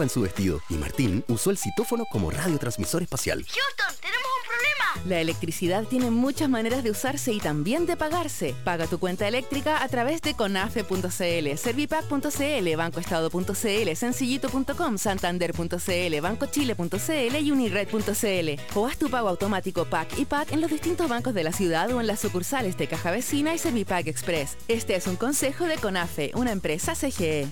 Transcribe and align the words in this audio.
en 0.00 0.08
su 0.08 0.22
vestido 0.22 0.62
y 0.70 0.74
Martín 0.74 1.22
usó 1.28 1.50
el 1.50 1.58
citófono 1.58 2.06
como 2.10 2.30
radiotransmisor 2.30 3.02
espacial. 3.02 3.44
Houston, 3.44 4.00
tenemos 4.00 4.26
un 4.38 4.48
problema. 4.48 5.06
La 5.06 5.20
electricidad 5.20 5.84
tiene 5.84 6.10
muchas 6.10 6.48
maneras 6.48 6.82
de 6.82 6.90
usarse 6.90 7.30
y 7.30 7.40
también 7.40 7.84
de 7.84 7.98
pagarse. 7.98 8.54
Paga 8.64 8.86
tu 8.86 8.98
cuenta 8.98 9.28
eléctrica 9.28 9.82
a 9.82 9.88
través 9.88 10.22
de 10.22 10.32
conafe.cl, 10.32 11.56
servipac.cl, 11.58 12.76
bancoestado.cl, 12.76 13.94
sencillito.com, 13.94 14.96
santander.cl, 14.96 16.20
bancochile.cl 16.22 17.36
y 17.36 17.50
unired.cl. 17.52 18.76
O 18.78 18.86
haz 18.86 18.96
tu 18.96 19.10
pago 19.10 19.28
automático 19.28 19.84
PAC 19.84 20.18
y 20.18 20.24
PAC 20.24 20.52
en 20.52 20.62
los 20.62 20.70
distintos 20.70 21.06
bancos 21.06 21.34
de 21.34 21.44
la 21.44 21.52
ciudad 21.52 21.90
o 21.92 22.00
en 22.00 22.06
las 22.06 22.20
sucursales 22.20 22.78
de 22.78 22.88
Caja 22.88 23.10
Vecina 23.10 23.54
y 23.54 23.58
Servipac 23.58 24.06
Express. 24.06 24.56
Este 24.68 24.96
es 24.96 25.06
un 25.06 25.16
consejo 25.16 25.66
de 25.66 25.76
Conafe, 25.76 26.30
una 26.34 26.50
empresa 26.50 26.94
CGE. 26.94 27.46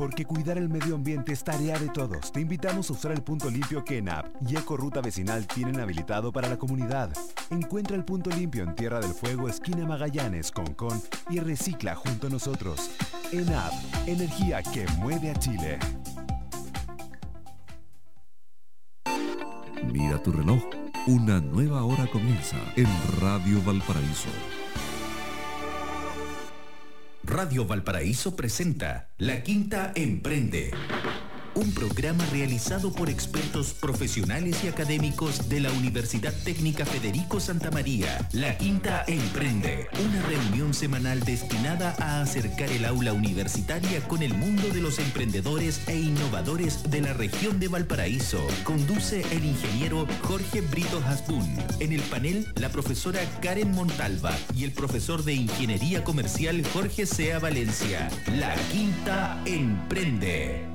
Porque 0.00 0.24
cuidar 0.24 0.56
el 0.56 0.70
medio 0.70 0.94
ambiente 0.94 1.30
es 1.30 1.44
tarea 1.44 1.78
de 1.78 1.90
todos. 1.90 2.32
Te 2.32 2.40
invitamos 2.40 2.88
a 2.88 2.94
usar 2.94 3.12
el 3.12 3.22
punto 3.22 3.50
limpio 3.50 3.84
que 3.84 3.98
ENAP 3.98 4.34
y 4.48 4.56
Ecoruta 4.56 5.02
Vecinal 5.02 5.46
tienen 5.46 5.78
habilitado 5.78 6.32
para 6.32 6.48
la 6.48 6.56
comunidad. 6.56 7.12
Encuentra 7.50 7.98
el 7.98 8.04
punto 8.06 8.30
limpio 8.30 8.62
en 8.62 8.74
Tierra 8.74 8.98
del 8.98 9.12
Fuego, 9.12 9.46
esquina 9.46 9.86
Magallanes, 9.86 10.52
Concón 10.52 11.02
y 11.28 11.38
recicla 11.40 11.94
junto 11.96 12.28
a 12.28 12.30
nosotros. 12.30 12.90
ENAP, 13.30 13.74
energía 14.06 14.62
que 14.62 14.86
mueve 14.96 15.32
a 15.32 15.34
Chile. 15.34 15.78
Mira 19.92 20.22
tu 20.22 20.32
reloj. 20.32 20.62
Una 21.08 21.42
nueva 21.42 21.84
hora 21.84 22.06
comienza 22.06 22.56
en 22.74 22.88
Radio 23.20 23.62
Valparaíso. 23.66 24.30
Radio 27.22 27.66
Valparaíso 27.66 28.34
presenta 28.34 29.10
La 29.18 29.42
Quinta 29.42 29.92
Emprende. 29.94 30.70
Un 31.54 31.72
programa 31.74 32.24
realizado 32.26 32.92
por 32.92 33.10
expertos 33.10 33.74
profesionales 33.74 34.62
y 34.62 34.68
académicos 34.68 35.48
de 35.48 35.60
la 35.60 35.72
Universidad 35.72 36.32
Técnica 36.44 36.86
Federico 36.86 37.40
Santa 37.40 37.72
María. 37.72 38.28
La 38.32 38.56
Quinta 38.56 39.04
Emprende. 39.08 39.88
Una 40.04 40.22
reunión 40.22 40.72
semanal 40.72 41.20
destinada 41.20 41.96
a 41.98 42.22
acercar 42.22 42.70
el 42.70 42.84
aula 42.84 43.12
universitaria 43.12 44.00
con 44.06 44.22
el 44.22 44.32
mundo 44.34 44.68
de 44.68 44.80
los 44.80 45.00
emprendedores 45.00 45.80
e 45.88 45.98
innovadores 45.98 46.88
de 46.88 47.00
la 47.00 47.14
región 47.14 47.58
de 47.58 47.66
Valparaíso. 47.66 48.46
Conduce 48.62 49.22
el 49.32 49.44
ingeniero 49.44 50.06
Jorge 50.22 50.60
Brito 50.60 51.02
Hasbun. 51.04 51.58
En 51.80 51.92
el 51.92 52.02
panel, 52.02 52.46
la 52.54 52.68
profesora 52.68 53.20
Karen 53.42 53.72
Montalva 53.72 54.36
y 54.54 54.62
el 54.64 54.70
profesor 54.70 55.24
de 55.24 55.34
Ingeniería 55.34 56.04
Comercial 56.04 56.64
Jorge 56.72 57.06
Sea 57.06 57.40
Valencia. 57.40 58.08
La 58.38 58.54
Quinta 58.70 59.42
Emprende. 59.46 60.69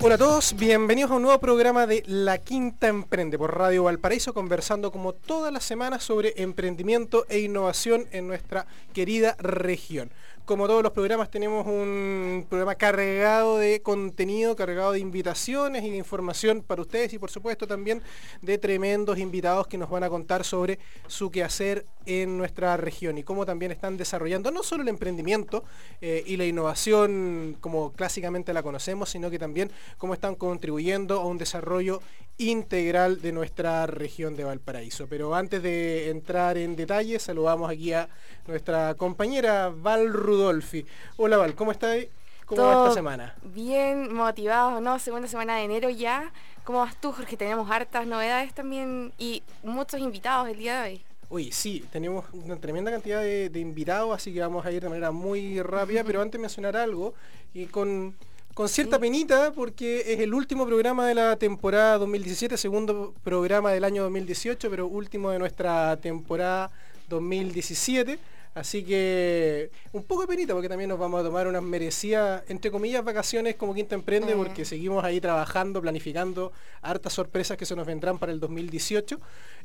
Hola 0.00 0.14
a 0.14 0.18
todos, 0.18 0.54
bienvenidos 0.54 1.10
a 1.10 1.16
un 1.16 1.22
nuevo 1.22 1.40
programa 1.40 1.84
de 1.84 2.04
La 2.06 2.38
Quinta 2.38 2.86
Emprende 2.86 3.36
por 3.36 3.58
Radio 3.58 3.82
Valparaíso, 3.82 4.32
conversando 4.32 4.92
como 4.92 5.12
todas 5.12 5.52
las 5.52 5.64
semanas 5.64 6.04
sobre 6.04 6.34
emprendimiento 6.36 7.26
e 7.28 7.40
innovación 7.40 8.06
en 8.12 8.28
nuestra 8.28 8.68
querida 8.94 9.34
región 9.40 10.12
como 10.48 10.66
todos 10.66 10.82
los 10.82 10.92
programas, 10.92 11.30
tenemos 11.30 11.66
un 11.66 12.46
programa 12.48 12.74
cargado 12.74 13.58
de 13.58 13.82
contenido, 13.82 14.56
cargado 14.56 14.92
de 14.92 14.98
invitaciones 14.98 15.84
y 15.84 15.90
de 15.90 15.98
información 15.98 16.62
para 16.62 16.80
ustedes 16.80 17.12
y 17.12 17.18
por 17.18 17.30
supuesto 17.30 17.66
también 17.66 18.00
de 18.40 18.56
tremendos 18.56 19.18
invitados 19.18 19.66
que 19.66 19.76
nos 19.76 19.90
van 19.90 20.04
a 20.04 20.08
contar 20.08 20.44
sobre 20.44 20.78
su 21.06 21.30
quehacer 21.30 21.84
en 22.06 22.38
nuestra 22.38 22.78
región 22.78 23.18
y 23.18 23.24
cómo 23.24 23.44
también 23.44 23.72
están 23.72 23.98
desarrollando 23.98 24.50
no 24.50 24.62
solo 24.62 24.82
el 24.82 24.88
emprendimiento 24.88 25.64
eh, 26.00 26.24
y 26.26 26.38
la 26.38 26.46
innovación 26.46 27.58
como 27.60 27.92
clásicamente 27.92 28.54
la 28.54 28.62
conocemos, 28.62 29.10
sino 29.10 29.28
que 29.28 29.38
también 29.38 29.70
cómo 29.98 30.14
están 30.14 30.34
contribuyendo 30.34 31.20
a 31.20 31.26
un 31.26 31.36
desarrollo 31.36 32.00
integral 32.38 33.20
de 33.20 33.32
nuestra 33.32 33.86
región 33.86 34.36
de 34.36 34.44
Valparaíso. 34.44 35.06
Pero 35.08 35.34
antes 35.34 35.62
de 35.62 36.10
entrar 36.10 36.56
en 36.56 36.76
detalle, 36.76 37.18
saludamos 37.18 37.70
aquí 37.70 37.92
a 37.92 38.08
nuestra 38.46 38.94
compañera 38.94 39.72
Val 39.74 40.12
Rudolfi. 40.12 40.86
Hola 41.16 41.36
Val, 41.36 41.54
¿cómo 41.54 41.72
estás? 41.72 41.98
¿Cómo 42.46 42.62
va 42.62 42.84
esta 42.84 42.94
semana? 42.94 43.36
Bien 43.42 44.14
motivados, 44.14 44.80
¿no? 44.80 44.98
Segunda 44.98 45.28
semana 45.28 45.56
de 45.56 45.64
enero 45.64 45.90
ya. 45.90 46.32
¿Cómo 46.64 46.78
vas 46.78 46.98
tú, 46.98 47.12
Jorge? 47.12 47.36
Tenemos 47.36 47.70
hartas 47.70 48.06
novedades 48.06 48.54
también 48.54 49.12
y 49.18 49.42
muchos 49.62 50.00
invitados 50.00 50.48
el 50.48 50.58
día 50.58 50.82
de 50.82 50.90
hoy. 50.90 51.04
Uy, 51.30 51.52
sí, 51.52 51.84
tenemos 51.92 52.24
una 52.32 52.56
tremenda 52.56 52.90
cantidad 52.90 53.20
de, 53.20 53.50
de 53.50 53.60
invitados, 53.60 54.14
así 54.14 54.32
que 54.32 54.40
vamos 54.40 54.64
a 54.64 54.72
ir 54.72 54.82
de 54.82 54.88
manera 54.88 55.10
muy 55.10 55.60
rápida, 55.60 56.02
pero 56.02 56.22
antes 56.22 56.40
mencionar 56.40 56.74
algo, 56.74 57.12
y 57.52 57.66
con 57.66 58.16
con 58.58 58.68
cierta 58.68 58.98
penita 58.98 59.52
porque 59.52 60.00
es 60.14 60.18
el 60.18 60.34
último 60.34 60.66
programa 60.66 61.06
de 61.06 61.14
la 61.14 61.36
temporada 61.36 61.96
2017, 61.96 62.56
segundo 62.56 63.14
programa 63.22 63.70
del 63.70 63.84
año 63.84 64.02
2018, 64.02 64.68
pero 64.68 64.88
último 64.88 65.30
de 65.30 65.38
nuestra 65.38 65.96
temporada 65.98 66.68
2017. 67.08 68.18
Así 68.58 68.82
que 68.82 69.70
un 69.92 70.02
poco 70.02 70.22
de 70.22 70.26
penita 70.28 70.52
porque 70.52 70.68
también 70.68 70.88
nos 70.90 70.98
vamos 70.98 71.20
a 71.20 71.24
tomar 71.24 71.46
unas 71.46 71.62
merecidas, 71.62 72.42
entre 72.48 72.70
comillas, 72.70 73.04
vacaciones 73.04 73.54
como 73.54 73.72
Quinta 73.74 73.94
Emprende 73.94 74.34
Mm. 74.34 74.38
porque 74.38 74.64
seguimos 74.64 75.04
ahí 75.04 75.20
trabajando, 75.20 75.80
planificando 75.80 76.52
hartas 76.82 77.12
sorpresas 77.12 77.56
que 77.56 77.64
se 77.66 77.76
nos 77.76 77.86
vendrán 77.86 78.18
para 78.18 78.32
el 78.32 78.40
2018, 78.40 79.20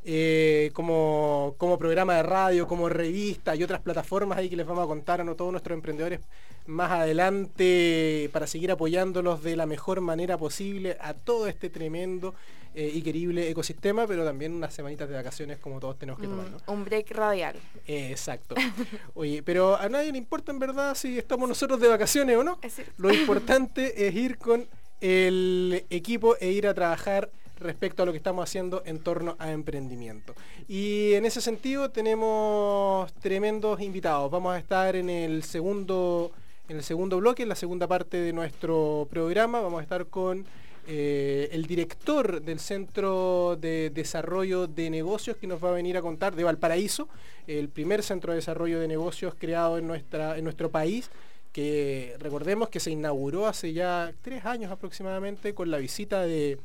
eh, 0.06 0.70
como, 0.74 1.56
como 1.58 1.78
programa 1.80 2.16
de 2.18 2.24
radio, 2.24 2.68
como 2.68 2.88
revista 2.90 3.56
y 3.56 3.64
otras 3.64 3.82
plataformas 3.82 4.38
ahí 4.38 4.50
que 4.50 4.56
les 4.58 4.66
vamos 4.68 4.84
a 4.84 4.88
contar 4.88 5.22
a 5.22 5.24
no- 5.24 5.36
todos 5.36 5.52
nuestros 5.52 5.76
emprendedores 5.76 6.20
más 6.68 6.92
adelante 6.92 8.30
para 8.32 8.48
seguir 8.48 8.72
apoyándolos 8.72 9.44
de 9.44 9.56
la 9.56 9.66
mejor 9.66 10.02
manera 10.02 10.38
posible 10.38 10.98
a 11.02 11.14
todo 11.14 11.48
este 11.48 11.70
tremendo 11.70 12.36
eh, 12.76 12.92
y 12.94 13.02
querible 13.02 13.50
ecosistema, 13.50 14.08
pero 14.08 14.26
también 14.26 14.54
unas 14.54 14.74
semanitas 14.74 15.08
de 15.08 15.16
vacaciones 15.16 15.60
como 15.60 15.80
todos 15.80 15.98
tenemos 16.00 16.20
que 16.20 16.28
tomar. 16.28 16.50
¿no? 16.50 16.58
Mm, 16.58 16.72
un 16.72 16.86
break 16.86 17.12
radial. 17.12 17.56
Eh, 17.86 18.10
Exacto. 18.12 18.56
Oye, 19.14 19.44
pero 19.44 19.76
a 19.76 19.88
nadie 19.90 20.12
le 20.12 20.18
importa 20.18 20.52
en 20.52 20.60
verdad 20.60 20.96
si 20.96 21.18
estamos 21.18 21.48
nosotros 21.48 21.80
de 21.80 21.88
vacaciones 21.88 22.36
o 22.36 22.44
no. 22.44 22.60
Lo 22.98 23.14
importante 23.14 24.08
es 24.08 24.16
ir 24.16 24.38
con 24.38 24.68
el 25.02 25.86
equipo 25.90 26.36
e 26.40 26.52
ir 26.52 26.66
a 26.66 26.74
trabajar 26.74 27.30
respecto 27.60 28.04
a 28.04 28.06
lo 28.06 28.12
que 28.12 28.18
estamos 28.18 28.44
haciendo 28.44 28.82
en 28.86 29.00
torno 29.00 29.36
a 29.40 29.52
emprendimiento. 29.52 30.34
Y 30.68 31.14
en 31.14 31.26
ese 31.26 31.42
sentido 31.42 31.92
tenemos 31.92 33.14
tremendos 33.16 33.82
invitados. 33.82 34.32
Vamos 34.32 34.56
a 34.56 34.60
estar 34.60 34.96
en 34.96 35.10
el 35.10 35.44
segundo, 35.44 36.32
en 36.70 36.78
el 36.78 36.84
segundo 36.84 37.18
bloque, 37.18 37.44
en 37.44 37.50
la 37.50 37.56
segunda 37.56 37.88
parte 37.88 38.18
de 38.18 38.34
nuestro 38.34 39.08
programa. 39.10 39.62
Vamos 39.62 39.80
a 39.80 39.84
estar 39.84 40.08
con 40.08 40.46
eh, 40.88 41.50
el 41.52 41.66
director 41.66 42.42
del 42.42 42.60
Centro 42.60 43.58
de 43.60 43.90
Desarrollo 43.90 44.68
de 44.68 44.90
Negocios 44.90 45.38
que 45.38 45.48
nos 45.48 45.64
va 45.64 45.70
a 45.70 45.74
venir 45.74 45.98
a 45.98 46.02
contar 46.02 46.36
de 46.36 46.44
Valparaíso, 46.44 47.08
el 47.48 47.70
primer 47.70 48.04
centro 48.04 48.32
de 48.34 48.38
desarrollo 48.38 48.80
de 48.80 48.88
negocios 48.88 49.34
creado 49.38 49.78
en, 49.78 49.88
nuestra, 49.88 50.38
en 50.38 50.44
nuestro 50.44 50.70
país 50.72 51.10
que 51.52 52.16
recordemos 52.20 52.70
que 52.70 52.80
se 52.80 52.90
inauguró 52.92 53.46
hace 53.48 53.74
ya 53.74 54.12
tres 54.24 54.44
años 54.46 54.72
aproximadamente 54.72 55.54
con 55.54 55.70
la 55.70 55.78
visita 55.78 56.22
de 56.24 56.58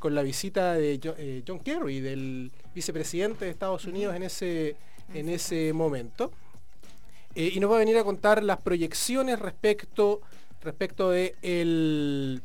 con 0.00 0.16
la 0.16 0.22
visita 0.22 0.74
de 0.74 0.98
Jo- 1.02 1.14
eh, 1.16 1.44
John 1.46 1.60
Kerry, 1.60 2.00
del 2.00 2.50
vicepresidente 2.74 3.44
de 3.44 3.52
Estados 3.52 3.84
Unidos 3.84 4.16
en 4.16 4.24
ese, 4.24 4.74
en 5.14 5.28
ese 5.28 5.72
momento. 5.72 6.32
Eh, 7.36 7.52
y 7.54 7.60
nos 7.60 7.70
va 7.70 7.76
a 7.76 7.78
venir 7.78 7.96
a 7.96 8.02
contar 8.02 8.42
las 8.42 8.60
proyecciones 8.60 9.38
respecto, 9.38 10.20
respecto 10.60 11.10
de 11.10 11.36
el 11.42 12.42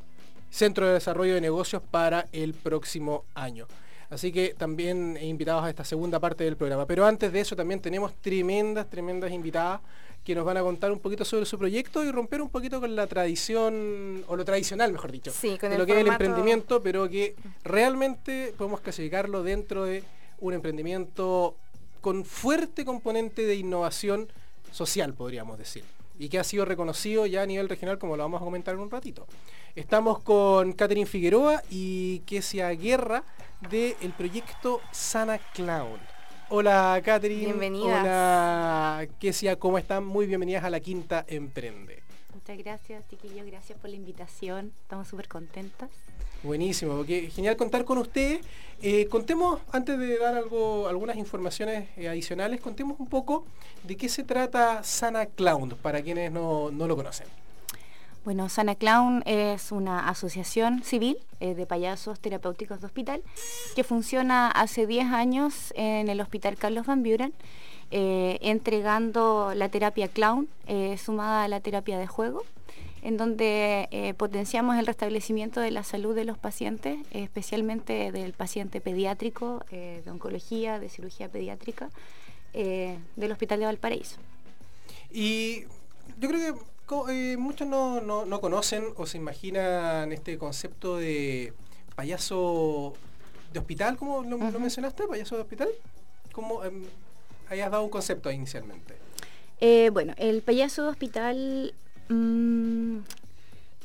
Centro 0.50 0.88
de 0.88 0.94
Desarrollo 0.94 1.36
de 1.36 1.42
Negocios 1.42 1.82
para 1.90 2.28
el 2.32 2.54
próximo 2.54 3.26
año. 3.36 3.68
Así 4.10 4.32
que 4.32 4.56
también 4.58 5.18
invitados 5.22 5.66
a 5.66 5.70
esta 5.70 5.84
segunda 5.84 6.20
parte 6.20 6.44
del 6.44 6.56
programa. 6.56 6.86
Pero 6.86 7.06
antes 7.06 7.32
de 7.32 7.42
eso 7.42 7.56
también 7.56 7.82
tenemos 7.82 8.14
tremendas, 8.22 8.90
tremendas 8.90 9.32
invitadas 9.32 9.82
que 10.24 10.36
nos 10.36 10.46
van 10.46 10.58
a 10.58 10.62
contar 10.62 10.92
un 10.92 11.00
poquito 11.00 11.24
sobre 11.24 11.46
su 11.46 11.58
proyecto 11.58 12.04
y 12.04 12.12
romper 12.12 12.42
un 12.42 12.50
poquito 12.50 12.82
con 12.82 12.96
la 12.96 13.08
tradición, 13.08 14.26
o 14.28 14.36
lo 14.36 14.44
tradicional, 14.44 14.92
mejor 14.92 15.12
dicho, 15.12 15.32
Sí, 15.32 15.58
con 15.58 15.70
de 15.70 15.78
lo 15.78 15.86
que 15.86 15.94
es 15.94 16.00
el 16.00 16.08
emprendimiento, 16.08 16.84
pero 16.84 17.10
que 17.10 17.36
realmente 17.64 18.54
podemos 18.58 18.82
clasificarlo 18.82 19.42
dentro 19.42 19.86
de 19.86 20.04
un 20.40 20.54
emprendimiento 20.54 21.56
con 22.02 22.26
fuerte 22.26 22.84
componente 22.84 23.44
de 23.46 23.56
innovación 23.56 24.28
social, 24.72 25.14
podríamos 25.14 25.58
decir, 25.58 25.84
y 26.20 26.30
que 26.30 26.40
ha 26.40 26.44
sido 26.44 26.66
reconocido 26.66 27.26
ya 27.26 27.44
a 27.44 27.46
nivel 27.46 27.70
regional, 27.70 27.98
como 27.98 28.18
lo 28.18 28.24
vamos 28.24 28.42
a 28.42 28.46
comentar 28.46 28.74
en 28.74 28.82
un 28.82 28.90
ratito. 28.90 29.28
Estamos 29.76 30.20
con 30.20 30.74
Catherine 30.74 31.06
Figueroa 31.06 31.62
y 31.70 32.20
Kesia 32.20 32.70
Guerra 32.72 33.24
del 33.70 34.14
proyecto 34.18 34.82
Sana 34.92 35.38
Clown. 35.54 36.00
Hola 36.50 37.02
Catherine. 37.04 37.46
Bienvenidas. 37.46 38.02
Hola 38.02 39.08
Kesia, 39.20 39.58
¿cómo 39.58 39.78
están? 39.78 40.06
Muy 40.06 40.28
bienvenidas 40.28 40.64
a 40.64 40.70
la 40.70 40.80
Quinta 40.80 41.26
Emprende. 41.28 42.02
Muchas 42.34 42.58
gracias, 42.58 43.04
chiquillos. 43.10 43.46
Gracias 43.46 43.78
por 43.78 43.90
la 43.90 43.98
invitación. 43.98 44.72
Estamos 44.84 45.10
súper 45.10 45.28
contentas. 45.28 45.90
Buenísimo, 46.44 46.96
porque 46.96 47.30
genial 47.32 47.58
contar 47.58 47.84
con 47.84 47.98
ustedes. 47.98 48.42
Eh, 48.82 49.08
contemos, 49.08 49.60
antes 49.72 49.98
de 49.98 50.20
dar 50.20 50.36
algo, 50.36 50.88
algunas 50.88 51.18
informaciones 51.18 51.90
eh, 51.98 52.08
adicionales, 52.08 52.62
contemos 52.62 53.00
un 53.00 53.08
poco 53.08 53.44
de 53.84 53.98
qué 53.98 54.08
se 54.08 54.24
trata 54.24 54.84
Sana 54.84 55.26
Clown, 55.26 55.72
para 55.82 56.02
quienes 56.04 56.32
no, 56.32 56.70
no 56.70 56.88
lo 56.88 56.96
conocen. 56.96 57.26
Bueno, 58.24 58.50
Sana 58.50 58.76
Clown 58.76 59.24
es 59.26 59.72
una 59.72 60.10
asociación 60.10 60.84
civil 60.84 61.18
eh, 61.40 61.56
de 61.56 61.66
payasos 61.66 62.20
terapéuticos 62.20 62.82
de 62.82 62.86
hospital 62.86 63.24
que 63.76 63.84
funciona 63.84 64.52
hace 64.52 64.86
10 64.86 65.06
años 65.08 65.74
en 65.76 66.08
el 66.08 66.22
Hospital 66.22 66.56
Carlos 66.58 66.86
Van 66.86 67.02
Buren, 67.04 67.34
entregando 67.90 69.54
la 69.56 69.70
terapia 69.70 70.10
clown 70.10 70.50
sumada 70.98 71.46
a 71.46 71.48
la 71.48 71.62
terapia 71.62 71.98
de 71.98 72.06
juego, 72.06 72.44
en 73.02 73.18
donde 73.18 74.16
potenciamos 74.18 74.78
el 74.78 74.86
restablecimiento 74.86 75.60
de 75.60 75.72
la 75.72 75.84
salud 75.84 76.16
de 76.16 76.26
los 76.26 76.38
pacientes, 76.38 76.98
especialmente 77.12 78.12
del 78.12 78.34
paciente 78.34 78.82
pediátrico, 78.82 79.64
de 79.72 80.04
oncología, 80.10 80.80
de 80.80 80.90
cirugía 80.90 81.30
pediátrica, 81.30 81.90
del 82.54 83.32
Hospital 83.32 83.60
de 83.60 83.66
Valparaíso. 83.66 84.18
Y 85.12 85.64
yo 86.20 86.30
creo 86.30 86.56
que 86.56 86.60
eh, 87.10 87.38
muchos 87.38 87.68
no, 87.68 88.42
conocen 88.42 88.86
o 88.96 89.06
se 89.06 89.18
imaginan 89.18 90.12
este 90.12 90.38
concepto 90.38 90.98
de 90.98 91.54
payaso 91.96 92.94
de 93.52 93.60
hospital, 93.60 93.98
¿cómo 93.98 94.24
lo, 94.24 94.38
mencionaste? 94.38 95.08
¿Payaso 95.08 95.36
de 95.36 95.42
hospital? 95.42 95.70
¿Cómo 96.32 96.64
em, 96.64 96.86
hayas 97.50 97.72
dado 97.72 97.84
un 97.84 97.90
concepto 97.90 98.32
inicialmente? 98.32 98.96
Eh, 99.60 99.90
bueno, 99.92 100.14
el 100.18 100.42
payaso 100.42 100.84
de 100.84 100.90
hospital... 100.90 101.74
Mm, 102.10 103.00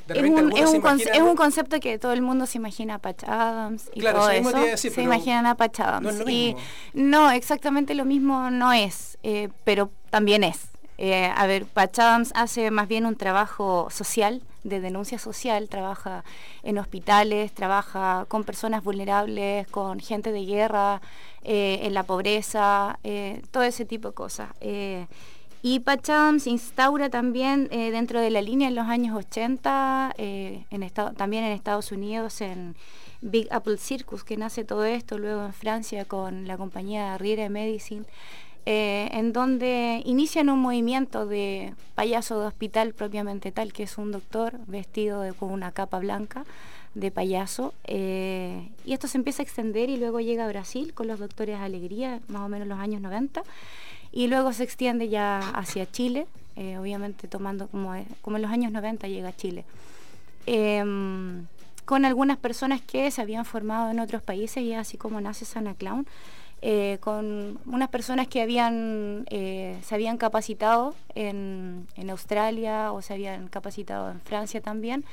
es, 0.09 1.19
un, 1.21 1.35
concepto 1.35 1.79
que 1.79 1.97
todo 1.97 2.11
el 2.11 2.21
mundo 2.21 2.45
se 2.45 2.57
imagina 2.57 2.95
a 2.95 2.99
Patch 2.99 3.23
Adams 3.23 3.89
y 3.93 4.01
todo 4.01 4.29
eso. 4.29 4.77
se 4.77 5.01
imaginan 5.01 5.45
a 5.45 5.55
Patch 5.55 5.79
Adams. 5.79 6.15
No, 6.15 6.29
y 6.29 6.55
no, 6.93 7.31
exactamente 7.31 7.95
lo 7.95 8.03
mismo 8.03 8.49
no 8.51 8.73
es, 8.73 9.17
eh, 9.23 9.49
pero 9.63 9.91
también 10.09 10.43
es. 10.43 10.67
Eh, 10.97 11.31
a 11.35 11.47
ver, 11.47 11.65
Patch 11.65 11.99
Adams 11.99 12.31
hace 12.35 12.69
más 12.69 12.87
bien 12.87 13.05
un 13.05 13.15
trabajo 13.15 13.87
social, 13.89 14.41
de 14.63 14.79
denuncia 14.81 15.19
social, 15.19 15.69
trabaja 15.69 16.23
en 16.63 16.77
hospitales, 16.77 17.53
trabaja 17.53 18.25
con 18.27 18.43
personas 18.43 18.83
vulnerables, 18.83 19.67
con 19.67 19.99
gente 19.99 20.31
de 20.31 20.45
guerra, 20.45 21.01
eh, 21.43 21.79
en 21.83 21.93
la 21.93 22.03
pobreza, 22.03 22.99
todo 23.51 23.63
ese 23.63 23.85
tipo 23.85 24.09
de 24.09 24.13
cosas. 24.13 24.49
Y 25.63 25.79
Patch 25.79 26.11
Adams 26.11 26.45
instaura 26.45 27.09
también 27.09 27.67
dentro 27.69 28.19
de 28.19 28.29
la 28.29 28.41
línea 28.41 28.67
en 28.67 28.75
los 28.75 28.85
años 28.85 29.17
80, 29.17 30.13
en 30.17 30.89
también 31.15 31.43
en 31.43 31.53
Estados 31.53 31.91
Unidos, 31.91 32.41
en 32.41 32.75
Big 33.21 33.47
Apple 33.51 33.77
Circus, 33.77 34.23
que 34.23 34.37
nace 34.37 34.65
todo 34.65 34.83
esto, 34.83 35.17
luego 35.17 35.45
en 35.45 35.53
Francia 35.53 36.05
con 36.05 36.45
la 36.47 36.57
compañía 36.57 37.17
Riera 37.17 37.49
Medicine. 37.49 38.05
Eh, 38.65 39.09
en 39.11 39.33
donde 39.33 40.01
inician 40.05 40.49
un 40.49 40.59
movimiento 40.59 41.25
de 41.25 41.73
payaso 41.95 42.39
de 42.39 42.47
hospital 42.47 42.93
propiamente 42.93 43.51
tal, 43.51 43.73
que 43.73 43.83
es 43.83 43.97
un 43.97 44.13
doctor 44.13 44.57
vestido 44.67 45.21
con 45.35 45.51
una 45.51 45.73
capa 45.73 45.99
blanca 45.99 46.45
de 46.95 47.11
payaso. 47.11 47.73
Eh, 47.83 48.69
y 48.85 48.93
esto 48.93 49.07
se 49.07 49.17
empieza 49.17 49.41
a 49.41 49.45
extender 49.45 49.89
y 49.89 49.97
luego 49.97 50.21
llega 50.21 50.45
a 50.45 50.47
Brasil 50.47 50.93
con 50.93 51.07
los 51.07 51.19
doctores 51.19 51.59
Alegría, 51.59 52.21
más 52.29 52.43
o 52.43 52.49
menos 52.49 52.67
los 52.67 52.79
años 52.79 53.01
90, 53.01 53.43
y 54.13 54.27
luego 54.27 54.53
se 54.53 54.63
extiende 54.63 55.09
ya 55.09 55.39
hacia 55.39 55.89
Chile, 55.91 56.27
eh, 56.55 56.77
obviamente 56.77 57.27
tomando 57.27 57.67
como, 57.67 57.93
como 58.21 58.37
en 58.37 58.43
los 58.43 58.51
años 58.51 58.71
90 58.71 59.07
llega 59.07 59.29
a 59.29 59.35
Chile. 59.35 59.65
Em, 60.45 61.47
con 61.85 62.05
algunas 62.05 62.37
personas 62.37 62.81
que 62.81 63.09
se 63.11 63.21
habían 63.21 63.43
formado 63.43 63.89
en 63.89 63.99
otros 63.99 64.21
países 64.21 64.63
y 64.63 64.73
así 64.73 64.97
como 64.97 65.19
nace 65.19 65.45
Sana 65.45 65.73
Clown, 65.73 66.05
eh, 66.61 66.97
con 67.01 67.59
unas 67.65 67.89
personas 67.89 68.27
que 68.27 68.41
habían, 68.41 69.25
eh, 69.29 69.77
se 69.83 69.95
habían 69.95 70.17
capacitado 70.17 70.95
en, 71.13 71.87
Australia 72.09 72.93
o 72.93 73.01
se 73.01 73.13
habían 73.13 73.47
capacitado 73.47 74.11
en 74.11 74.21
Francia 74.21 74.61
también. 74.61 75.03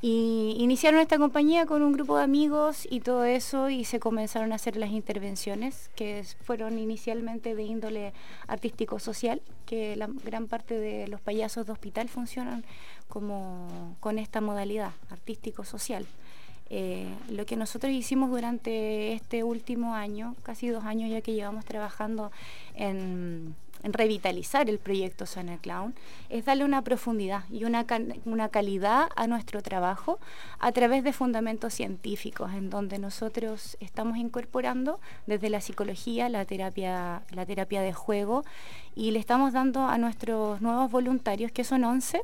Y 0.00 0.54
iniciaron 0.58 1.00
esta 1.00 1.18
compañía 1.18 1.66
con 1.66 1.82
un 1.82 1.92
grupo 1.92 2.18
de 2.18 2.22
amigos 2.22 2.86
y 2.88 3.00
todo 3.00 3.24
eso 3.24 3.68
y 3.68 3.84
se 3.84 3.98
comenzaron 3.98 4.52
a 4.52 4.54
hacer 4.54 4.76
las 4.76 4.90
intervenciones 4.90 5.90
que 5.96 6.24
fueron 6.42 6.78
inicialmente 6.78 7.56
de 7.56 7.64
índole 7.64 8.12
artístico-social, 8.46 9.42
que 9.66 9.96
la 9.96 10.08
gran 10.24 10.46
parte 10.46 10.78
de 10.78 11.08
los 11.08 11.20
payasos 11.20 11.66
de 11.66 11.72
hospital 11.72 12.08
funcionan 12.08 12.64
como 13.08 13.96
con 13.98 14.20
esta 14.20 14.40
modalidad 14.40 14.92
artístico-social. 15.10 16.06
Eh, 16.70 17.08
lo 17.30 17.46
que 17.46 17.56
nosotros 17.56 17.92
hicimos 17.92 18.30
durante 18.30 19.14
este 19.14 19.42
último 19.42 19.94
año, 19.94 20.36
casi 20.42 20.68
dos 20.68 20.84
años 20.84 21.10
ya 21.10 21.22
que 21.22 21.32
llevamos 21.32 21.64
trabajando 21.64 22.30
en, 22.74 23.56
revitalizar 23.82 24.68
el 24.68 24.78
proyecto 24.78 25.26
Sana 25.26 25.58
Clown, 25.58 25.94
es 26.28 26.44
darle 26.44 26.64
una 26.64 26.82
profundidad 26.82 27.44
y 27.50 27.64
una, 27.64 27.86
una 28.24 28.48
calidad 28.48 29.08
a 29.16 29.26
nuestro 29.26 29.62
trabajo 29.62 30.18
a 30.58 30.72
través 30.72 31.04
de 31.04 31.12
fundamentos 31.12 31.74
científicos, 31.74 32.52
en 32.52 32.70
donde 32.70 32.98
nosotros 32.98 33.76
estamos 33.80 34.18
incorporando 34.18 35.00
desde 35.26 35.50
la 35.50 35.60
psicología, 35.60 36.28
la 36.28 36.44
terapia, 36.44 37.22
la 37.30 37.46
terapia 37.46 37.82
de 37.82 37.92
juego, 37.92 38.44
y 38.94 39.10
le 39.12 39.18
estamos 39.18 39.52
dando 39.52 39.86
a 39.86 39.98
nuestros 39.98 40.60
nuevos 40.60 40.90
voluntarios, 40.90 41.52
que 41.52 41.64
son 41.64 41.84
11, 41.84 42.22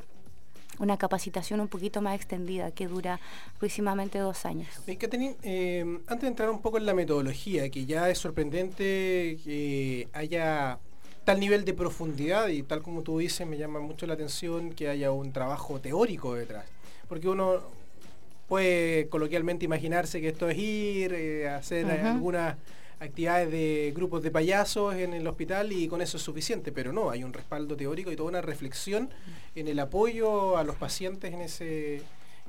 una 0.79 0.97
capacitación 0.97 1.59
un 1.59 1.67
poquito 1.67 2.01
más 2.01 2.15
extendida 2.15 2.71
que 2.71 2.87
dura 2.87 3.19
aproximadamente 3.55 4.19
dos 4.19 4.45
años. 4.45 4.67
Eh, 4.87 5.99
antes 6.07 6.21
de 6.21 6.27
entrar 6.27 6.49
un 6.49 6.61
poco 6.61 6.77
en 6.77 6.85
la 6.85 6.93
metodología, 6.93 7.69
que 7.69 7.85
ya 7.85 8.09
es 8.09 8.17
sorprendente 8.17 9.37
que 9.43 10.09
haya 10.13 10.79
tal 11.25 11.39
nivel 11.39 11.65
de 11.65 11.73
profundidad 11.73 12.47
y 12.47 12.63
tal 12.63 12.81
como 12.81 13.01
tú 13.01 13.17
dices, 13.17 13.45
me 13.45 13.57
llama 13.57 13.79
mucho 13.79 14.05
la 14.05 14.13
atención 14.13 14.71
que 14.71 14.87
haya 14.87 15.11
un 15.11 15.33
trabajo 15.33 15.81
teórico 15.81 16.35
detrás. 16.35 16.65
Porque 17.09 17.27
uno 17.27 17.61
puede 18.47 19.09
coloquialmente 19.09 19.65
imaginarse 19.65 20.21
que 20.21 20.29
esto 20.29 20.47
es 20.47 20.57
ir, 20.57 21.13
eh, 21.13 21.49
hacer 21.49 21.89
algunas 21.89 22.55
actividades 22.99 23.51
de 23.51 23.91
grupos 23.95 24.21
de 24.23 24.31
payasos 24.31 24.95
en 24.95 25.13
el 25.13 25.27
hospital 25.27 25.71
y 25.71 25.87
con 25.87 26.01
eso 26.01 26.17
es 26.17 26.23
suficiente, 26.23 26.71
pero 26.71 26.93
no, 26.93 27.09
hay 27.09 27.23
un 27.23 27.33
respaldo 27.33 27.75
teórico 27.75 28.11
y 28.11 28.15
toda 28.15 28.29
una 28.29 28.41
reflexión 28.41 29.09
en 29.55 29.67
el 29.67 29.79
apoyo 29.79 30.57
a 30.57 30.63
los 30.63 30.75
pacientes 30.75 31.33
en 31.33 31.41
ese, 31.41 31.95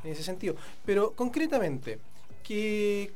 en 0.05 0.11
ese 0.11 0.23
sentido. 0.23 0.55
Pero 0.85 1.13
concretamente, 1.13 1.99
¿qué, 2.45 3.11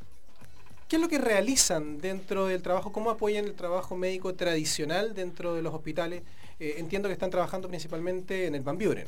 ¿qué 0.91 0.97
es 0.97 1.03
lo 1.03 1.09
que 1.09 1.19
realizan 1.19 1.99
dentro 1.99 2.47
del 2.47 2.63
trabajo? 2.63 2.91
¿Cómo 2.91 3.11
apoyan 3.11 3.45
el 3.45 3.55
trabajo 3.55 3.97
médico 3.97 4.35
tradicional 4.35 5.15
dentro 5.15 5.55
de 5.55 5.63
los 5.63 5.73
hospitales? 5.73 6.25
Eh, 6.59 6.75
entiendo 6.79 7.09
que 7.09 7.13
están 7.13 7.31
trabajando 7.31 7.69
principalmente 7.69 8.49
en 8.49 8.57
el 8.57 8.63
Van 8.63 8.77
Buren. 8.77 9.07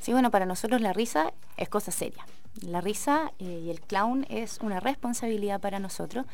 Sí, 0.00 0.12
bueno, 0.12 0.30
para 0.30 0.46
nosotros 0.46 0.80
la 0.80 0.92
risa 0.92 1.32
es 1.56 1.68
cosa 1.68 1.90
seria. 1.90 2.24
La 2.60 2.80
risa 2.80 3.32
eh, 3.40 3.62
y 3.64 3.70
el 3.70 3.80
clown 3.80 4.24
es 4.30 4.58
una 4.62 4.78
responsabilidad 4.78 5.60
para 5.60 5.80
nosotros 5.80 6.26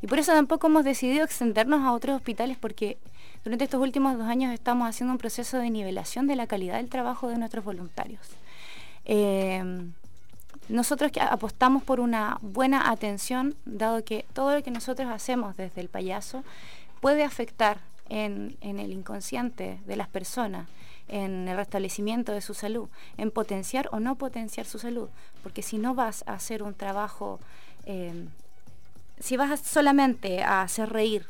y 0.00 0.06
por 0.06 0.18
eso 0.18 0.32
tampoco 0.32 0.68
hemos 0.68 0.84
decidido 0.84 1.22
extendernos 1.22 1.82
a 1.82 1.92
otros 1.92 2.16
hospitales 2.16 2.56
porque 2.58 2.96
durante 3.44 3.64
estos 3.64 3.82
últimos 3.82 4.16
dos 4.16 4.28
años 4.28 4.54
estamos 4.54 4.88
haciendo 4.88 5.12
un 5.12 5.18
proceso 5.18 5.58
de 5.58 5.68
nivelación 5.68 6.26
de 6.26 6.36
la 6.36 6.46
calidad 6.46 6.76
del 6.76 6.88
trabajo 6.88 7.28
de 7.28 7.36
nuestros 7.36 7.64
voluntarios. 7.64 8.22
Eh, 9.04 9.62
nosotros 10.68 11.12
apostamos 11.20 11.82
por 11.82 12.00
una 12.00 12.38
buena 12.40 12.90
atención, 12.90 13.54
dado 13.64 14.04
que 14.04 14.24
todo 14.32 14.54
lo 14.54 14.62
que 14.62 14.70
nosotros 14.70 15.10
hacemos 15.10 15.56
desde 15.56 15.80
el 15.80 15.88
payaso 15.88 16.44
puede 17.00 17.24
afectar 17.24 17.78
en 18.08 18.56
el 18.60 18.92
inconsciente 18.92 19.80
de 19.86 19.96
las 19.96 20.08
personas 20.08 20.68
en 21.08 21.48
el 21.48 21.56
restablecimiento 21.56 22.32
de 22.32 22.40
su 22.40 22.54
salud, 22.54 22.88
en 23.16 23.30
potenciar 23.30 23.88
o 23.92 24.00
no 24.00 24.16
potenciar 24.16 24.66
su 24.66 24.78
salud, 24.78 25.08
porque 25.42 25.62
si 25.62 25.78
no 25.78 25.94
vas 25.94 26.24
a 26.26 26.34
hacer 26.34 26.62
un 26.62 26.74
trabajo, 26.74 27.40
em, 27.84 28.28
si 29.20 29.36
vas 29.36 29.60
solamente 29.60 30.42
a 30.42 30.62
hacer 30.62 30.90
reír 30.90 31.26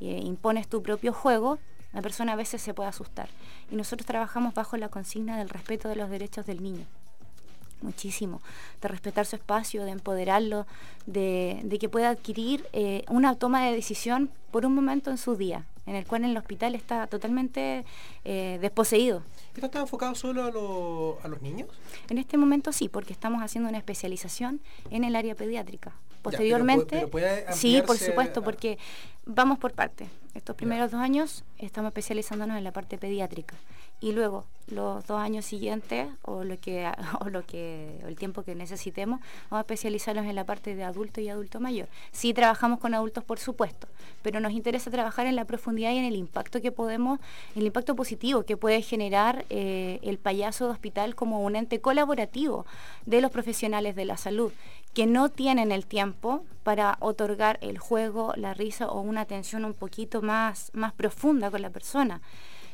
e 0.00 0.18
impones 0.18 0.68
tu 0.68 0.82
propio 0.82 1.12
juego, 1.12 1.58
la 1.92 2.02
persona 2.02 2.32
a 2.32 2.36
veces 2.36 2.62
se 2.62 2.74
puede 2.74 2.88
asustar. 2.88 3.28
Y 3.70 3.76
nosotros 3.76 4.06
trabajamos 4.06 4.54
bajo 4.54 4.76
la 4.76 4.88
consigna 4.88 5.38
del 5.38 5.48
respeto 5.48 5.88
de 5.88 5.96
los 5.96 6.10
derechos 6.10 6.46
del 6.46 6.62
niño 6.62 6.86
muchísimo, 7.82 8.40
de 8.80 8.88
respetar 8.88 9.26
su 9.26 9.36
espacio, 9.36 9.84
de 9.84 9.90
empoderarlo, 9.92 10.66
de, 11.06 11.76
que 11.80 11.88
pueda 11.88 12.10
adquirir 12.10 12.66
eh, 12.72 13.04
una 13.08 13.34
toma 13.34 13.64
de 13.64 13.74
decisión 13.74 14.30
por 14.50 14.66
un 14.66 14.74
momento 14.74 15.10
en 15.10 15.18
su 15.18 15.36
día, 15.36 15.64
en 15.86 15.96
el 15.96 16.06
cual 16.06 16.24
en 16.24 16.30
el 16.30 16.36
hospital 16.36 16.74
está 16.74 17.06
totalmente 17.06 17.84
eh, 18.24 18.58
desposeído. 18.60 19.22
¿Esto 19.54 19.66
está 19.66 19.80
enfocado 19.80 20.14
solo 20.14 20.44
a, 21.22 21.28
los 21.28 21.42
niños? 21.42 21.68
En 22.08 22.18
este 22.18 22.36
momento 22.36 22.72
sí, 22.72 22.88
porque 22.88 23.12
estamos 23.12 23.42
haciendo 23.42 23.68
una 23.68 23.78
especialización 23.78 24.60
en 24.90 25.04
el 25.04 25.16
área 25.16 25.34
pediátrica. 25.34 25.92
Posteriormente, 26.22 27.08
sí, 27.52 27.82
por 27.86 27.98
supuesto, 27.98 28.42
porque 28.42 28.78
vamos 29.26 29.58
por 29.58 29.72
parte. 29.72 30.08
Estos 30.34 30.56
primeros 30.56 30.90
dos 30.90 31.00
años 31.00 31.44
estamos 31.58 31.90
especializándonos 31.90 32.56
en 32.56 32.64
la 32.64 32.72
parte 32.72 32.96
pediátrica 32.96 33.54
y 34.00 34.12
luego 34.12 34.44
los 34.66 35.06
dos 35.06 35.20
años 35.20 35.44
siguientes 35.44 36.08
o 36.22 36.42
lo 36.42 36.58
que 36.58 36.90
o 37.20 37.28
lo 37.28 37.44
que 37.44 38.00
el 38.06 38.16
tiempo 38.16 38.42
que 38.42 38.54
necesitemos 38.54 39.20
vamos 39.50 39.60
a 39.60 39.60
especializarnos 39.60 40.26
en 40.26 40.34
la 40.34 40.44
parte 40.44 40.74
de 40.74 40.84
adulto 40.84 41.20
y 41.20 41.28
adulto 41.28 41.60
mayor. 41.60 41.88
Sí 42.10 42.34
trabajamos 42.34 42.80
con 42.80 42.94
adultos 42.94 43.24
por 43.24 43.38
supuesto, 43.38 43.88
pero 44.22 44.40
nos 44.40 44.52
interesa 44.52 44.90
trabajar 44.90 45.26
en 45.26 45.36
la 45.36 45.44
profundidad 45.44 45.92
y 45.92 45.98
en 45.98 46.04
el 46.04 46.16
impacto 46.16 46.60
que 46.60 46.72
podemos, 46.72 47.20
el 47.54 47.64
impacto 47.64 47.94
positivo 47.94 48.42
que 48.44 48.56
puede 48.56 48.82
generar 48.82 49.44
eh, 49.50 50.00
el 50.02 50.18
payaso 50.18 50.66
de 50.66 50.72
hospital 50.72 51.14
como 51.14 51.42
un 51.42 51.56
ente 51.56 51.80
colaborativo 51.80 52.66
de 53.06 53.20
los 53.20 53.30
profesionales 53.30 53.94
de 53.94 54.04
la 54.04 54.16
salud 54.16 54.52
que 54.94 55.06
no 55.06 55.28
tienen 55.28 55.72
el 55.72 55.86
tiempo 55.86 56.44
para 56.62 56.96
otorgar 57.00 57.58
el 57.62 57.78
juego, 57.78 58.32
la 58.36 58.54
risa 58.54 58.88
o 58.88 59.00
una 59.00 59.22
atención 59.22 59.64
un 59.64 59.74
poquito 59.74 60.22
más, 60.22 60.70
más 60.74 60.92
profunda 60.92 61.50
con 61.50 61.62
la 61.62 61.70
persona 61.70 62.20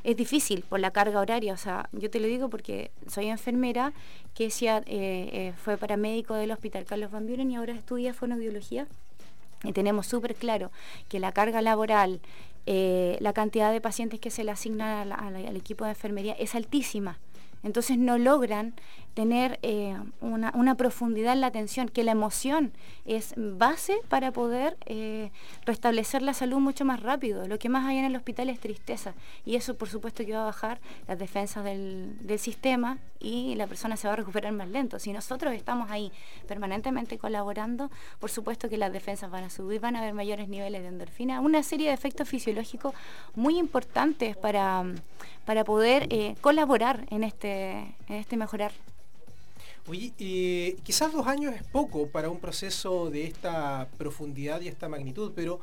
es 0.05 0.17
difícil 0.17 0.65
por 0.69 0.81
la 0.81 0.91
carga 0.91 1.21
horaria. 1.21 1.53
O 1.53 1.57
sea, 1.57 1.89
yo 1.93 2.11
te 2.11 2.21
lo 2.21 2.27
digo 2.27 2.49
porque 2.49 2.91
soy 3.07 3.27
enfermera, 3.27 3.93
que 4.35 4.47
eh, 4.47 4.83
eh, 4.87 5.53
fue 5.57 5.77
paramédico 5.77 6.35
del 6.35 6.51
Hospital 6.51 6.85
Carlos 6.85 7.11
Van 7.11 7.27
Buren 7.27 7.51
y 7.51 7.57
ahora 7.57 7.75
estudia 7.75 8.15
fonoaudiología. 8.15 8.87
Y 9.65 9.73
tenemos 9.73 10.07
súper 10.07 10.35
claro 10.35 10.71
que 11.09 11.19
la 11.19 11.33
carga 11.33 11.63
laboral, 11.63 12.21
eh, 12.67 13.17
la 13.21 13.33
cantidad 13.33 13.73
de 13.73 13.81
pacientes 13.81 14.21
que 14.21 14.31
se 14.31 14.45
le 14.45 14.53
asignan 14.53 15.13
al 15.13 15.57
equipo 15.57 15.85
de 15.85 15.91
enfermería 15.91 16.35
es 16.35 16.55
altísima. 16.55 17.19
Entonces 17.65 17.99
no 17.99 18.19
logran 18.19 18.75
tener 19.19 19.59
eh, 19.63 19.97
una, 20.21 20.77
profundidad 20.77 21.33
en 21.33 21.41
la 21.41 21.49
atención, 21.49 21.89
que 21.89 22.05
la 22.05 22.13
emoción 22.13 22.73
es 23.05 23.35
base 23.37 23.99
para 24.09 24.31
poder 24.31 24.77
eh, 24.87 25.33
restablecer 25.67 26.23
la 26.23 26.35
salud 26.35 26.59
mucho 26.59 26.85
más 26.85 27.03
rápido. 27.03 27.49
Lo 27.49 27.59
que 27.59 27.69
más 27.69 27.85
hay 27.85 27.99
en 27.99 28.05
el 28.05 28.15
hospital 28.15 28.49
es 28.49 28.61
tristeza 28.61 29.15
y 29.45 29.57
eso 29.57 29.77
por 29.77 29.89
supuesto 29.89 30.25
que 30.25 30.35
va 30.35 30.43
a 30.43 30.45
bajar 30.45 30.79
las 31.09 31.19
defensas 31.19 31.65
del, 31.65 32.17
sistema 32.39 32.99
y 33.19 33.57
la 33.57 33.67
persona 33.67 33.97
se 33.97 34.07
va 34.07 34.13
a 34.13 34.17
recuperar 34.19 34.53
más 34.53 34.69
lento. 34.69 35.01
Si 35.01 35.13
nosotros 35.13 35.53
estamos 35.53 35.91
ahí 35.91 36.13
permanentemente 36.47 37.19
colaborando, 37.19 37.91
por 38.21 38.31
supuesto 38.31 38.69
que 38.69 38.77
las 38.77 38.93
defensas 38.93 39.33
van 39.33 39.43
a 39.43 39.51
subir, 39.51 39.81
van 39.81 39.97
a 39.97 39.99
haber 39.99 40.15
mayores 40.15 40.49
niveles 40.49 40.83
de 40.83 40.89
endorfina, 40.89 41.41
una 41.41 41.65
serie 41.65 41.89
de 41.89 41.95
efectos 41.95 42.29
fisiológicos 42.29 42.95
muy 43.35 43.59
importantes 43.59 44.37
para, 44.37 44.85
para 45.45 45.65
poder 45.65 46.07
eh, 46.11 46.37
colaborar 46.41 47.05
en 47.11 47.25
este, 47.25 47.97
en 48.07 48.15
este 48.15 48.37
mejorar. 48.37 48.71
Oye, 49.89 50.13
eh, 50.19 50.77
quizás 50.83 51.13
dos 51.13 51.27
años 51.27 51.55
es 51.55 51.63
poco 51.63 52.09
para 52.09 52.29
un 52.29 52.41
proceso 52.41 53.09
de 53.09 53.25
esta 53.25 53.89
profundidad 53.97 54.61
y 54.61 54.69
esta 54.69 54.87
magnitud, 54.87 55.33
pero 55.35 55.61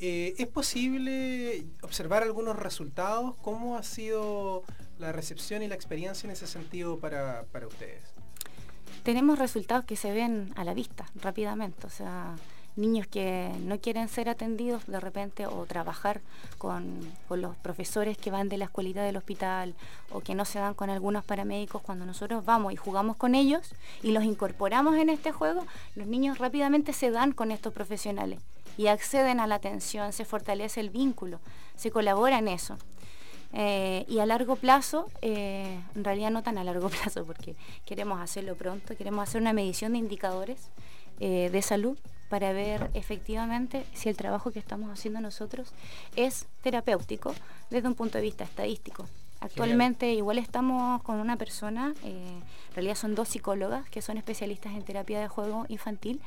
eh, 0.00 0.34
¿es 0.38 0.46
posible 0.46 1.66
observar 1.82 2.22
algunos 2.22 2.56
resultados? 2.56 3.34
¿Cómo 3.42 3.76
ha 3.76 3.82
sido 3.82 4.62
la 4.98 5.12
recepción 5.12 5.62
y 5.62 5.68
la 5.68 5.74
experiencia 5.74 6.26
en 6.26 6.32
ese 6.32 6.46
sentido 6.46 6.98
para, 6.98 7.44
para 7.52 7.66
ustedes? 7.66 8.02
Tenemos 9.02 9.38
resultados 9.38 9.84
que 9.84 9.96
se 9.96 10.10
ven 10.10 10.52
a 10.56 10.64
la 10.64 10.72
vista 10.72 11.04
rápidamente, 11.16 11.86
o 11.86 11.90
sea, 11.90 12.34
niños 12.76 13.06
que 13.06 13.50
no 13.60 13.78
quieren 13.78 14.08
ser 14.08 14.28
atendidos 14.28 14.86
de 14.86 15.00
repente 15.00 15.46
o 15.46 15.64
trabajar 15.66 16.20
con, 16.58 17.00
los 17.30 17.56
profesores 17.56 18.16
que 18.18 18.30
van 18.30 18.48
de 18.48 18.58
la 18.58 18.66
escuelita 18.66 19.02
del 19.02 19.16
hospital 19.16 19.74
o 20.10 20.20
que 20.20 20.34
no 20.34 20.44
se 20.44 20.58
dan 20.58 20.74
con 20.74 20.90
algunos 20.90 21.24
paramédicos, 21.24 21.82
cuando 21.82 22.06
nosotros 22.06 22.44
vamos 22.44 22.72
y 22.72 22.76
jugamos 22.76 23.16
con 23.16 23.34
ellos 23.34 23.74
y 24.02 24.12
los 24.12 24.24
incorporamos 24.24 24.96
en 24.96 25.08
este 25.08 25.32
juego, 25.32 25.66
los 25.94 26.06
niños 26.06 26.38
rápidamente 26.38 26.92
se 26.92 27.10
dan 27.10 27.32
con 27.32 27.50
estos 27.50 27.72
profesionales 27.72 28.40
y 28.76 28.88
acceden 28.88 29.40
a 29.40 29.46
la 29.46 29.56
atención, 29.56 30.12
se 30.12 30.24
fortalece 30.24 30.80
el 30.80 30.90
vínculo, 30.90 31.40
se 31.76 31.90
colabora 31.90 32.38
en 32.38 32.48
eso. 32.48 32.76
Eh, 33.52 34.04
y 34.08 34.18
a 34.18 34.26
largo 34.26 34.56
plazo, 34.56 35.08
eh, 35.22 35.80
en 35.94 36.04
realidad 36.04 36.30
no 36.30 36.42
tan 36.42 36.58
a 36.58 36.64
largo 36.64 36.88
plazo 37.02 37.24
porque 37.24 37.56
queremos 37.86 38.20
hacerlo 38.20 38.54
pronto, 38.54 38.96
queremos 38.96 39.26
hacer 39.26 39.40
una 39.40 39.52
medición 39.52 39.92
de 39.92 39.98
indicadores 39.98 40.68
eh, 41.20 41.48
de 41.50 41.62
salud 41.62 41.96
para 42.28 42.52
ver 42.52 42.90
efectivamente 42.94 43.86
si 43.94 44.08
el 44.08 44.16
trabajo 44.16 44.50
que 44.50 44.58
estamos 44.58 44.90
haciendo 44.90 45.20
nosotros 45.20 45.72
es 46.16 46.46
terapéutico 46.62 47.34
desde 47.70 47.88
un 47.88 47.94
punto 47.94 48.18
de 48.18 48.22
vista 48.22 48.44
estadístico. 48.44 49.06
Actualmente 49.40 50.12
igual 50.12 50.38
estamos 50.38 51.02
con 51.02 51.16
una 51.16 51.36
persona, 51.36 51.94
eh, 52.04 52.40
en 52.68 52.74
realidad 52.74 52.94
son 52.94 53.14
dos 53.14 53.28
psicólogas 53.28 53.88
que 53.90 54.00
son 54.00 54.16
especialistas 54.16 54.72
en 54.74 54.82
terapia 54.82 55.20
de 55.20 55.28
juego 55.28 55.66
infantil, 55.68 56.20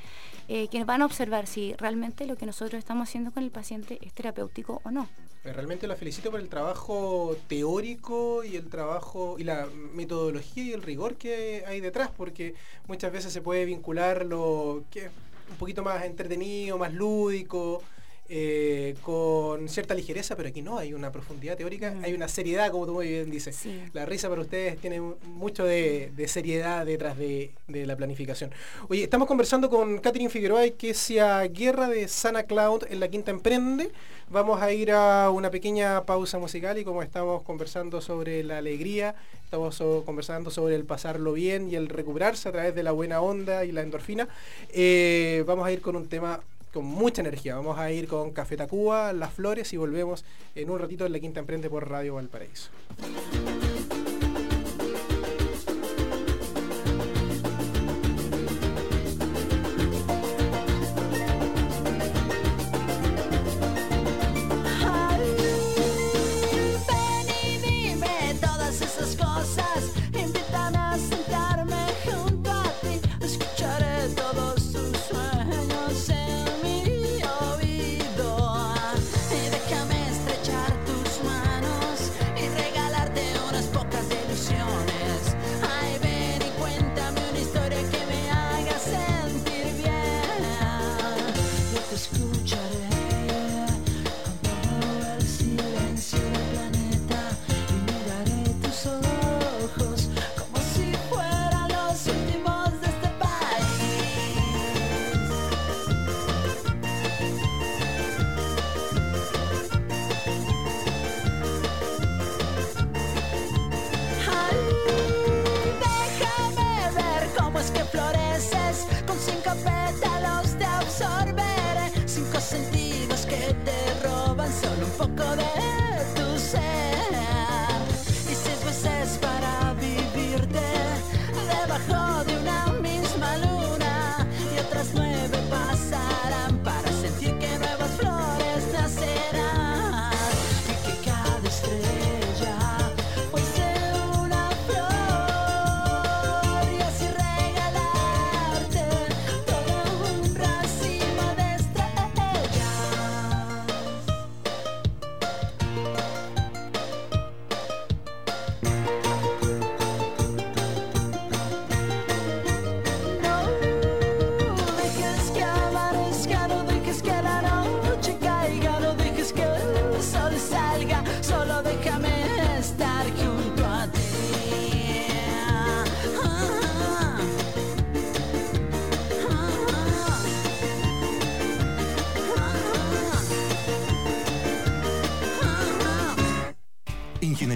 eh, 0.48 0.68
que 0.68 0.84
van 0.84 1.02
a 1.02 1.06
observar 1.06 1.48
si 1.48 1.74
realmente 1.74 2.28
lo 2.28 2.36
que 2.38 2.46
nosotros 2.46 2.78
estamos 2.78 3.10
haciendo 3.10 3.32
con 3.32 3.44
el 3.44 3.50
paciente 3.50 3.98
es 4.02 4.14
terapéutico 4.14 4.82
o 4.84 4.92
no. 4.92 5.10
Pues 5.42 5.56
realmente 5.56 5.88
la 5.88 5.96
felicito 5.96 6.32
por 6.32 6.40
el 6.40 6.50
trabajo 6.50 7.36
teórico 7.48 8.44
y 8.44 8.58
el 8.58 8.70
trabajo 8.70 9.38
y 9.40 9.44
la 9.44 9.68
metodología 9.94 10.64
y 10.64 10.74
el 10.74 10.84
rigor 10.84 11.16
que 11.16 11.64
hay 11.66 11.80
detrás, 11.80 12.12
porque 12.16 12.56
muchas 12.88 13.12
veces 13.12 13.34
se 13.34 13.42
puede 13.42 13.66
vincular 13.66 14.26
lo 14.26 14.84
que 14.92 15.10
un 15.50 15.58
poquito 15.58 15.84
más 15.84 16.04
entretenido, 16.04 16.78
más 16.78 16.94
lúdico, 16.94 17.84
eh, 18.32 18.96
con 19.02 19.68
cierta 19.70 19.96
ligereza, 19.96 20.36
pero 20.36 20.50
aquí 20.50 20.62
no, 20.62 20.78
hay 20.78 20.94
una 20.94 21.12
profundidad 21.12 21.58
teórica, 21.58 21.92
mm. 21.92 22.04
hay 22.04 22.14
una 22.14 22.28
seriedad, 22.28 22.70
como 22.70 22.86
tú 22.86 22.94
muy 22.94 23.08
bien 23.08 23.32
dices. 23.32 23.60
La 23.94 24.06
risa 24.06 24.30
para 24.30 24.42
ustedes 24.42 24.78
tiene 24.78 25.02
mucho 25.02 25.66
de, 25.66 26.12
seriedad 26.28 26.86
detrás 26.86 27.18
de, 27.18 27.52
la 27.68 27.96
planificación. 27.96 28.52
Oye, 28.88 29.04
estamos 29.04 29.28
conversando 29.28 29.68
con 29.68 29.98
Catherine 29.98 30.30
Figueroa, 30.30 30.70
que 30.70 30.92
es 30.92 31.12
Guerra 31.54 31.88
de 31.88 32.08
Sana 32.08 32.44
Cloud 32.44 32.84
en 32.88 33.00
la 33.00 33.08
Quinta 33.08 33.32
Emprende. 33.32 33.92
Vamos 34.30 34.62
a 34.62 34.72
ir 34.72 34.92
a 34.92 35.32
una 35.32 35.50
pequeña 35.50 36.06
pausa 36.06 36.38
musical 36.38 36.78
y 36.78 36.84
como 36.84 37.02
estamos 37.02 37.42
conversando 37.42 38.00
sobre 38.00 38.44
la 38.44 38.60
alegría, 38.60 39.16
estamos 39.44 39.82
conversando 40.06 40.52
sobre 40.52 40.76
el 40.76 40.86
pasarlo 40.86 41.34
bien 41.34 41.72
y 41.72 41.76
el 41.76 41.90
recuperarse 41.90 42.48
a 42.48 42.52
través 42.52 42.76
de 42.76 42.84
la 42.84 42.92
buena 42.92 43.22
onda 43.22 43.66
y 43.66 43.72
la 43.72 43.82
endorfina, 43.82 44.28
eh, 44.72 45.44
vamos 45.48 45.66
a 45.66 45.72
ir 45.72 45.82
con 45.82 45.96
un 45.96 46.08
tema 46.08 46.42
con 46.74 46.86
mucha 46.86 47.22
energía. 47.22 47.56
Vamos 47.56 47.78
a 47.78 47.92
ir 47.92 48.08
con 48.08 48.32
Café 48.32 48.58
Tacuba, 48.58 49.14
Las 49.14 49.34
Flores 49.34 49.74
y 49.74 49.78
volvemos 49.78 50.26
en 50.56 50.70
un 50.70 50.80
ratito 50.80 51.06
en 51.06 51.14
la 51.14 51.20
Quinta 51.20 51.40
Emprende 51.40 51.70
por 51.70 51.90
Radio 51.90 52.16
Valparaíso. 52.16 52.70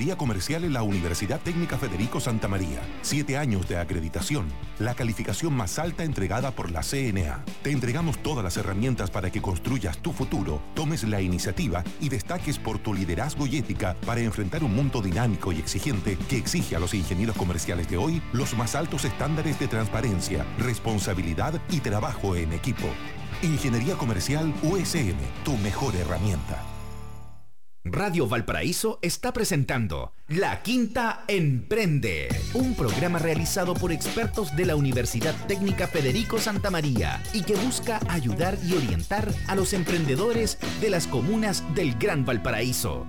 Ingeniería 0.03 0.17
Comercial 0.17 0.63
en 0.65 0.74
la 0.74 0.83
Universidad 0.83 1.39
Técnica 1.39 1.77
Federico 1.77 2.19
Santa 2.19 2.50
María. 2.50 2.81
Siete 3.03 3.38
años 3.38 3.69
de 3.69 3.77
acreditación. 3.77 4.50
La 4.77 4.95
calificación 4.95 5.53
más 5.53 5.79
alta 5.79 6.03
entregada 6.03 6.51
por 6.51 6.72
la 6.72 6.81
CNA. 6.83 7.45
Te 7.62 7.72
entregamos 7.72 8.17
todas 8.17 8.43
las 8.43 8.57
herramientas 8.57 9.10
para 9.10 9.31
que 9.31 9.41
construyas 9.41 10.00
tu 10.00 10.12
futuro, 10.12 10.62
tomes 10.75 11.05
la 11.05 11.22
iniciativa 11.22 11.86
y 12.01 12.10
destaques 12.10 12.60
por 12.60 12.79
tu 12.79 12.93
liderazgo 12.93 13.48
y 13.48 13.55
ética 13.55 13.95
para 14.05 14.19
enfrentar 14.19 14.62
un 14.65 14.75
mundo 14.75 15.01
dinámico 15.01 15.53
y 15.53 15.60
exigente 15.60 16.17
que 16.27 16.36
exige 16.36 16.75
a 16.75 16.79
los 16.79 16.93
ingenieros 16.93 17.38
comerciales 17.38 17.89
de 17.89 17.95
hoy 17.95 18.22
los 18.33 18.57
más 18.57 18.75
altos 18.75 19.05
estándares 19.05 19.57
de 19.57 19.69
transparencia, 19.69 20.45
responsabilidad 20.60 21.62
y 21.69 21.79
trabajo 21.79 22.36
en 22.36 22.51
equipo. 22.51 22.89
Ingeniería 23.41 23.95
Comercial 23.95 24.53
USM, 24.63 25.15
tu 25.45 25.55
mejor 25.60 25.95
herramienta. 25.95 26.73
Radio 27.86 28.28
Valparaíso 28.28 28.98
está 29.02 29.34
presentando 29.34 30.13
La 30.30 30.62
Quinta 30.62 31.25
Emprende, 31.28 32.30
un 32.54 32.75
programa 32.75 33.20
realizado 33.20 33.74
por 33.74 33.92
expertos 33.92 34.56
de 34.56 34.66
la 34.66 34.78
Universidad 34.78 35.36
Técnica 35.48 35.88
Federico 35.88 36.40
Santa 36.40 36.72
María 36.72 37.22
y 37.34 37.44
que 37.44 37.56
busca 37.56 38.00
ayudar 38.08 38.58
y 38.66 38.75
orientar 38.75 39.28
a 39.50 39.56
los 39.56 39.74
emprendedores 39.74 40.58
de 40.80 40.92
las 40.92 41.08
comunas 41.08 41.62
del 41.75 41.98
Gran 41.98 42.24
Valparaíso. 42.24 43.06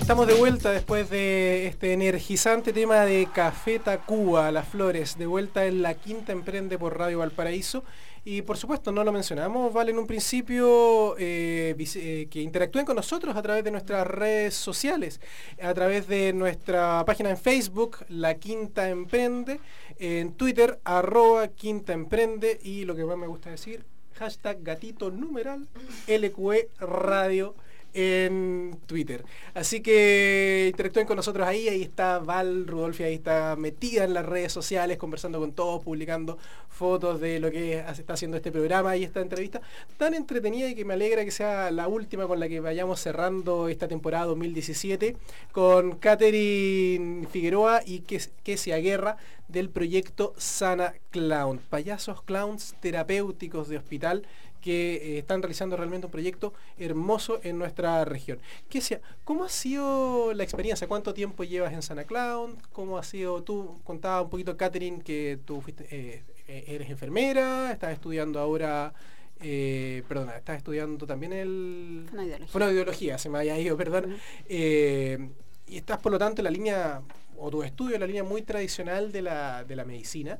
Estamos 0.00 0.28
de 0.28 0.34
vuelta 0.34 0.70
después 0.70 1.10
de 1.10 1.66
este 1.66 1.92
energizante 1.92 2.72
tema 2.72 3.04
de 3.04 3.26
Café 3.34 3.80
Tacuba, 3.80 4.52
las 4.52 4.68
flores, 4.68 5.18
de 5.18 5.26
vuelta 5.26 5.66
en 5.66 5.82
La 5.82 5.94
Quinta 5.94 6.30
Emprende 6.30 6.78
por 6.78 6.96
Radio 6.96 7.18
Valparaíso. 7.18 7.82
Y 8.28 8.42
por 8.42 8.56
supuesto, 8.56 8.90
no 8.90 9.04
lo 9.04 9.12
mencionamos, 9.12 9.72
vale 9.72 9.92
en 9.92 10.00
un 10.00 10.06
principio 10.08 11.16
eh, 11.16 11.76
eh, 11.78 12.26
que 12.28 12.40
interactúen 12.40 12.84
con 12.84 12.96
nosotros 12.96 13.36
a 13.36 13.40
través 13.40 13.62
de 13.62 13.70
nuestras 13.70 14.04
redes 14.04 14.52
sociales, 14.52 15.20
a 15.62 15.72
través 15.72 16.08
de 16.08 16.32
nuestra 16.32 17.04
página 17.06 17.30
en 17.30 17.36
Facebook, 17.36 17.98
La 18.08 18.34
Quinta 18.34 18.88
Emprende, 18.88 19.60
en 20.00 20.32
Twitter, 20.32 20.80
arroba 20.82 21.46
Quinta 21.46 21.92
Emprende, 21.92 22.58
y 22.64 22.84
lo 22.84 22.96
que 22.96 23.04
más 23.04 23.16
me 23.16 23.28
gusta 23.28 23.50
decir, 23.50 23.84
hashtag 24.14 24.60
gatito 24.60 25.12
numeral 25.12 25.68
LQE 26.08 26.70
Radio 26.80 27.54
en 27.96 28.78
Twitter. 28.84 29.24
Así 29.54 29.80
que 29.80 30.66
interactúen 30.70 31.06
con 31.06 31.16
nosotros 31.16 31.48
ahí, 31.48 31.66
ahí 31.66 31.80
está 31.80 32.18
Val 32.18 32.66
Rudolfi, 32.66 33.04
ahí 33.04 33.14
está 33.14 33.56
metida 33.56 34.04
en 34.04 34.12
las 34.12 34.26
redes 34.26 34.52
sociales, 34.52 34.98
conversando 34.98 35.40
con 35.40 35.52
todos, 35.52 35.82
publicando 35.82 36.36
fotos 36.68 37.20
de 37.20 37.40
lo 37.40 37.50
que 37.50 37.78
está 37.78 38.12
haciendo 38.12 38.36
este 38.36 38.52
programa 38.52 38.96
y 38.98 39.04
esta 39.04 39.22
entrevista 39.22 39.62
tan 39.96 40.12
entretenida 40.12 40.68
y 40.68 40.74
que 40.74 40.84
me 40.84 40.92
alegra 40.92 41.24
que 41.24 41.30
sea 41.30 41.70
la 41.70 41.88
última 41.88 42.26
con 42.26 42.38
la 42.38 42.48
que 42.48 42.60
vayamos 42.60 43.00
cerrando 43.00 43.68
esta 43.68 43.88
temporada 43.88 44.26
2017 44.26 45.16
con 45.52 45.96
Catherine 45.96 47.26
Figueroa 47.28 47.80
y 47.86 48.00
Kesia 48.00 48.76
Guerra 48.76 49.16
del 49.48 49.70
proyecto 49.70 50.34
Sana 50.36 50.94
Clown, 51.10 51.60
payasos 51.70 52.20
clowns 52.22 52.74
terapéuticos 52.80 53.68
de 53.68 53.78
hospital 53.78 54.26
que 54.60 54.94
eh, 54.94 55.18
están 55.18 55.42
realizando 55.42 55.76
realmente 55.76 56.06
un 56.06 56.12
proyecto 56.12 56.52
hermoso 56.78 57.40
en 57.42 57.58
nuestra 57.58 58.04
región. 58.04 58.38
¿Qué 58.68 58.80
sea, 58.80 59.00
¿Cómo 59.24 59.44
ha 59.44 59.48
sido 59.48 60.32
la 60.34 60.42
experiencia? 60.42 60.88
¿Cuánto 60.88 61.14
tiempo 61.14 61.44
llevas 61.44 61.72
en 61.72 61.82
Sana 61.82 62.04
Clown? 62.04 62.56
¿Cómo 62.72 62.98
ha 62.98 63.02
sido 63.02 63.42
tú? 63.42 63.80
Contaba 63.84 64.22
un 64.22 64.30
poquito, 64.30 64.56
Catherine, 64.56 65.02
que 65.02 65.38
tú 65.44 65.62
eh, 65.68 66.22
eh, 66.48 66.64
eres 66.66 66.90
enfermera, 66.90 67.72
estás 67.72 67.92
estudiando 67.92 68.40
ahora... 68.40 68.92
perdona, 69.38 70.36
estás 70.36 70.58
estudiando 70.58 71.06
también 71.06 71.32
el... 71.32 72.06
Fonoideología. 72.48 73.18
se 73.18 73.28
me 73.28 73.38
había 73.38 73.58
ido, 73.58 73.76
perdón. 73.76 74.16
y 74.48 75.76
estás, 75.76 75.98
por 75.98 76.12
lo 76.12 76.18
tanto, 76.18 76.40
en 76.40 76.44
la 76.44 76.50
línea, 76.50 77.02
o 77.36 77.50
tu 77.50 77.62
estudio 77.62 77.94
en 77.94 78.00
la 78.00 78.06
línea 78.06 78.24
muy 78.24 78.42
tradicional 78.42 79.12
de 79.12 79.22
la, 79.22 79.64
de 79.64 79.76
la 79.76 79.84
medicina. 79.84 80.38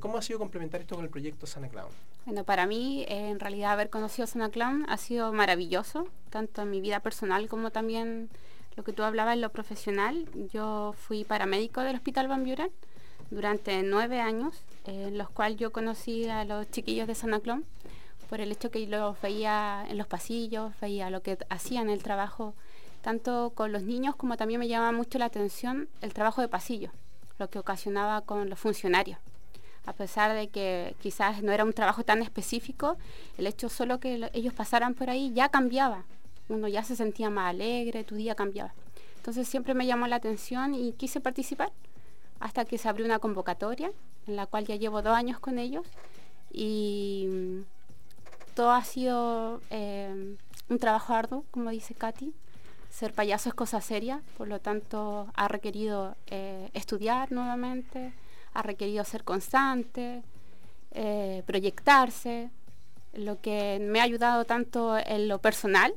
¿Cómo 0.00 0.18
ha 0.18 0.22
sido 0.22 0.38
complementar 0.38 0.82
esto 0.82 0.94
con 0.94 1.04
el 1.04 1.10
proyecto 1.10 1.46
Sana 1.46 1.68
Clown? 1.68 1.88
Bueno, 2.26 2.44
para 2.44 2.66
mí, 2.66 3.06
en 3.08 3.40
realidad, 3.40 3.72
haber 3.72 3.88
conocido 3.88 4.26
Sana 4.26 4.50
Clown 4.50 4.84
ha 4.88 4.98
sido 4.98 5.32
maravilloso, 5.32 6.06
tanto 6.28 6.62
en 6.62 6.70
mi 6.70 6.82
vida 6.82 7.00
personal 7.00 7.48
como 7.48 7.70
también 7.70 8.28
lo 8.76 8.84
que 8.84 8.92
tú 8.92 9.04
hablabas 9.04 9.34
en 9.34 9.40
lo 9.40 9.50
profesional. 9.50 10.28
Yo 10.52 10.94
fui 10.98 11.24
paramédico 11.24 11.80
del 11.80 11.96
Hospital 11.96 12.28
Van 12.28 12.44
Buren 12.44 12.70
durante 13.30 13.82
nueve 13.82 14.20
años, 14.20 14.60
en 14.84 15.16
los 15.16 15.30
cuales 15.30 15.58
yo 15.58 15.72
conocí 15.72 16.28
a 16.28 16.44
los 16.44 16.70
chiquillos 16.70 17.06
de 17.06 17.14
Sana 17.14 17.40
Clown 17.40 17.64
por 18.28 18.42
el 18.42 18.52
hecho 18.52 18.70
que 18.70 18.86
los 18.86 19.18
veía 19.22 19.86
en 19.88 19.96
los 19.96 20.06
pasillos, 20.06 20.72
veía 20.80 21.08
lo 21.08 21.22
que 21.22 21.38
hacían 21.48 21.88
el 21.88 22.02
trabajo, 22.02 22.54
tanto 23.00 23.52
con 23.54 23.72
los 23.72 23.84
niños 23.84 24.14
como 24.14 24.36
también 24.36 24.60
me 24.60 24.68
llamaba 24.68 24.92
mucho 24.92 25.18
la 25.18 25.24
atención 25.24 25.88
el 26.02 26.12
trabajo 26.12 26.42
de 26.42 26.48
pasillo, 26.48 26.90
lo 27.38 27.48
que 27.48 27.58
ocasionaba 27.58 28.20
con 28.20 28.50
los 28.50 28.58
funcionarios 28.58 29.18
a 29.86 29.92
pesar 29.92 30.34
de 30.34 30.48
que 30.48 30.94
quizás 31.00 31.42
no 31.42 31.52
era 31.52 31.64
un 31.64 31.72
trabajo 31.72 32.04
tan 32.04 32.22
específico, 32.22 32.96
el 33.38 33.46
hecho 33.46 33.68
solo 33.68 34.00
que 34.00 34.30
ellos 34.32 34.54
pasaran 34.54 34.94
por 34.94 35.10
ahí 35.10 35.32
ya 35.34 35.48
cambiaba. 35.48 36.04
Uno 36.48 36.68
ya 36.68 36.82
se 36.82 36.96
sentía 36.96 37.30
más 37.30 37.50
alegre, 37.50 38.04
tu 38.04 38.14
día 38.16 38.34
cambiaba. 38.34 38.72
Entonces 39.16 39.48
siempre 39.48 39.74
me 39.74 39.86
llamó 39.86 40.06
la 40.06 40.16
atención 40.16 40.74
y 40.74 40.92
quise 40.92 41.20
participar 41.20 41.70
hasta 42.40 42.64
que 42.64 42.78
se 42.78 42.88
abrió 42.88 43.04
una 43.04 43.18
convocatoria 43.18 43.92
en 44.26 44.36
la 44.36 44.46
cual 44.46 44.66
ya 44.66 44.76
llevo 44.76 45.02
dos 45.02 45.14
años 45.14 45.38
con 45.38 45.58
ellos 45.58 45.86
y 46.52 47.26
mm, 47.28 47.60
todo 48.54 48.70
ha 48.72 48.84
sido 48.84 49.60
eh, 49.70 50.36
un 50.68 50.78
trabajo 50.78 51.14
arduo, 51.14 51.44
como 51.50 51.70
dice 51.70 51.94
Katy. 51.94 52.32
Ser 52.90 53.12
payaso 53.12 53.48
es 53.48 53.54
cosa 53.54 53.80
seria, 53.80 54.20
por 54.36 54.48
lo 54.48 54.58
tanto 54.58 55.28
ha 55.34 55.48
requerido 55.48 56.16
eh, 56.26 56.70
estudiar 56.74 57.30
nuevamente, 57.30 58.12
ha 58.52 58.62
requerido 58.62 59.04
ser 59.04 59.24
constante, 59.24 60.22
eh, 60.92 61.42
proyectarse, 61.46 62.50
lo 63.12 63.40
que 63.40 63.78
me 63.80 64.00
ha 64.00 64.04
ayudado 64.04 64.44
tanto 64.44 64.96
en 64.98 65.28
lo 65.28 65.38
personal, 65.38 65.94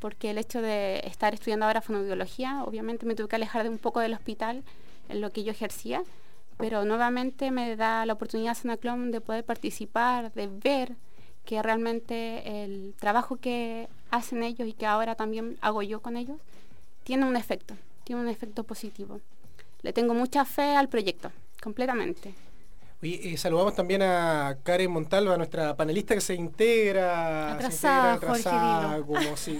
porque 0.00 0.30
el 0.30 0.38
hecho 0.38 0.60
de 0.62 1.00
estar 1.04 1.34
estudiando 1.34 1.66
ahora 1.66 1.80
fonobiología, 1.80 2.62
obviamente 2.64 3.06
me 3.06 3.14
tuve 3.14 3.28
que 3.28 3.36
alejar 3.36 3.64
de 3.64 3.68
un 3.68 3.78
poco 3.78 4.00
del 4.00 4.14
hospital 4.14 4.62
en 5.08 5.20
lo 5.20 5.30
que 5.30 5.44
yo 5.44 5.50
ejercía, 5.50 6.02
pero 6.56 6.84
nuevamente 6.84 7.50
me 7.50 7.76
da 7.76 8.04
la 8.06 8.12
oportunidad 8.12 8.56
Sanaclom 8.56 9.10
de 9.10 9.20
poder 9.20 9.44
participar, 9.44 10.32
de 10.32 10.48
ver 10.48 10.96
que 11.44 11.62
realmente 11.62 12.64
el 12.64 12.94
trabajo 12.98 13.36
que 13.36 13.88
hacen 14.10 14.42
ellos 14.42 14.68
y 14.68 14.72
que 14.72 14.86
ahora 14.86 15.14
también 15.14 15.56
hago 15.60 15.82
yo 15.82 16.00
con 16.00 16.16
ellos, 16.16 16.38
tiene 17.04 17.24
un 17.24 17.36
efecto, 17.36 17.74
tiene 18.04 18.22
un 18.22 18.28
efecto 18.28 18.64
positivo. 18.64 19.20
Le 19.82 19.92
tengo 19.92 20.14
mucha 20.14 20.44
fe 20.44 20.76
al 20.76 20.88
proyecto 20.88 21.30
completamente. 21.62 22.34
Oye, 23.00 23.36
saludamos 23.36 23.76
también 23.76 24.02
a 24.02 24.58
Karen 24.64 24.90
Montalva, 24.90 25.36
nuestra 25.36 25.76
panelista 25.76 26.16
que 26.16 26.20
se 26.20 26.34
integra, 26.34 27.52
atrasada, 27.52 28.18
como, 28.18 29.16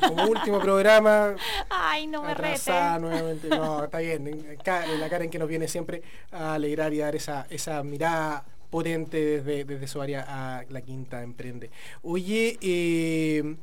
como 0.09 0.25
último 0.25 0.59
programa. 0.59 1.37
Ay, 1.71 2.09
no 2.09 2.25
me 2.25 2.33
atrasada 2.33 2.99
nuevamente. 2.99 3.49
No, 3.49 3.85
está 3.85 3.99
bien. 3.99 4.59
La 4.99 5.09
Karen 5.09 5.31
que 5.31 5.39
nos 5.39 5.49
viene 5.49 5.69
siempre 5.69 6.03
a 6.33 6.55
alegrar 6.55 6.93
y 6.93 6.99
dar 6.99 7.15
esa, 7.15 7.47
esa 7.49 7.81
mirada 7.85 8.45
potente 8.71 9.25
desde, 9.25 9.65
desde 9.65 9.87
su 9.87 10.03
área 10.03 10.25
a 10.27 10.65
la 10.69 10.81
Quinta 10.81 11.23
Emprende. 11.23 11.71
Oye, 12.03 12.59
eh, 12.61 13.57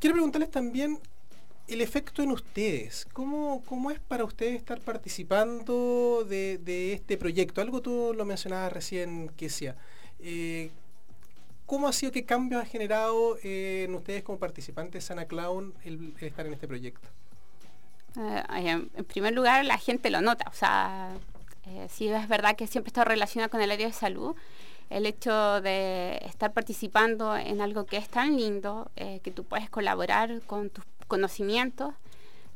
quiero 0.00 0.14
preguntarles 0.14 0.50
también 0.50 0.98
el 1.68 1.80
efecto 1.80 2.22
en 2.22 2.30
ustedes. 2.30 3.06
¿Cómo, 3.12 3.62
cómo 3.66 3.90
es 3.90 3.98
para 3.98 4.24
ustedes 4.24 4.56
estar 4.56 4.80
participando 4.80 6.24
de, 6.28 6.92
este 6.92 7.16
proyecto? 7.16 7.60
Algo 7.60 7.80
tú 7.80 8.12
lo 8.14 8.24
mencionabas 8.24 8.72
recién, 8.72 9.28
Kesia. 9.36 9.76
Eh, 10.20 10.70
¿Cómo 11.66 11.88
ha 11.88 11.92
sido, 11.92 12.12
qué 12.12 12.24
cambio 12.24 12.60
ha 12.60 12.64
generado 12.64 13.38
eh, 13.42 13.84
en 13.88 13.94
ustedes 13.96 14.22
como 14.22 14.38
participantes 14.38 15.04
Sana 15.04 15.26
Clown 15.26 15.74
el, 15.84 16.14
estar 16.20 16.46
en 16.46 16.52
este 16.52 16.68
proyecto? 16.68 17.08
Eh, 18.16 18.88
en 18.94 19.04
primer 19.04 19.34
lugar, 19.34 19.64
la 19.64 19.76
gente 19.76 20.10
lo 20.10 20.20
nota. 20.20 20.44
O 20.48 20.54
sea, 20.54 21.10
si 21.88 22.06
es 22.06 22.28
verdad 22.28 22.54
que 22.54 22.68
siempre 22.68 22.90
está 22.90 23.04
relacionado 23.04 23.50
con 23.50 23.60
el 23.60 23.72
área 23.72 23.88
de 23.88 23.92
salud, 23.92 24.36
el 24.88 25.04
hecho 25.04 25.60
de 25.60 26.18
estar 26.24 26.52
participando 26.52 27.36
en 27.36 27.60
algo 27.60 27.86
que 27.86 27.96
es 27.96 28.08
tan 28.08 28.36
lindo, 28.36 28.88
que 28.94 29.32
tú 29.34 29.42
puedes 29.42 29.68
colaborar 29.68 30.42
con 30.46 30.70
tus 30.70 30.84
conocimientos, 31.06 31.94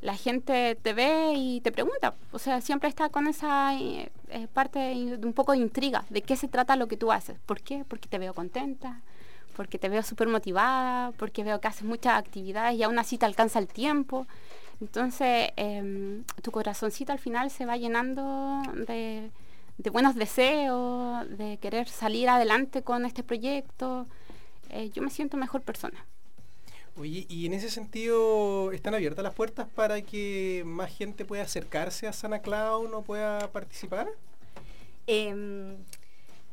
la 0.01 0.17
gente 0.17 0.79
te 0.83 0.93
ve 0.95 1.33
y 1.37 1.61
te 1.61 1.73
pregunta. 1.73 2.15
O 2.33 2.39
sea, 2.39 2.61
siempre 2.61 2.89
está 2.89 3.09
con 3.11 3.27
esa 3.27 3.75
eh, 3.79 4.11
eh, 4.31 4.49
parte 4.53 4.79
de 4.79 5.27
un 5.27 5.33
poco 5.33 5.53
de 5.53 5.59
intriga 5.59 6.05
de 6.11 6.23
qué 6.23 6.37
se 6.37 6.49
trata 6.49 6.77
lo 6.77 6.89
que 6.89 6.97
tú 6.97 7.13
haces. 7.13 7.39
¿Por 7.47 7.61
qué? 7.61 7.85
Porque 7.87 8.09
te 8.09 8.19
veo 8.19 8.33
contenta, 8.35 9.03
porque 9.57 9.79
te 9.79 9.89
veo 9.89 10.03
súper 10.03 10.29
motivada, 10.29 11.13
porque 11.13 11.45
veo 11.45 11.61
que 11.61 11.69
haces 11.69 11.85
muchas 11.85 12.19
actividades 12.19 12.79
y 12.79 12.83
aún 12.83 12.99
así 12.99 13.19
te 13.19 13.27
alcanza 13.27 13.59
el 13.59 13.69
tiempo. 13.69 14.27
Entonces, 14.81 15.51
em, 15.57 16.25
tu 16.43 16.51
corazoncito 16.51 17.13
al 17.13 17.19
final 17.19 17.51
se 17.51 17.67
va 17.67 17.77
llenando 17.77 18.63
de, 18.87 19.31
buenos 19.93 20.15
deseos, 20.15 21.29
de 21.37 21.59
querer 21.59 21.89
salir 21.89 22.29
adelante 22.29 22.83
con 22.83 23.05
este 23.05 23.23
proyecto. 23.23 24.07
Eh, 24.71 24.91
yo 24.91 25.03
me 25.03 25.11
siento 25.11 25.37
mejor 25.37 25.63
persona. 25.63 26.07
Oye, 27.01 27.25
y 27.31 27.47
en 27.47 27.55
ese 27.55 27.71
sentido, 27.71 28.73
¿están 28.73 28.95
abiertas 28.95 29.23
las 29.25 29.33
puertas 29.33 29.67
para 29.75 30.03
que 30.03 30.63
más 30.67 30.95
gente 30.95 31.25
pueda 31.25 31.45
acercarse 31.45 32.07
a 32.07 32.13
Sana 32.13 32.43
Clown 32.43 32.93
o 32.93 33.01
pueda 33.01 33.51
participar? 33.53 34.07
Em, 35.07 35.79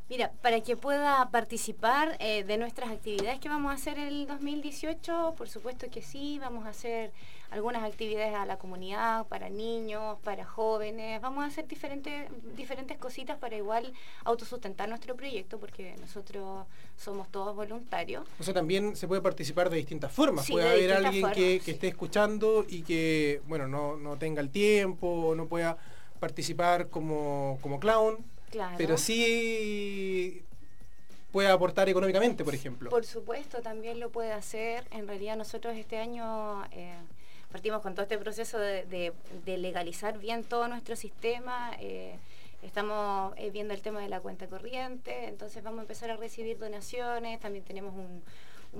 mira, 0.08 0.32
para 0.42 0.60
que 0.60 0.76
pueda 0.76 1.28
participar 1.30 2.16
eh, 2.20 2.44
de 2.44 2.56
nuestras 2.56 2.90
actividades 2.90 3.38
que 3.40 3.48
vamos 3.48 3.72
a 3.72 3.74
hacer 3.74 3.98
el 3.98 4.26
2018, 4.26 5.34
por 5.36 5.48
supuesto 5.48 5.90
que 5.90 6.02
sí, 6.02 6.38
vamos 6.38 6.66
a 6.66 6.70
hacer 6.70 7.12
algunas 7.50 7.82
actividades 7.82 8.34
a 8.34 8.44
la 8.44 8.58
comunidad, 8.58 9.26
para 9.26 9.48
niños, 9.48 10.18
para 10.22 10.44
jóvenes. 10.44 11.20
Vamos 11.20 11.44
a 11.44 11.46
hacer 11.46 11.66
diferentes, 11.66 12.28
diferentes 12.56 12.98
cositas 12.98 13.38
para 13.38 13.56
igual 13.56 13.92
autosustentar 14.24 14.88
nuestro 14.88 15.16
proyecto, 15.16 15.58
porque 15.58 15.96
nosotros 16.00 16.66
somos 16.96 17.28
todos 17.28 17.56
voluntarios. 17.56 18.24
O 18.38 18.42
sea, 18.42 18.52
también 18.52 18.96
se 18.96 19.08
puede 19.08 19.22
participar 19.22 19.70
de 19.70 19.76
distintas 19.76 20.12
formas. 20.12 20.46
puede 20.48 20.68
haber 20.68 20.92
alguien 20.92 21.30
que, 21.32 21.56
esté 21.56 21.88
escuchando 21.88 22.66
y 22.68 22.82
que, 22.82 23.40
bueno, 23.46 23.66
no, 23.66 24.16
tenga 24.18 24.40
el 24.40 24.50
tiempo, 24.50 25.34
no 25.34 25.46
pueda 25.46 25.78
participar 26.20 26.88
como, 26.88 27.58
como 27.62 27.80
clown, 27.80 28.18
pero 28.76 28.96
sí 28.96 30.42
puede 31.32 31.48
aportar 31.48 31.88
económicamente, 31.88 32.44
por 32.44 32.54
ejemplo. 32.54 32.90
Por 32.90 33.04
supuesto, 33.04 33.60
también 33.60 34.00
lo 34.00 34.10
puede 34.10 34.32
hacer. 34.32 34.86
En 34.90 35.06
realidad 35.06 35.36
nosotros 35.36 35.76
este 35.76 35.98
año 35.98 36.64
eh, 36.72 36.94
partimos 37.52 37.82
con 37.82 37.94
todo 37.94 38.02
este 38.02 38.18
proceso 38.18 38.58
de, 38.58 39.12
legalizar 39.46 40.18
bien 40.18 40.44
todo 40.44 40.68
nuestro 40.68 40.96
sistema. 40.96 41.72
Eh, 41.80 42.16
estamos 42.62 43.34
eh, 43.36 43.50
viendo 43.50 43.74
el 43.74 43.82
tema 43.82 44.00
de 44.00 44.08
la 44.08 44.20
cuenta 44.20 44.46
corriente, 44.46 45.26
entonces 45.26 45.62
vamos 45.62 45.78
a 45.78 45.82
empezar 45.82 46.10
a 46.10 46.16
recibir 46.16 46.58
donaciones, 46.58 47.38
también 47.38 47.64
tenemos 47.64 47.94
un, 47.94 48.22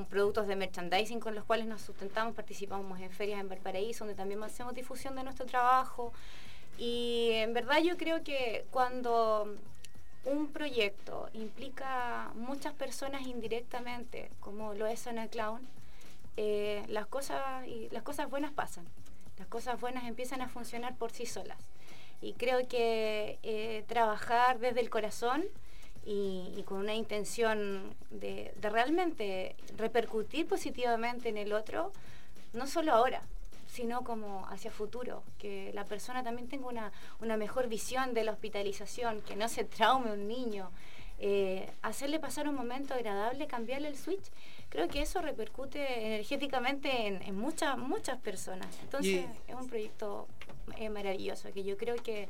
productos 0.07 0.47
de 0.47 0.57
merchandising 0.57 1.21
con 1.21 1.35
los 1.35 1.45
cuales 1.45 1.67
nos 1.67 1.81
sustentamos, 1.83 2.35
participamos 2.35 3.01
en 3.01 3.11
ferias 3.11 3.41
en 3.41 3.49
Valparaíso, 3.49 4.05
donde 4.05 4.17
también 4.17 4.43
hacemos 4.43 4.75
difusión 4.75 5.15
de 5.17 5.23
nuestro 5.23 5.47
trabajo. 5.47 6.13
Y 6.79 7.31
en 7.33 7.53
verdad 7.55 7.79
yo 7.83 7.97
creo 7.97 8.23
que 8.23 8.65
cuando 8.71 9.57
un 10.25 10.49
proyecto 10.53 11.29
implica 11.33 12.31
muchas 12.35 12.73
personas 12.75 13.27
indirectamente, 13.27 14.31
como 14.41 14.75
lo 14.75 14.87
es 14.87 15.01
Zona 15.01 15.29
Clown, 15.29 15.61
eh, 16.37 16.85
las, 16.89 17.07
cosas, 17.07 17.67
las 17.91 18.03
cosas 18.05 18.31
buenas 18.31 18.53
pasan. 18.53 18.87
Las 19.39 19.49
cosas 19.49 19.81
buenas 19.81 20.05
empiezan 20.05 20.41
a 20.41 20.49
funcionar 20.49 20.97
por 20.97 21.11
sí 21.11 21.27
solas. 21.27 21.59
Y 22.21 22.35
creo 22.35 22.67
que 22.69 23.39
eh, 23.43 23.85
trabajar 23.89 24.59
desde 24.59 24.81
el 24.81 24.91
corazón 24.91 25.45
y, 26.05 26.63
con 26.67 26.79
una 26.79 26.95
intención 26.95 27.95
de, 28.11 28.53
realmente 28.61 29.57
repercutir 29.77 30.47
positivamente 30.47 31.29
en 31.29 31.37
el 31.37 31.53
otro, 31.53 31.93
no 32.53 32.67
solo 32.67 32.93
ahora, 32.93 33.23
sino 33.69 34.03
como 34.03 34.47
hacia 34.49 34.73
futuro, 34.73 35.23
que 35.39 35.71
la 35.75 35.85
persona 35.85 36.25
también 36.25 36.49
tenga 36.49 36.67
una, 36.67 36.93
una 37.21 37.37
mejor 37.37 37.69
visión 37.69 38.15
de 38.15 38.25
la 38.25 38.33
hospitalización, 38.33 39.21
que 39.21 39.37
no 39.37 39.49
se 39.49 39.63
traume 39.63 40.11
un 40.13 40.27
niño, 40.27 40.73
eh, 41.21 41.71
hacerle 41.83 42.19
pasar 42.19 42.49
un 42.49 42.57
momento 42.57 42.95
agradable, 42.95 43.47
cambiarle 43.47 43.89
el 43.89 43.97
switch 43.97 44.31
creo 44.69 44.89
que 44.89 45.01
eso 45.01 45.21
repercute 45.21 46.07
energéticamente 46.07 47.07
en, 47.07 47.39
muchas, 47.39 47.79
muchas 47.79 48.19
personas. 48.19 48.69
Entonces 48.83 49.25
es 49.47 49.55
un 49.55 49.69
proyecto 49.69 50.29
eh, 50.77 50.91
maravilloso 50.91 51.53
que 51.53 51.65
yo 51.65 51.77
creo 51.77 51.97
que 51.97 52.29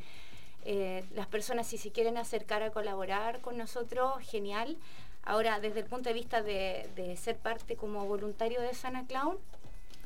eh, 0.65 1.05
las 1.15 1.27
personas 1.27 1.67
si 1.67 1.79
se 1.79 1.91
quieren 1.91 2.17
acercar 2.17 2.63
a 2.63 2.71
colaborar 2.71 3.41
con 3.41 3.57
nosotros, 3.57 4.19
genial. 4.21 4.77
Ahora, 5.25 5.61
desde 5.61 5.81
el 5.81 5.87
punto 5.87 6.09
de 6.09 6.15
vista 6.15 6.43
de, 6.43 6.89
de 6.95 7.17
ser 7.17 7.37
parte 7.37 7.77
como 7.77 8.07
voluntario 8.07 8.63
de 8.63 8.73
Sana 8.73 9.07
Clown, 9.07 9.37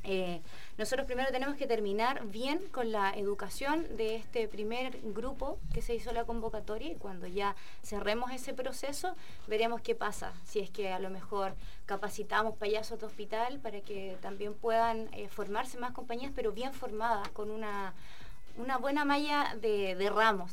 eh, 0.04 0.40
nosotros 0.78 1.06
primero 1.06 1.30
tenemos 1.30 1.56
que 1.56 1.66
terminar 1.66 2.26
bien 2.26 2.58
con 2.72 2.90
la 2.90 3.10
educación 3.10 3.86
de 3.96 4.16
este 4.16 4.48
primer 4.48 4.98
grupo 5.02 5.58
que 5.72 5.82
se 5.82 5.94
hizo 5.94 6.12
la 6.12 6.24
convocatoria 6.24 6.90
y 6.90 6.96
cuando 6.96 7.26
ya 7.26 7.54
cerremos 7.84 8.32
ese 8.32 8.52
proceso 8.52 9.14
veremos 9.46 9.80
qué 9.80 9.94
pasa, 9.94 10.32
si 10.44 10.58
es 10.58 10.70
que 10.70 10.92
a 10.92 10.98
lo 10.98 11.10
mejor 11.10 11.54
capacitamos 11.86 12.56
payasos 12.56 12.98
de 12.98 13.06
hospital 13.06 13.60
para 13.60 13.80
que 13.80 14.16
también 14.20 14.54
puedan 14.54 15.08
eh, 15.12 15.28
formarse 15.28 15.78
más 15.78 15.92
compañías, 15.92 16.32
pero 16.34 16.52
bien 16.52 16.72
formadas, 16.72 17.28
con 17.28 17.50
una, 17.50 17.94
una 18.56 18.78
buena 18.78 19.04
malla 19.04 19.54
de, 19.60 20.10
ramos. 20.12 20.50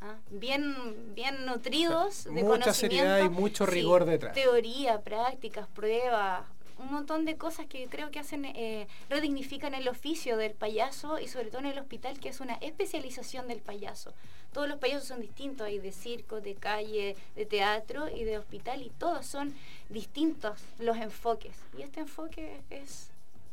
¿ah? 0.00 0.14
Bien, 0.30 1.14
bien 1.14 1.44
nutridos 1.44 2.24
de 2.24 2.42
Mucha 2.42 2.72
seriedad 2.72 3.24
y 3.24 3.28
mucho 3.28 3.66
rigor 3.66 4.04
detrás. 4.04 4.32
Teoría, 4.32 5.00
prácticas, 5.00 5.66
pruebas, 5.68 6.44
un 6.78 6.92
montón 6.92 7.24
de 7.24 7.36
cosas 7.36 7.66
que 7.66 7.86
creo 7.88 8.10
que 8.10 8.18
hacen, 8.18 8.44
eh, 8.44 8.86
redignifican 9.10 9.74
el 9.74 9.88
oficio 9.88 10.36
del 10.36 10.52
payaso 10.52 11.18
y 11.18 11.28
sobre 11.28 11.50
todo 11.50 11.60
en 11.60 11.66
el 11.66 11.78
hospital, 11.78 12.18
que 12.20 12.28
es 12.28 12.40
una 12.40 12.54
especialización 12.54 13.48
del 13.48 13.60
payaso. 13.60 14.12
Todos 14.52 14.68
los 14.68 14.78
payasos 14.78 15.08
son 15.08 15.20
distintos, 15.20 15.66
hay 15.66 15.78
de 15.78 15.92
circo, 15.92 16.40
de 16.40 16.54
calle, 16.54 17.16
de 17.36 17.46
teatro 17.46 18.08
y 18.08 18.24
de 18.24 18.38
hospital, 18.38 18.82
y 18.82 18.90
todos 18.90 19.26
son 19.26 19.54
distintos 19.88 20.60
los 20.78 20.96
enfoques. 20.96 21.54
Y 21.76 21.82
este 21.82 22.00
enfoque 22.00 22.60
es 22.70 23.10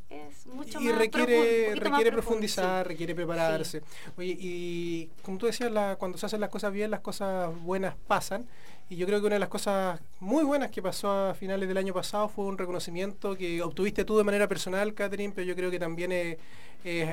es 0.10 0.46
mucho 0.48 0.80
y 0.80 0.92
requiere, 0.92 1.74
requiere 1.76 2.12
profundizar, 2.12 2.88
requiere 2.88 3.16
prepararse. 3.16 3.82
Oye, 4.18 4.38
y 4.40 5.10
como 5.24 5.38
tú 5.38 5.48
decías, 5.48 5.72
la, 5.72 5.96
cuando 5.96 6.18
se 6.18 6.28
hacen 6.28 6.40
las 6.40 6.50
cosas 6.50 6.72
bien, 6.72 6.92
las 6.92 7.00
cosas 7.00 7.52
buenas 7.62 7.96
pasan. 8.08 8.46
Y 8.90 8.98
yo 8.98 9.08
creo 9.08 9.20
que 9.20 9.26
una 9.26 9.36
de 9.36 9.40
las 9.40 9.50
cosas 9.50 10.00
muy 10.20 10.44
buenas 10.44 10.70
que 10.70 10.82
pasó 10.82 11.10
a 11.10 11.34
finales 11.34 11.68
del 11.68 11.78
año 11.78 11.94
pasado 11.94 12.30
fue 12.30 12.46
un 12.46 12.58
reconocimiento 12.58 13.36
que 13.36 13.62
obtuviste 13.64 14.06
tú 14.06 14.18
de 14.18 14.24
manera 14.24 14.48
personal, 14.48 14.94
Catherine, 14.94 15.34
pero 15.34 15.48
yo 15.48 15.56
creo 15.56 15.72
que 15.72 15.80
también 15.80 16.12
es, 16.12 16.38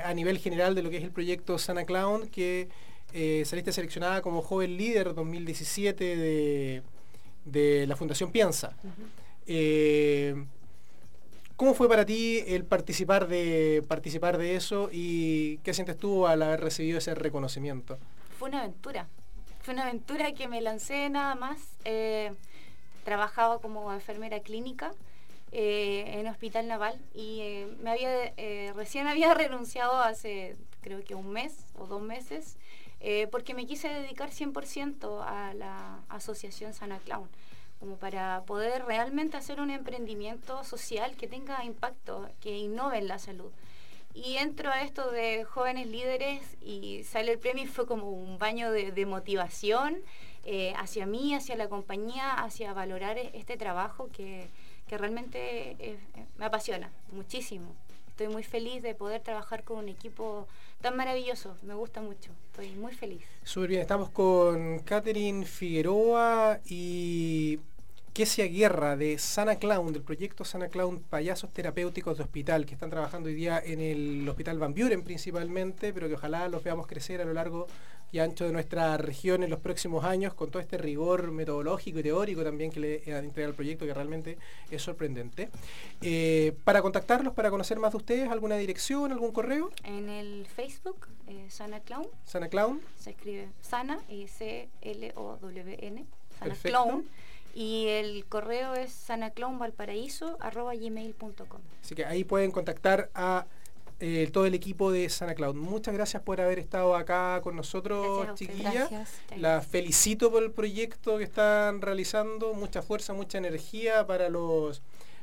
a 0.04 0.12
nivel 0.12 0.38
general 0.38 0.74
de 0.74 0.82
lo 0.82 0.90
que 0.90 0.98
es 0.98 1.02
el 1.04 1.10
proyecto 1.10 1.58
Sana 1.58 1.84
Clown, 1.84 2.28
que 2.28 2.68
eh, 3.14 3.42
saliste 3.46 3.72
seleccionada 3.72 4.20
como 4.20 4.42
joven 4.42 4.76
líder 4.76 5.14
2017 5.14 6.16
de, 6.16 6.82
de 7.46 7.86
la 7.86 7.96
Fundación 7.96 8.30
Piensa. 8.30 8.76
Eh, 9.46 10.44
¿Cómo 11.56 11.74
fue 11.74 11.88
para 11.88 12.04
ti 12.04 12.42
el 12.46 12.64
participar 12.64 13.28
de, 13.28 13.84
participar 13.86 14.36
de 14.36 14.56
eso 14.56 14.88
y 14.92 15.58
qué 15.58 15.72
sientes 15.72 15.96
tú 15.96 16.26
al 16.26 16.42
haber 16.42 16.60
recibido 16.60 16.98
ese 16.98 17.14
reconocimiento? 17.14 17.98
Fue 18.38 18.48
una 18.48 18.60
aventura, 18.60 19.08
fue 19.62 19.74
una 19.74 19.84
aventura 19.84 20.32
que 20.32 20.48
me 20.48 20.60
lancé 20.60 21.08
nada 21.08 21.34
más. 21.34 21.60
Eh, 21.84 22.32
trabajaba 23.04 23.60
como 23.60 23.92
enfermera 23.92 24.40
clínica 24.40 24.92
eh, 25.50 26.04
en 26.18 26.26
Hospital 26.28 26.68
Naval 26.68 27.00
y 27.14 27.40
eh, 27.40 27.76
me 27.80 27.90
había 27.90 28.72
recién 28.74 29.08
había 29.08 29.34
renunciado 29.34 30.00
hace 30.00 30.56
creo 30.82 31.02
que 31.02 31.16
un 31.16 31.30
mes 31.30 31.66
o 31.74 31.86
dos 31.86 32.00
meses 32.00 32.56
porque 33.32 33.52
me 33.52 33.66
quise 33.66 33.88
dedicar 33.88 34.30
100% 34.30 35.24
a 35.26 35.52
la 35.54 35.98
asociación 36.08 36.72
Sana 36.72 37.00
Clown 37.00 37.28
como 37.80 37.96
para 37.96 38.42
poder 38.42 38.84
realmente 38.84 39.36
hacer 39.36 39.60
un 39.60 39.70
emprendimiento 39.70 40.62
social 40.62 41.16
que 41.16 41.26
tenga 41.26 41.64
impacto, 41.64 42.28
que 42.40 42.56
innove 42.56 42.98
en 42.98 43.08
la 43.08 43.18
salud. 43.18 43.50
Y 44.14 44.36
entro 44.36 44.70
a 44.70 44.82
esto 44.82 45.10
de 45.10 45.44
jóvenes 45.44 45.86
líderes 45.86 46.42
y 46.60 47.02
sale 47.04 47.32
el 47.32 47.38
premio 47.38 47.64
y 47.64 47.66
fue 47.66 47.86
como 47.86 48.10
un 48.10 48.38
baño 48.38 48.70
de, 48.70 49.06
motivación 49.06 49.96
eh, 50.44 50.74
hacia 50.76 51.06
mí, 51.06 51.34
hacia 51.34 51.56
la 51.56 51.68
compañía, 51.68 52.34
hacia 52.34 52.72
valorar 52.74 53.18
este 53.18 53.56
trabajo 53.56 54.08
que, 54.12 54.48
realmente 54.90 55.74
eh, 55.78 55.96
me 56.36 56.44
apasiona 56.44 56.90
muchísimo. 57.12 57.74
Estoy 58.08 58.28
muy 58.28 58.42
feliz 58.42 58.82
de 58.82 58.94
poder 58.94 59.22
trabajar 59.22 59.64
con 59.64 59.78
un 59.78 59.88
equipo 59.88 60.46
tan 60.82 60.96
maravilloso, 60.96 61.56
me 61.62 61.72
gusta 61.72 62.02
mucho, 62.02 62.30
estoy 62.50 62.68
muy 62.72 62.92
feliz. 62.92 63.22
Súper 63.42 63.70
bien, 63.70 63.80
estamos 63.80 64.10
con 64.10 64.80
Catherine 64.80 65.46
Figueroa 65.46 66.60
y 66.66 67.58
Kesia 68.12 68.46
Guerra 68.46 68.94
de 68.94 69.18
Sana 69.18 69.56
Clown, 69.56 69.90
del 69.94 70.02
proyecto 70.02 70.44
Sana 70.44 70.68
Clown 70.68 71.00
Payasos 71.00 71.50
Terapéuticos 71.50 72.18
de 72.18 72.24
Hospital, 72.24 72.66
que 72.66 72.74
están 72.74 72.90
trabajando 72.90 73.30
hoy 73.30 73.34
día 73.34 73.58
en 73.64 73.80
el 73.80 74.28
Hospital 74.28 74.58
Van 74.58 74.74
Buren 74.74 75.02
principalmente, 75.02 75.94
pero 75.94 76.08
que 76.08 76.14
ojalá 76.14 76.46
los 76.48 76.62
veamos 76.62 76.86
crecer 76.86 77.22
a 77.22 77.24
lo 77.24 77.32
largo 77.32 77.66
y 78.10 78.18
ancho 78.18 78.44
de 78.44 78.52
nuestra 78.52 78.98
región 78.98 79.42
en 79.42 79.48
los 79.48 79.60
próximos 79.60 80.04
años, 80.04 80.34
con 80.34 80.50
todo 80.50 80.60
este 80.60 80.76
rigor 80.76 81.30
metodológico 81.30 82.00
y 82.00 82.02
teórico 82.02 82.44
también 82.44 82.70
que 82.70 82.80
le 82.80 82.96
entrega 83.18 83.48
al 83.48 83.54
proyecto, 83.54 83.86
que 83.86 83.94
realmente 83.94 84.36
es 84.70 84.82
sorprendente. 84.82 85.48
Eh, 86.02 86.54
para 86.64 86.82
contactarlos, 86.82 87.32
para 87.32 87.48
conocer 87.48 87.78
más 87.78 87.92
de 87.92 87.96
ustedes, 87.96 88.28
¿alguna 88.28 88.56
dirección, 88.56 89.10
algún 89.12 89.32
correo? 89.32 89.70
En 89.84 90.10
el 90.10 90.46
Facebook, 90.46 91.08
eh, 91.28 91.46
Sana 91.48 91.80
Clown. 91.80 92.06
Sana 92.26 92.48
Clown. 92.48 92.82
Se 92.98 93.12
escribe 93.12 93.48
Sana 93.62 94.00
y 94.10 94.28
C-L-O-W-N. 94.28 96.04
Sana 96.38 96.54
Clown 96.62 97.06
y 97.54 97.86
el 97.88 98.24
correo 98.26 98.74
es 98.74 98.92
sanaclownvalparaíso.com. 98.92 101.60
Así 101.82 101.94
que 101.94 102.04
ahí 102.04 102.24
pueden 102.24 102.50
contactar 102.50 103.10
a 103.14 103.46
eh, 104.00 104.28
todo 104.32 104.46
el 104.46 104.54
equipo 104.54 104.90
de 104.90 105.08
Sana 105.08 105.34
Cloud. 105.34 105.54
Muchas 105.54 105.94
gracias 105.94 106.22
por 106.22 106.40
haber 106.40 106.58
estado 106.58 106.96
acá 106.96 107.40
con 107.42 107.54
nosotros, 107.54 108.34
chiquillas. 108.34 108.90
La 109.36 109.60
felicito 109.60 110.32
por 110.32 110.42
el 110.42 110.50
proyecto 110.50 111.18
que 111.18 111.24
están 111.24 111.80
realizando. 111.80 112.54
Mucha 112.54 112.82
fuerza, 112.82 113.12
mucha 113.12 113.38
energía 113.38 114.04
para 114.06 114.28
los 114.28 114.82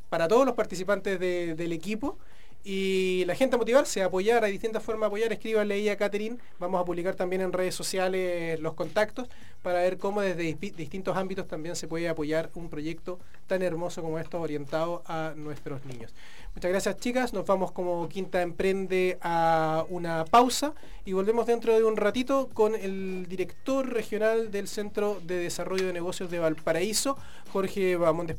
para 0.09 0.27
todos 0.27 0.45
los 0.45 0.55
participantes 0.55 1.19
del 1.19 1.71
equipo 1.71 2.17
y 2.63 3.23
la 3.25 3.35
gente 3.35 3.55
a 3.55 3.59
motivarse, 3.59 4.01
a 4.01 4.07
apoyar, 4.07 4.43
hay 4.43 4.51
distintas 4.51 4.83
formas 4.83 5.01
de 5.01 5.07
apoyar, 5.07 5.33
escríbanle 5.33 5.75
ahí 5.75 5.89
a 5.89 5.97
Catherine, 5.97 6.37
vamos 6.59 6.81
a 6.81 6.85
publicar 6.85 7.15
también 7.15 7.41
en 7.41 7.53
redes 7.53 7.73
sociales 7.73 8.59
los 8.59 8.73
contactos 8.73 9.29
para 9.61 9.81
ver 9.81 9.97
cómo 9.97 10.21
desde 10.21 10.53
distintos 10.53 11.15
ámbitos 11.15 11.47
también 11.47 11.75
se 11.75 11.87
puede 11.87 12.09
apoyar 12.09 12.49
un 12.55 12.69
proyecto 12.69 13.19
tan 13.47 13.61
hermoso 13.61 14.01
como 14.01 14.19
esto 14.19 14.39
orientado 14.39 15.03
a 15.05 15.33
nuestros 15.35 15.85
niños. 15.85 16.13
Muchas 16.55 16.71
gracias 16.71 16.97
chicas, 16.97 17.33
nos 17.33 17.45
vamos 17.45 17.71
como 17.71 18.09
Quinta 18.09 18.41
Emprende 18.41 19.17
a 19.21 19.85
una 19.89 20.25
pausa 20.25 20.73
y 21.05 21.13
volvemos 21.13 21.45
dentro 21.45 21.73
de 21.73 21.83
un 21.83 21.95
ratito 21.95 22.49
con 22.53 22.75
el 22.75 23.27
director 23.27 23.87
regional 23.87 24.51
del 24.51 24.67
Centro 24.67 25.21
de 25.23 25.37
Desarrollo 25.37 25.87
de 25.87 25.93
Negocios 25.93 26.29
de 26.29 26.39
Valparaíso, 26.39 27.17
Jorge 27.53 27.95
Bamontes 27.95 28.37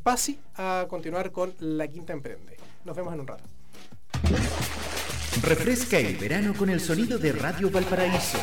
a 0.55 0.85
continuar 0.89 1.31
con 1.31 1.53
la 1.59 1.87
Quinta 1.87 2.13
Emprende. 2.13 2.57
Nos 2.85 2.95
vemos 2.95 3.13
en 3.13 3.21
un 3.21 3.27
rato. 3.27 3.60
Refresca 5.41 5.97
el 5.97 6.17
verano 6.17 6.53
con 6.53 6.69
el 6.69 6.79
sonido 6.79 7.17
de 7.17 7.31
Radio 7.31 7.69
Valparaíso. 7.69 8.37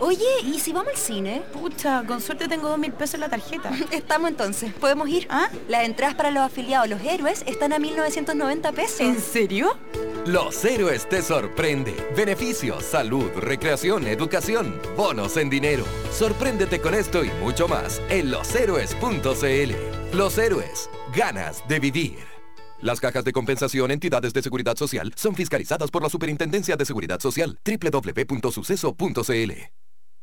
Oye, 0.00 0.40
¿y 0.44 0.60
si 0.60 0.72
vamos 0.72 0.92
al 0.92 0.98
cine? 0.98 1.42
Pucha, 1.52 2.04
con 2.06 2.20
suerte 2.20 2.48
tengo 2.48 2.68
dos 2.68 2.78
mil 2.78 2.92
pesos 2.92 3.14
en 3.14 3.20
la 3.20 3.28
tarjeta. 3.28 3.70
Estamos 3.90 4.30
entonces, 4.30 4.72
¿podemos 4.72 5.08
ir? 5.08 5.26
¿Ah? 5.28 5.50
Las 5.68 5.84
entradas 5.84 6.14
para 6.14 6.30
los 6.30 6.44
afiliados, 6.44 6.88
los 6.88 7.02
héroes, 7.02 7.42
están 7.46 7.72
a 7.72 7.78
1990 7.78 8.72
pesos. 8.72 9.00
¿En 9.00 9.20
serio? 9.20 9.76
Los 10.24 10.64
héroes 10.64 11.08
te 11.08 11.20
sorprende. 11.20 11.94
Beneficios, 12.16 12.84
salud, 12.84 13.30
recreación, 13.36 14.06
educación, 14.06 14.80
bonos 14.96 15.36
en 15.36 15.50
dinero. 15.50 15.84
Sorpréndete 16.12 16.80
con 16.80 16.94
esto 16.94 17.24
y 17.24 17.30
mucho 17.42 17.66
más 17.66 18.00
en 18.08 18.30
loshéroes.cl. 18.30 20.16
Los 20.16 20.38
héroes, 20.38 20.88
ganas 21.14 21.66
de 21.68 21.80
vivir. 21.80 22.37
Las 22.80 23.00
cajas 23.00 23.24
de 23.24 23.32
compensación 23.32 23.90
entidades 23.90 24.32
de 24.32 24.40
seguridad 24.40 24.76
social 24.76 25.12
son 25.16 25.34
fiscalizadas 25.34 25.90
por 25.90 26.02
la 26.02 26.08
Superintendencia 26.08 26.76
de 26.76 26.84
Seguridad 26.84 27.18
Social 27.18 27.58
www.suceso.cl. 27.64 29.52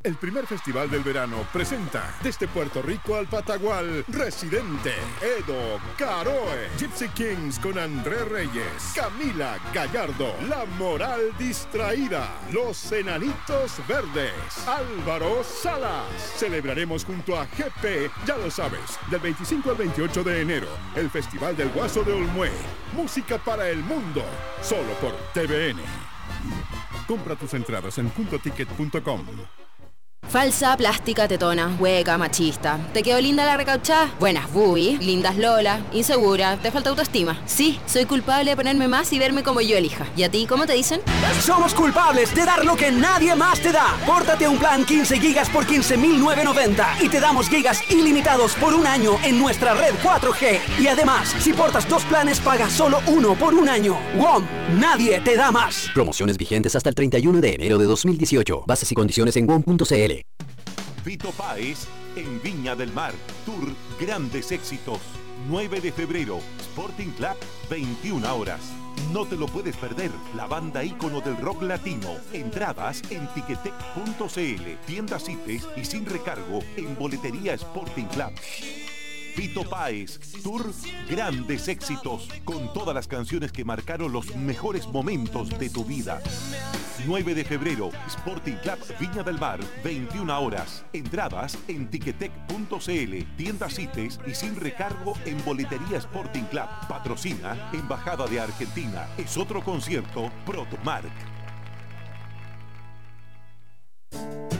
El 0.06 0.14
primer 0.14 0.46
festival 0.46 0.88
del 0.88 1.02
verano 1.02 1.38
presenta 1.52 2.14
desde 2.22 2.46
Puerto 2.46 2.80
Rico 2.80 3.16
al 3.16 3.26
Patagual, 3.26 4.04
Residente, 4.06 4.94
Edo, 5.20 5.80
Caroe, 5.98 6.68
Gypsy 6.78 7.08
Kings 7.08 7.58
con 7.58 7.76
André 7.76 8.24
Reyes, 8.24 8.92
Camila 8.94 9.58
Gallardo, 9.74 10.32
La 10.48 10.64
Moral 10.78 11.36
Distraída, 11.36 12.38
Los 12.52 12.92
Enanitos 12.92 13.84
Verdes, 13.88 14.30
Álvaro 14.68 15.42
Salas. 15.42 16.06
Celebraremos 16.36 17.04
junto 17.04 17.36
a 17.36 17.44
GP, 17.44 18.08
ya 18.24 18.36
lo 18.36 18.48
sabes, 18.48 19.00
del 19.10 19.18
25 19.18 19.70
al 19.70 19.76
28 19.76 20.22
de 20.22 20.40
enero, 20.40 20.68
el 20.94 21.10
Festival 21.10 21.56
del 21.56 21.70
Guaso 21.70 22.04
de 22.04 22.12
Olmué. 22.12 22.52
Música 22.92 23.38
para 23.38 23.68
el 23.68 23.82
mundo, 23.82 24.22
solo 24.62 24.92
por 25.00 25.10
TVN. 25.34 25.80
Compra 27.08 27.34
tus 27.34 27.54
entradas 27.54 27.98
en 27.98 28.08
puntoticket.com. 28.10 29.26
Falsa, 30.28 30.76
plástica, 30.76 31.28
tetona, 31.28 31.76
hueca, 31.78 32.18
machista. 32.18 32.78
¿Te 32.92 33.02
quedó 33.02 33.20
linda 33.20 33.44
la 33.44 33.56
recauchada? 33.56 34.12
Buenas 34.18 34.52
bubi, 34.52 34.98
lindas 34.98 35.36
Lola, 35.36 35.80
insegura, 35.92 36.56
te 36.56 36.70
falta 36.70 36.90
autoestima. 36.90 37.40
Sí, 37.46 37.78
soy 37.86 38.06
culpable 38.06 38.50
de 38.50 38.56
ponerme 38.56 38.88
más 38.88 39.12
y 39.12 39.18
verme 39.18 39.42
como 39.42 39.60
yo 39.60 39.76
elija. 39.76 40.06
¿Y 40.16 40.24
a 40.24 40.30
ti 40.30 40.46
cómo 40.46 40.66
te 40.66 40.72
dicen? 40.72 41.00
Somos 41.40 41.74
culpables 41.74 42.34
de 42.34 42.44
dar 42.44 42.64
lo 42.64 42.76
que 42.76 42.90
nadie 42.90 43.34
más 43.36 43.60
te 43.60 43.70
da. 43.72 43.96
Pórtate 44.04 44.48
un 44.48 44.58
plan 44.58 44.84
15 44.84 45.18
gigas 45.20 45.48
por 45.48 45.64
15.990 45.64 47.02
y 47.02 47.08
te 47.08 47.20
damos 47.20 47.48
gigas 47.48 47.80
ilimitados 47.90 48.54
por 48.56 48.74
un 48.74 48.86
año 48.86 49.12
en 49.24 49.38
nuestra 49.38 49.74
red 49.74 49.94
4G. 50.02 50.58
Y 50.80 50.88
además, 50.88 51.34
si 51.38 51.52
portas 51.52 51.88
dos 51.88 52.04
planes, 52.04 52.40
pagas 52.40 52.72
solo 52.72 53.00
uno 53.06 53.34
por 53.36 53.54
un 53.54 53.68
año. 53.68 53.96
WOM, 54.16 54.44
nadie 54.78 55.20
te 55.20 55.36
da 55.36 55.52
más. 55.52 55.88
Promociones 55.94 56.36
vigentes 56.36 56.74
hasta 56.74 56.88
el 56.88 56.94
31 56.94 57.40
de 57.40 57.54
enero 57.54 57.78
de 57.78 57.84
2018. 57.84 58.64
Bases 58.66 58.90
y 58.90 58.94
condiciones 58.94 59.36
en 59.36 59.46
WOM.cl. 59.46 60.15
Vito 61.04 61.30
Páez 61.32 61.86
en 62.16 62.42
Viña 62.42 62.74
del 62.74 62.92
Mar. 62.92 63.12
Tour 63.44 63.74
Grandes 64.00 64.52
Éxitos. 64.52 65.00
9 65.48 65.80
de 65.80 65.92
febrero. 65.92 66.38
Sporting 66.58 67.10
Club, 67.10 67.36
21 67.70 68.34
horas. 68.34 68.60
No 69.12 69.24
te 69.26 69.36
lo 69.36 69.46
puedes 69.46 69.76
perder. 69.76 70.10
La 70.34 70.46
banda 70.46 70.82
ícono 70.82 71.20
del 71.20 71.36
rock 71.36 71.62
latino. 71.62 72.08
Entradas 72.32 73.02
en 73.10 73.26
tiquetec.cl. 73.34 74.86
Tienda 74.86 75.18
CITES 75.18 75.68
y 75.76 75.84
sin 75.84 76.06
recargo 76.06 76.60
en 76.76 76.96
Boletería 76.96 77.54
Sporting 77.54 78.06
Club. 78.06 78.32
Vito 79.36 79.64
Páez, 79.68 80.18
Tour 80.42 80.72
Grandes 81.10 81.68
Éxitos, 81.68 82.28
con 82.44 82.72
todas 82.72 82.94
las 82.94 83.06
canciones 83.06 83.52
que 83.52 83.66
marcaron 83.66 84.10
los 84.10 84.34
mejores 84.34 84.86
momentos 84.86 85.58
de 85.58 85.68
tu 85.68 85.84
vida. 85.84 86.22
9 87.06 87.34
de 87.34 87.44
febrero, 87.44 87.90
Sporting 88.06 88.54
Club 88.62 88.78
Viña 88.98 89.22
del 89.22 89.38
Mar, 89.38 89.60
21 89.84 90.40
horas. 90.40 90.84
Entradas 90.94 91.58
en 91.68 91.88
tiquetec.cl, 91.90 93.36
tiendas 93.36 93.74
CITES 93.74 94.20
y 94.26 94.34
sin 94.34 94.56
recargo 94.56 95.12
en 95.26 95.44
Boletería 95.44 95.98
Sporting 95.98 96.44
Club. 96.44 96.68
Patrocina 96.88 97.70
Embajada 97.74 98.26
de 98.26 98.40
Argentina. 98.40 99.06
Es 99.18 99.36
otro 99.36 99.62
concierto 99.62 100.32
Protomark. 100.46 101.35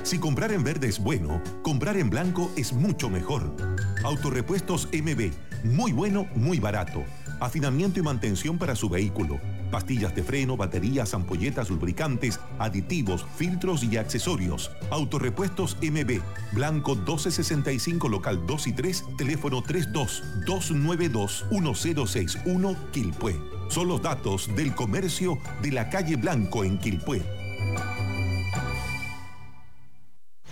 Si 0.03 0.19
comprar 0.19 0.53
en 0.53 0.63
verde 0.63 0.87
es 0.89 1.01
bueno, 1.01 1.43
comprar 1.63 1.97
en 1.97 2.11
blanco 2.11 2.53
es 2.57 2.73
mucho 2.73 3.11
mejor. 3.11 3.57
Autorepuestos 4.05 4.89
MB, 4.93 5.33
muy 5.65 5.93
bueno, 5.93 6.29
muy 6.37 6.61
barato. 6.61 7.03
Afinamiento 7.41 7.99
y 7.99 8.03
mantención 8.03 8.57
para 8.57 8.77
su 8.77 8.89
vehículo. 8.89 9.41
Pastillas 9.71 10.15
de 10.15 10.23
freno, 10.23 10.57
baterías, 10.57 11.13
ampolletas, 11.13 11.71
lubricantes, 11.71 12.39
aditivos, 12.59 13.27
filtros 13.37 13.83
y 13.83 13.97
accesorios. 13.97 14.71
Autorepuestos 14.91 15.77
MB, 15.83 16.21
Blanco 16.53 16.95
1265, 16.95 18.09
local 18.09 18.47
2 18.47 18.67
y 18.69 18.73
3, 18.73 19.05
teléfono 19.19 19.63
32 19.63 20.23
292 20.47 21.47
1061, 21.51 22.77
Quilpué. 22.93 23.37
Son 23.69 23.89
los 23.89 24.01
datos 24.01 24.49
del 24.55 24.75
comercio 24.75 25.39
de 25.63 25.73
la 25.73 25.91
calle 25.91 26.15
Blanco 26.15 26.63
en 26.63 26.79
Quilpué. 26.79 27.23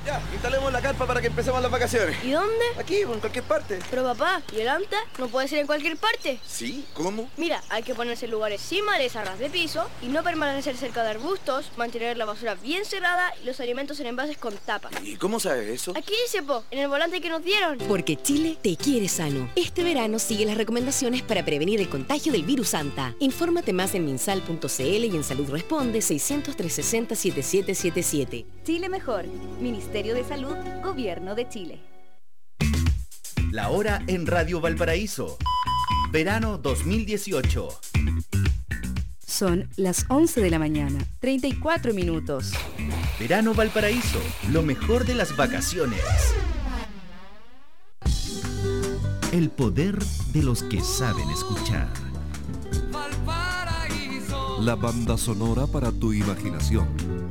Ya, 0.04 0.20
instalemos 0.34 0.70
la 0.70 0.82
carpa 0.82 1.06
para 1.06 1.22
que 1.22 1.28
empecemos 1.28 1.62
las 1.62 1.70
vacaciones. 1.70 2.22
¿Y 2.22 2.32
dónde? 2.32 2.64
Aquí, 2.78 2.96
en 2.98 3.20
cualquier 3.20 3.44
parte. 3.44 3.78
Pero 3.88 4.02
papá, 4.04 4.42
¿y 4.54 4.60
el 4.60 4.68
anta? 4.68 4.98
¿No 5.18 5.28
puede 5.28 5.48
ser 5.48 5.60
en 5.60 5.66
cualquier 5.66 5.96
parte? 5.96 6.38
¿Sí? 6.46 6.84
¿Cómo? 6.92 7.30
Mira, 7.38 7.62
hay 7.70 7.82
que 7.82 7.94
ponerse 7.94 8.26
en 8.26 8.32
lugares 8.32 8.60
sin 8.60 8.84
maleza 8.84 9.24
ras 9.24 9.38
de 9.38 9.48
piso 9.48 9.88
y 10.02 10.08
no 10.08 10.22
permanecer 10.22 10.76
cerca 10.76 11.02
de 11.04 11.10
arbustos, 11.10 11.70
mantener 11.78 12.18
la 12.18 12.26
basura 12.26 12.54
bien 12.54 12.84
cerrada 12.84 13.32
y 13.42 13.46
los 13.46 13.60
alimentos 13.60 13.98
en 14.00 14.08
envases 14.08 14.36
con 14.36 14.54
tapa. 14.58 14.90
¿Y 15.02 15.16
cómo 15.16 15.40
sabes 15.40 15.70
eso? 15.70 15.92
Aquí 15.96 16.12
dice, 16.26 16.42
po, 16.42 16.64
en 16.70 16.80
el 16.80 16.88
volante 16.88 17.22
que 17.22 17.30
nos 17.30 17.42
dieron. 17.42 17.78
Porque 17.88 18.16
Chile 18.16 18.58
te 18.60 18.76
quiere 18.76 19.08
sano. 19.08 19.48
Este 19.56 19.82
verano 19.82 20.18
sigue 20.18 20.44
las 20.44 20.58
recomendaciones 20.58 21.22
para 21.22 21.46
prevenir 21.46 21.80
el 21.80 21.88
contagio 21.88 22.30
del 22.30 22.44
virus 22.44 22.68
Santa. 22.68 23.14
Infórmate 23.20 23.72
más 23.72 23.94
en 23.94 24.04
minsal.cl 24.04 24.82
y 24.82 25.16
en 25.16 25.24
Salud 25.24 25.48
Responde 25.48 26.02
600 26.02 26.56
360 26.56 27.14
7777. 27.16 28.46
Chile 28.64 28.88
Mejor, 28.88 29.24
Ministerio 29.60 29.93
de 29.94 30.24
Salud, 30.24 30.56
Gobierno 30.82 31.36
de 31.36 31.48
Chile. 31.48 31.80
La 33.52 33.70
hora 33.70 34.02
en 34.08 34.26
Radio 34.26 34.60
Valparaíso. 34.60 35.38
Verano 36.10 36.58
2018. 36.58 37.68
Son 39.24 39.70
las 39.76 40.04
11 40.08 40.40
de 40.40 40.50
la 40.50 40.58
mañana, 40.58 40.98
34 41.20 41.94
minutos. 41.94 42.54
Verano 43.20 43.54
Valparaíso, 43.54 44.18
lo 44.50 44.62
mejor 44.62 45.06
de 45.06 45.14
las 45.14 45.36
vacaciones. 45.36 46.02
El 49.30 49.48
poder 49.50 49.96
de 50.32 50.42
los 50.42 50.64
que 50.64 50.80
saben 50.80 51.30
escuchar. 51.30 51.86
La 54.60 54.74
banda 54.74 55.16
sonora 55.16 55.68
para 55.68 55.92
tu 55.92 56.12
imaginación. 56.12 57.23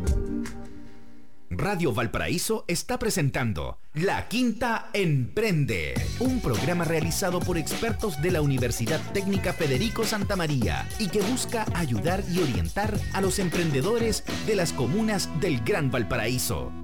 Radio 1.58 1.94
Valparaíso 1.94 2.66
está 2.68 3.00
presentando 3.00 3.80
La 3.94 4.28
Quinta 4.28 4.90
Emprende, 4.94 5.94
un 6.20 6.42
programa 6.42 6.84
realizado 6.84 7.40
por 7.40 7.58
expertos 7.58 8.22
de 8.22 8.32
la 8.32 8.42
Universidad 8.42 9.00
Técnica 9.14 9.54
Federico 9.54 10.04
Santa 10.04 10.36
María 10.36 10.88
y 11.00 11.08
que 11.08 11.22
busca 11.22 11.66
ayudar 11.74 12.24
y 12.32 12.40
orientar 12.40 13.00
a 13.14 13.22
los 13.22 13.40
emprendedores 13.40 14.24
de 14.46 14.56
las 14.56 14.74
comunas 14.74 15.30
del 15.40 15.64
Gran 15.64 15.92
Valparaíso. 15.92 16.83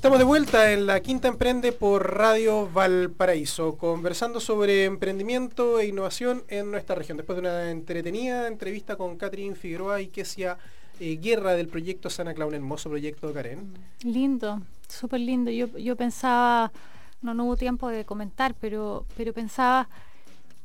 Estamos 0.00 0.18
de 0.18 0.24
vuelta 0.24 0.72
en 0.72 0.86
la 0.86 1.00
Quinta 1.00 1.28
Emprende 1.28 1.72
por 1.72 2.16
Radio 2.16 2.66
Valparaíso, 2.72 3.76
conversando 3.76 4.40
sobre 4.40 4.86
emprendimiento 4.86 5.78
e 5.78 5.88
innovación 5.88 6.42
en 6.48 6.70
nuestra 6.70 6.94
región. 6.94 7.18
Después 7.18 7.36
de 7.36 7.40
una 7.40 7.70
entretenida 7.70 8.48
entrevista 8.48 8.96
con 8.96 9.18
Catherine 9.18 9.54
Figueroa 9.54 10.00
y 10.00 10.06
Kesia 10.06 10.56
eh, 11.00 11.18
guerra 11.20 11.52
del 11.52 11.68
proyecto 11.68 12.08
Sana 12.08 12.32
Clown, 12.32 12.54
hermoso 12.54 12.88
proyecto, 12.88 13.30
Karen. 13.34 13.74
Lindo, 14.02 14.62
súper 14.88 15.20
lindo. 15.20 15.50
Yo, 15.50 15.66
yo 15.76 15.96
pensaba, 15.96 16.72
no, 17.20 17.34
no 17.34 17.44
hubo 17.44 17.56
tiempo 17.58 17.90
de 17.90 18.06
comentar, 18.06 18.54
pero, 18.58 19.04
pero 19.18 19.34
pensaba 19.34 19.86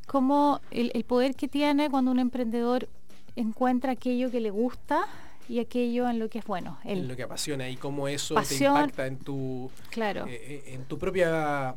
cómo 0.07 0.61
el, 0.71 0.91
el 0.93 1.03
poder 1.03 1.35
que 1.35 1.49
tiene 1.49 1.89
cuando 1.89 2.09
un 2.09 2.19
emprendedor 2.19 2.87
encuentra 3.35 3.91
aquello 3.91 4.31
que 4.31 4.39
le 4.39 4.51
gusta 4.51 5.09
y 5.47 5.59
aquello 5.59 6.09
en 6.09 6.19
lo 6.19 6.29
que 6.29 6.39
es 6.39 6.45
bueno. 6.45 6.77
En 6.83 7.07
lo 7.07 7.15
que 7.15 7.23
apasiona 7.23 7.69
y 7.69 7.77
cómo 7.77 8.07
eso 8.07 8.35
te 8.41 8.55
impacta 8.55 9.07
en 9.07 9.17
tu, 9.17 9.69
claro. 9.89 10.25
Eh, 10.27 10.33
eh, 10.33 10.73
en 10.73 10.85
tu 10.85 10.97
propia 10.97 11.75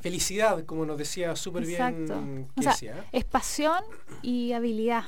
felicidad, 0.00 0.64
como 0.64 0.86
nos 0.86 0.98
decía 0.98 1.34
súper 1.34 1.66
bien 1.66 2.46
es 3.12 3.24
pasión 3.24 3.82
y 4.22 4.52
habilidad. 4.52 5.04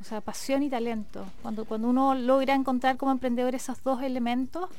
O 0.00 0.04
sea, 0.04 0.20
pasión 0.20 0.62
y 0.62 0.70
talento. 0.70 1.26
Cuando, 1.42 1.64
cuando 1.64 1.88
uno 1.88 2.14
logra 2.14 2.54
encontrar 2.54 2.96
como 2.96 3.10
emprendedor 3.10 3.54
esos 3.54 3.82
dos 3.82 4.00
elementos, 4.00 4.70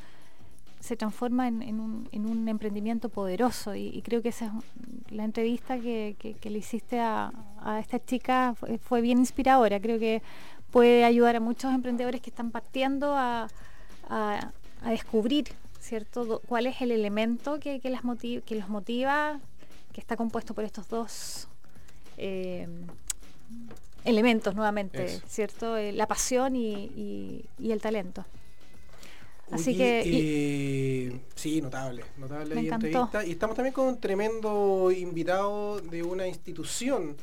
se 0.80 0.96
transforma 0.96 1.48
en, 1.48 1.80
un, 1.80 2.48
emprendimiento 2.48 3.10
poderoso 3.10 3.76
y, 3.76 4.02
creo 4.02 4.22
que 4.22 4.30
esa 4.30 4.46
es 4.46 5.12
la 5.12 5.26
entrevista 5.26 5.78
que, 5.78 6.16
le 6.42 6.58
hiciste 6.58 7.00
a, 7.00 7.32
esta 7.80 8.04
chica 8.04 8.56
fue, 8.82 9.02
bien 9.02 9.20
inspiradora. 9.20 9.80
Creo 9.82 10.00
que 10.00 10.22
puede 10.72 11.04
ayudar 11.04 11.36
a 11.36 11.40
muchos 11.40 11.74
emprendedores 11.74 12.22
que 12.22 12.30
están 12.30 12.52
partiendo 12.52 13.16
a, 13.16 13.48
descubrir 14.86 15.50
cierto 15.80 16.42
cuál 16.48 16.66
es 16.66 16.82
el 16.82 16.92
elemento 16.92 17.60
que, 17.60 17.80
las 17.84 18.04
motiva, 18.04 18.42
que 18.46 18.56
los 18.56 18.70
motiva, 18.70 19.40
que 19.94 20.02
está 20.02 20.16
compuesto 20.16 20.54
por 20.54 20.64
estos 20.64 20.88
dos 20.88 21.48
eh, 22.18 22.68
elementos 24.06 24.56
nuevamente, 24.56 25.22
¿cierto? 25.28 25.78
Eh, 25.78 25.92
la 25.92 26.08
pasión 26.08 26.56
y 26.56 27.44
el 27.60 27.82
talento. 27.82 28.26
Así 29.52 29.76
que... 29.76 30.04
Eh, 30.06 31.20
sí, 31.36 31.62
notable, 31.62 32.04
notable 32.18 32.60
entrevista. 32.60 33.26
Y 33.26 33.32
estamos 33.32 33.56
también 33.56 33.74
con 33.74 33.88
un 33.88 34.00
tremendo 34.00 34.92
invitado 34.92 35.80
de 35.82 36.04
una 36.04 36.28
institución 36.28 37.16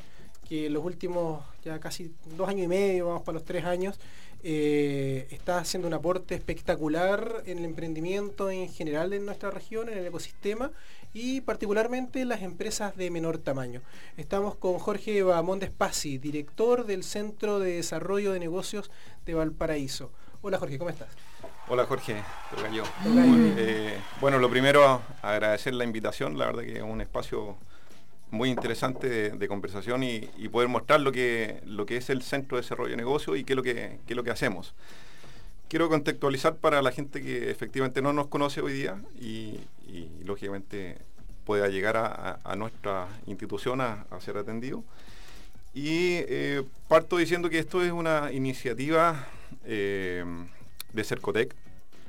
que 0.47 0.67
en 0.67 0.73
los 0.73 0.83
últimos 0.83 1.43
ya 1.63 1.79
casi 1.79 2.13
dos 2.37 2.47
años 2.47 2.65
y 2.65 2.67
medio, 2.67 3.07
vamos 3.07 3.23
para 3.23 3.33
los 3.35 3.45
tres 3.45 3.65
años, 3.65 3.99
eh, 4.43 5.27
está 5.31 5.57
haciendo 5.57 5.87
un 5.87 5.93
aporte 5.93 6.35
espectacular 6.35 7.43
en 7.45 7.57
el 7.57 7.65
emprendimiento 7.65 8.49
en 8.49 8.69
general 8.71 9.11
en 9.13 9.25
nuestra 9.25 9.51
región, 9.51 9.89
en 9.89 9.97
el 9.97 10.05
ecosistema 10.05 10.71
y 11.13 11.41
particularmente 11.41 12.21
en 12.21 12.29
las 12.29 12.43
empresas 12.43 12.95
de 12.95 13.09
menor 13.09 13.39
tamaño. 13.39 13.81
Estamos 14.15 14.55
con 14.55 14.77
Jorge 14.77 15.23
Bamondes 15.23 15.71
Pasi, 15.71 16.17
director 16.17 16.85
del 16.85 17.03
Centro 17.03 17.59
de 17.59 17.73
Desarrollo 17.73 18.31
de 18.31 18.39
Negocios 18.39 18.91
de 19.25 19.33
Valparaíso. 19.33 20.11
Hola 20.41 20.59
Jorge, 20.59 20.77
¿cómo 20.77 20.91
estás? 20.91 21.09
Hola 21.67 21.85
Jorge, 21.85 22.23
yo. 22.71 22.83
Eh, 23.57 23.97
bueno, 24.21 24.37
lo 24.37 24.49
primero, 24.49 25.01
agradecer 25.21 25.73
la 25.73 25.83
invitación, 25.83 26.37
la 26.37 26.45
verdad 26.45 26.61
que 26.61 26.77
es 26.77 26.83
un 26.83 27.01
espacio 27.01 27.57
muy 28.31 28.49
interesante 28.49 29.31
de, 29.31 29.47
conversación 29.47 30.03
y, 30.03 30.19
poder 30.51 30.67
mostrar 30.67 30.99
lo 30.99 31.11
que, 31.11 31.61
lo 31.65 31.85
que 31.85 31.97
es 31.97 32.09
el 32.09 32.21
Centro 32.21 32.57
de 32.57 32.61
Desarrollo 32.61 32.91
de 32.91 32.97
Negocio 32.97 33.35
y 33.35 33.43
qué 33.43 33.53
es, 33.53 33.57
lo 33.57 33.63
que, 33.63 33.99
lo 34.09 34.23
que 34.23 34.31
hacemos. 34.31 34.73
Quiero 35.69 35.89
contextualizar 35.89 36.55
para 36.57 36.81
la 36.81 36.91
gente 36.91 37.21
que 37.21 37.49
efectivamente 37.51 38.01
no 38.01 38.13
nos 38.13 38.27
conoce 38.27 38.61
hoy 38.61 38.73
día 38.73 39.01
y, 39.19 39.59
lógicamente 40.23 40.97
pueda 41.45 41.69
llegar 41.69 41.95
a, 41.95 42.55
nuestra 42.57 43.07
institución 43.25 43.79
a, 43.79 44.05
ser 44.19 44.37
atendido. 44.37 44.83
Y 45.73 46.15
eh, 46.27 46.63
parto 46.89 47.17
diciendo 47.17 47.49
que 47.49 47.59
esto 47.59 47.83
es 47.83 47.91
una 47.91 48.31
iniciativa 48.33 49.27
eh, 49.63 50.25
de 50.91 51.03
Cercotec, 51.03 51.55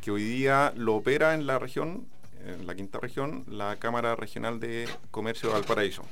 que 0.00 0.10
hoy 0.10 0.24
día 0.24 0.72
lo 0.76 0.96
opera 0.96 1.34
en 1.34 1.46
la 1.46 1.58
región, 1.58 2.06
en 2.48 2.66
la 2.66 2.74
quinta 2.74 2.98
región, 2.98 3.44
la 3.48 3.76
Cámara 3.76 4.16
Regional 4.16 4.58
de 4.58 4.88
Comercio 5.10 5.48
de 5.48 5.54
Valparaíso. 5.54 6.02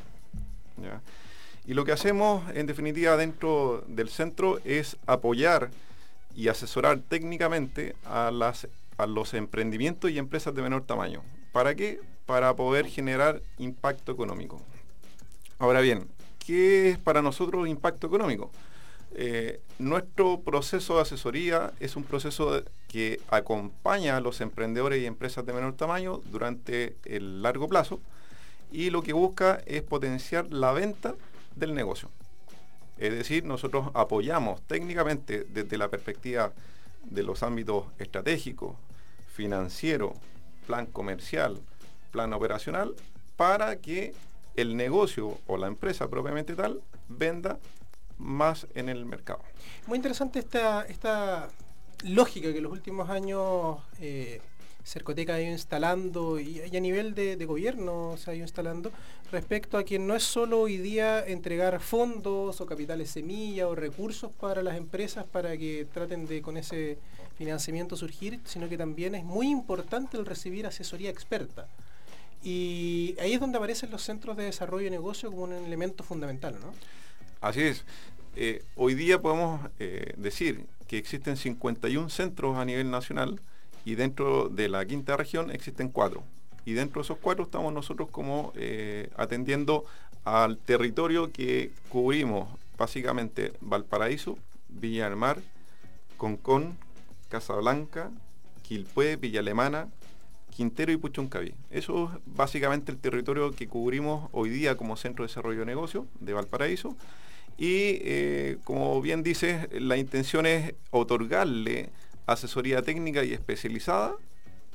Y 1.67 1.75
lo 1.75 1.85
que 1.85 1.93
hacemos, 1.93 2.45
en 2.55 2.67
definitiva, 2.67 3.17
dentro 3.17 3.83
del 3.89 4.09
centro 4.09 4.61
es 4.65 4.97
apoyar 5.07 5.71
y 6.35 6.49
asesorar 6.49 7.01
técnicamente 7.01 7.97
a, 8.05 8.31
las, 8.31 8.69
a 8.99 9.07
los 9.07 9.35
emprendimientos 9.35 10.11
y 10.11 10.19
empresas 10.19 10.55
de 10.55 10.63
menor 10.63 10.85
tamaño. 10.85 11.23
¿Para 11.53 11.75
qué? 11.75 12.01
Para 12.27 12.55
poder 12.55 12.87
generar 12.87 13.41
impacto 13.59 14.13
económico. 14.13 14.61
Ahora 15.59 15.81
bien, 15.81 16.07
¿qué 16.45 16.91
es 16.91 16.99
para 16.99 17.23
nosotros 17.23 17.67
impacto 17.67 18.07
económico? 18.07 18.51
Eh, 19.15 19.61
nuestro 19.79 20.41
proceso 20.41 20.97
de 20.97 21.03
asesoría 21.03 21.73
es 21.81 21.97
un 21.97 22.05
proceso 22.05 22.63
que 22.97 23.21
acompaña 23.29 24.17
a 24.17 24.23
los 24.23 24.41
emprendedores 24.41 25.03
y 25.03 25.05
empresas 25.05 25.45
de 25.45 25.53
menor 25.53 25.77
tamaño 25.77 26.23
durante 26.31 26.97
el 27.05 27.43
largo 27.43 27.69
plazo 27.69 28.01
y 28.73 28.89
lo 28.89 29.03
que 29.03 29.13
busca 29.13 29.61
es 29.67 29.83
potenciar 29.83 30.51
la 30.51 30.73
venta 30.73 31.15
del 31.57 31.75
negocio. 31.75 32.09
Es 32.97 33.13
decir, 33.13 33.45
nosotros 33.45 33.91
apoyamos 33.93 34.63
técnicamente 34.63 35.45
desde 35.45 35.77
la 35.77 35.89
perspectiva 35.89 36.55
de 37.05 37.23
los 37.23 37.43
ámbitos 37.43 37.85
estratégicos, 37.99 38.75
financiero, 39.27 40.15
plan 40.67 40.87
comercial, 40.87 41.61
plan 42.13 42.33
operacional, 42.33 42.95
para 43.37 43.77
que 43.77 44.15
el 44.55 44.75
negocio 44.75 45.37
o 45.47 45.59
la 45.59 45.67
empresa 45.67 46.09
propiamente 46.09 46.55
tal 46.55 46.81
venda 47.11 47.59
más 48.17 48.67
en 48.75 48.89
el 48.89 49.05
mercado. 49.05 49.43
Muy 49.87 49.97
interesante 49.97 50.39
esta, 50.39 50.87
esta 50.87 51.51
lógica 52.05 52.53
que 52.53 52.59
en 52.59 52.65
los 52.65 52.73
últimos 52.73 53.11
años 53.11 53.79
eh, 54.01 54.41
Cercoteca 54.87 55.35
ha 55.35 55.41
ido 55.41 55.51
instalando 55.51 56.39
y, 56.39 56.61
a 56.61 56.81
nivel 56.81 57.15
de, 57.15 57.45
gobierno 57.45 58.17
se 58.17 58.31
ha 58.31 58.35
ido 58.35 58.45
instalando 58.45 58.93
respecto 59.33 59.79
a 59.79 59.85
que 59.85 59.99
no 59.99 60.15
es 60.15 60.23
solo 60.23 60.61
hoy 60.61 60.77
día 60.77 61.27
entregar 61.27 61.81
fondos 61.81 62.61
o 62.61 62.67
capitales 62.67 63.11
semilla 63.11 63.67
o 63.67 63.75
recursos 63.75 64.31
para 64.31 64.63
las 64.63 64.77
empresas 64.77 65.25
para 65.25 65.57
que 65.57 65.89
traten 65.93 66.27
de 66.27 66.41
con 66.41 66.57
ese 66.57 66.99
financiamiento 67.37 67.97
surgir, 67.97 68.39
sino 68.45 68.69
que 68.69 68.79
también 68.79 69.17
es 69.17 69.25
muy 69.25 69.49
importante 69.49 70.17
el 70.17 70.25
recibir 70.25 70.67
asesoría 70.67 71.11
experta. 71.11 71.67
Y 72.45 73.17
ahí 73.19 73.33
es 73.33 73.41
donde 73.41 73.59
aparecen 73.59 73.91
los 73.91 74.03
centros 74.03 74.37
de 74.37 74.45
desarrollo 74.45 74.85
de 74.85 74.91
negocio 74.91 75.31
como 75.31 75.43
un 75.43 75.53
elemento 75.53 76.05
fundamental, 76.05 76.55
¿no? 76.61 76.73
Así 77.41 77.63
es. 77.63 77.85
Eh, 78.37 78.63
hoy 78.77 78.95
día 78.95 79.21
podemos 79.21 79.69
eh, 79.81 80.15
decir 80.17 80.67
que 80.89 80.99
existen 80.99 81.37
51 81.37 82.09
centros 82.11 82.57
a 82.57 82.65
nivel 82.65 82.91
nacional 82.91 83.41
y 83.85 83.95
dentro 83.95 84.49
de 84.49 84.69
la 84.69 84.85
quinta 84.85 85.17
región 85.17 85.51
existen 85.51 85.89
cuatro. 85.89 86.23
Y 86.65 86.73
dentro 86.73 87.01
de 87.01 87.07
esos 87.07 87.19
cuatro 87.19 87.45
estamos 87.45 87.73
nosotros 87.73 88.09
como 88.11 88.53
eh, 88.57 89.11
atendiendo 89.17 89.85
al 90.25 90.59
territorio 90.59 91.31
que 91.31 91.71
cubrimos 91.89 92.49
básicamente 92.77 93.53
Valparaíso, 93.61 94.39
Villa 94.69 95.09
del 95.09 95.17
Mar, 95.17 95.41
Concón, 96.17 96.77
Casablanca, 97.29 98.11
Quilpué, 98.63 99.17
Villa 99.17 99.41
Alemana, 99.41 99.89
Quintero 100.51 100.91
y 100.91 100.97
Puchuncaví. 100.97 101.55
Eso 101.71 102.11
es 102.13 102.21
básicamente 102.27 102.91
el 102.91 102.99
territorio 102.99 103.53
que 103.53 103.69
cubrimos 103.69 104.29
hoy 104.33 104.51
día 104.51 104.77
como 104.77 104.97
Centro 104.97 105.23
de 105.25 105.29
Desarrollo 105.29 105.61
de 105.61 105.67
Negocio 105.67 106.07
de 106.19 106.33
Valparaíso 106.33 106.97
y 107.59 107.99
eh, 108.03 108.59
como 108.65 109.01
bien 109.01 109.23
dices, 109.23 109.69
la 109.73 109.97
intención 109.97 110.47
es 110.47 110.75
otorgarle 110.91 111.91
asesoría 112.27 112.83
técnica 112.83 113.25
y 113.25 113.33
especializada 113.33 114.15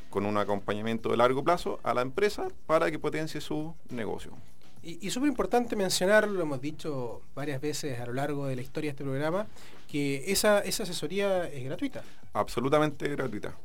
con 0.10 0.26
un 0.26 0.38
acompañamiento 0.38 1.10
de 1.10 1.18
largo 1.18 1.44
plazo 1.44 1.80
a 1.84 1.94
la 1.94 2.02
empresa 2.02 2.48
para 2.66 2.92
que 2.92 3.00
potencie 3.00 3.40
su 3.42 3.74
negocio. 3.90 4.32
Y, 4.84 5.06
y 5.06 5.12
súper 5.12 5.30
importante 5.30 5.76
mencionar, 5.76 6.28
lo 6.28 6.42
hemos 6.42 6.60
dicho 6.60 7.22
varias 7.36 7.62
veces 7.62 8.00
a 8.00 8.06
lo 8.08 8.14
largo 8.14 8.48
de 8.48 8.56
la 8.56 8.62
historia 8.62 8.90
de 8.90 8.92
este 8.92 9.04
programa, 9.04 9.46
que 9.88 10.32
esa, 10.32 10.60
esa 10.60 10.84
asesoría 10.84 11.48
es 11.48 11.64
gratuita. 11.64 12.04
Absolutamente 12.34 13.08
gratuita. 13.10 13.56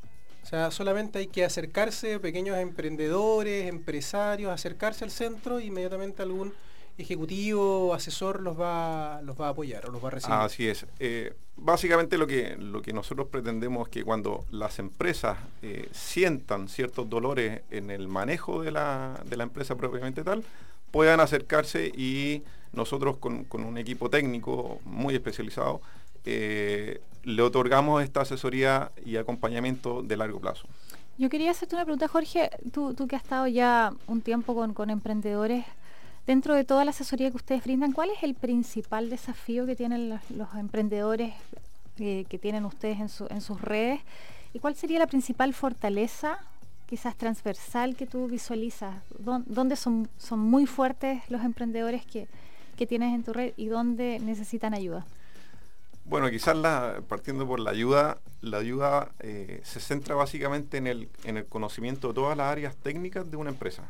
O 0.42 0.46
sea, 0.46 0.70
solamente 0.70 1.18
hay 1.18 1.26
que 1.26 1.44
acercarse, 1.44 2.20
pequeños 2.20 2.56
emprendedores, 2.58 3.66
empresarios, 3.66 4.52
acercarse 4.52 5.04
al 5.04 5.10
centro, 5.10 5.58
inmediatamente 5.58 6.22
algún 6.22 6.52
ejecutivo, 6.98 7.92
asesor 7.94 8.40
los 8.42 8.58
va, 8.58 9.20
los 9.22 9.38
va 9.40 9.48
a 9.48 9.50
apoyar 9.50 9.86
o 9.86 9.92
los 9.92 10.02
va 10.02 10.08
a 10.08 10.10
recibir. 10.12 10.34
Así 10.34 10.68
es. 10.68 10.86
Eh, 10.98 11.34
básicamente 11.56 12.18
lo 12.18 12.26
que, 12.26 12.56
lo 12.56 12.82
que 12.82 12.92
nosotros 12.92 13.28
pretendemos 13.28 13.88
es 13.88 13.92
que 13.92 14.04
cuando 14.04 14.44
las 14.50 14.78
empresas 14.78 15.38
eh, 15.62 15.88
sientan 15.92 16.68
ciertos 16.68 17.08
dolores 17.08 17.62
en 17.70 17.90
el 17.90 18.08
manejo 18.08 18.62
de 18.62 18.70
la, 18.70 19.20
de 19.24 19.36
la 19.36 19.44
empresa 19.44 19.76
propiamente 19.76 20.24
tal, 20.24 20.44
puedan 20.90 21.20
acercarse 21.20 21.88
y 21.88 22.42
nosotros 22.72 23.16
con, 23.18 23.46
un 23.52 23.78
equipo 23.78 24.10
técnico 24.10 24.80
muy 24.84 25.14
especializado 25.14 25.80
eh, 26.24 27.00
le 27.24 27.42
otorgamos 27.42 28.02
esta 28.02 28.22
asesoría 28.22 28.92
y 29.04 29.16
acompañamiento 29.16 30.02
de 30.02 30.16
largo 30.16 30.40
plazo. 30.40 30.66
Yo 31.18 31.30
quería 31.30 31.50
hacerte 31.50 31.74
una 31.74 31.84
pregunta, 31.84 32.08
Jorge, 32.08 32.50
tú, 32.72 32.94
tú 32.94 33.06
que 33.06 33.16
has 33.16 33.22
estado 33.22 33.46
ya 33.46 33.92
un 34.06 34.20
tiempo 34.20 34.54
con, 34.54 34.74
con 34.74 34.90
emprendedores, 34.90 35.64
Dentro 36.26 36.54
de 36.54 36.64
toda 36.64 36.84
la 36.84 36.90
asesoría 36.90 37.30
que 37.30 37.36
ustedes 37.36 37.62
brindan, 37.62 37.92
¿cuál 37.92 38.10
es 38.10 38.22
el 38.22 38.34
principal 38.34 39.10
desafío 39.10 39.64
que 39.64 39.76
tienen 39.76 40.08
los, 40.08 40.54
emprendedores 40.54 41.34
eh, 41.98 42.26
que 42.28 42.38
tienen 42.38 42.66
ustedes 42.66 42.98
en, 42.98 43.40
sus 43.40 43.60
redes. 43.60 44.00
¿Y 44.52 44.58
cuál 44.58 44.74
sería 44.74 44.98
la 44.98 45.06
principal 45.06 45.54
fortaleza 45.54 46.38
quizás 46.84 47.16
transversal 47.16 47.96
que 47.96 48.06
tú 48.06 48.28
visualizas? 48.28 48.94
¿Dónde 49.18 49.76
son, 49.76 50.10
muy 50.32 50.66
fuertes 50.66 51.22
los 51.30 51.42
emprendedores 51.42 52.04
que, 52.04 52.28
tienes 52.86 53.14
en 53.14 53.24
tu 53.24 53.32
red 53.32 53.54
y 53.56 53.68
dónde 53.68 54.18
necesitan 54.20 54.74
ayuda? 54.74 55.06
Bueno, 56.04 56.28
quizás 56.28 56.54
la, 56.54 57.00
partiendo 57.08 57.46
por 57.46 57.60
la 57.60 57.70
ayuda, 57.70 58.18
la 58.42 58.58
ayuda 58.58 59.10
eh, 59.20 59.62
se 59.64 59.80
centra 59.80 60.14
básicamente 60.14 60.76
en 60.76 60.86
el 61.36 61.46
conocimiento 61.46 62.08
de 62.08 62.14
todas 62.14 62.36
las 62.36 62.52
áreas 62.52 62.76
técnicas 62.76 63.30
de 63.30 63.38
una 63.38 63.48
empresa, 63.48 63.84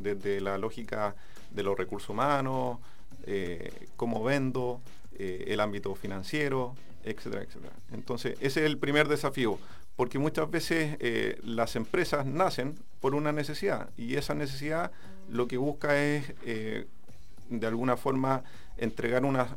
desde 0.00 0.40
la 0.40 0.56
lógica 0.56 1.16
de 1.50 1.62
los 1.62 1.76
recursos 1.76 2.10
humanos, 2.10 2.78
eh, 3.26 3.88
cómo 3.96 4.22
vendo, 4.22 4.80
eh, 5.18 5.44
el 5.48 5.60
ámbito 5.60 5.94
financiero, 5.94 6.74
etcétera, 7.04 7.42
etcétera. 7.42 7.72
Entonces, 7.92 8.36
ese 8.40 8.60
es 8.60 8.66
el 8.66 8.78
primer 8.78 9.08
desafío, 9.08 9.58
porque 9.96 10.18
muchas 10.18 10.50
veces 10.50 10.96
eh, 11.00 11.38
las 11.42 11.76
empresas 11.76 12.26
nacen 12.26 12.78
por 13.00 13.14
una 13.14 13.32
necesidad 13.32 13.90
y 13.96 14.16
esa 14.16 14.34
necesidad 14.34 14.90
lo 15.28 15.48
que 15.48 15.56
busca 15.56 16.02
es 16.02 16.34
de 16.44 17.66
alguna 17.66 17.96
forma 17.96 18.42
entregar 18.78 19.24
una, 19.24 19.56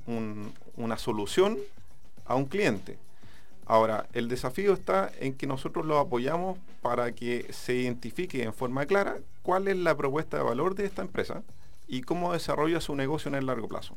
una 0.76 0.98
solución 0.98 1.58
a 2.26 2.36
un 2.36 2.46
cliente. 2.46 2.98
Ahora, 3.66 4.08
el 4.14 4.28
desafío 4.28 4.74
está 4.74 5.12
en 5.20 5.34
que 5.34 5.48
nosotros 5.48 5.86
lo 5.86 5.98
apoyamos 5.98 6.58
para 6.82 7.14
que 7.14 7.52
se 7.54 7.76
identifique 7.76 8.44
en 8.44 8.54
forma 8.54 8.86
clara 8.86 9.18
cuál 9.42 9.68
es 9.68 9.78
la 9.78 9.96
propuesta 9.96 10.38
de 10.38 10.44
valor 10.44 10.76
de 10.76 10.86
esta 10.86 11.02
empresa 11.02 11.44
y 11.88 12.02
cómo 12.02 12.34
desarrolla 12.34 12.82
su 12.82 12.96
negocio 12.96 13.30
en 13.30 13.36
el 13.36 13.46
largo 13.46 13.68
plazo. 13.68 13.96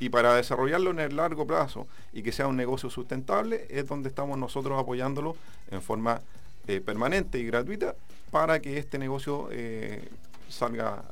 Y 0.00 0.10
para 0.10 0.34
desarrollarlo 0.34 0.90
en 0.90 1.00
el 1.00 1.16
largo 1.16 1.46
plazo 1.46 1.86
y 2.12 2.22
que 2.22 2.32
sea 2.32 2.46
un 2.46 2.56
negocio 2.56 2.88
sustentable 2.90 3.66
es 3.68 3.88
donde 3.88 4.08
estamos 4.08 4.38
nosotros 4.38 4.78
apoyándolo 4.78 5.36
en 5.70 5.82
forma 5.82 6.20
eh, 6.68 6.80
permanente 6.80 7.38
y 7.38 7.46
gratuita 7.46 7.96
para 8.30 8.60
que 8.60 8.78
este 8.78 8.98
negocio 8.98 9.48
eh, 9.50 10.08
salga, 10.48 11.02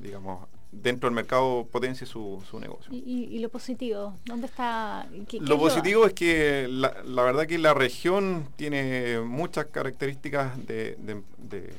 digamos, 0.00 0.46
dentro 0.70 1.08
del 1.08 1.14
mercado 1.14 1.66
potencie 1.70 2.06
su, 2.06 2.42
negocio. 2.60 2.92
¿Y, 2.92 3.38
lo 3.38 3.48
positivo? 3.48 4.14
¿Dónde 4.24 4.46
está? 4.46 5.06
lo 5.40 5.58
positivo 5.58 6.06
es 6.06 6.12
que 6.12 6.68
la, 6.68 7.22
verdad 7.22 7.46
que 7.46 7.58
la 7.58 7.74
región 7.74 8.46
tiene 8.56 9.20
muchas 9.20 9.66
características 9.66 10.56
de, 10.66 10.96
de 11.38 11.72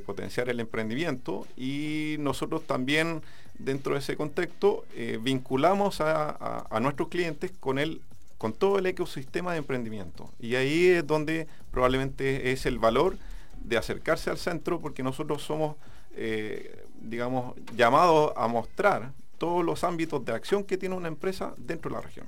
potenciar 0.00 0.48
el 0.48 0.60
emprendimiento 0.60 1.46
y 1.56 2.16
nosotros 2.18 2.66
también 2.66 3.22
dentro 3.58 3.94
de 3.94 4.00
ese 4.00 4.16
contexto, 4.16 4.84
eh, 4.94 5.18
vinculamos 5.20 6.00
a, 6.00 6.66
nuestros 6.80 7.08
clientes 7.08 7.52
con, 7.60 7.78
el, 7.78 8.00
con 8.38 8.52
todo 8.52 8.78
el 8.78 8.86
ecosistema 8.86 9.52
de 9.52 9.58
emprendimiento. 9.58 10.30
Y 10.40 10.56
ahí 10.56 10.86
es 10.86 11.06
donde 11.06 11.46
probablemente 11.70 12.52
es 12.52 12.66
el 12.66 12.78
valor 12.78 13.16
de 13.62 13.76
acercarse 13.76 14.30
al 14.30 14.38
centro, 14.38 14.80
porque 14.80 15.02
nosotros 15.02 15.42
somos, 15.42 15.76
eh, 16.16 16.84
digamos, 17.00 17.54
llamados 17.76 18.32
a 18.36 18.48
mostrar 18.48 19.12
todos 19.38 19.64
los 19.64 19.84
ámbitos 19.84 20.24
de 20.24 20.32
acción 20.32 20.64
que 20.64 20.76
tiene 20.76 20.94
una 20.94 21.08
empresa 21.08 21.54
dentro 21.56 21.90
de 21.90 21.96
la 21.96 22.02
región. 22.02 22.26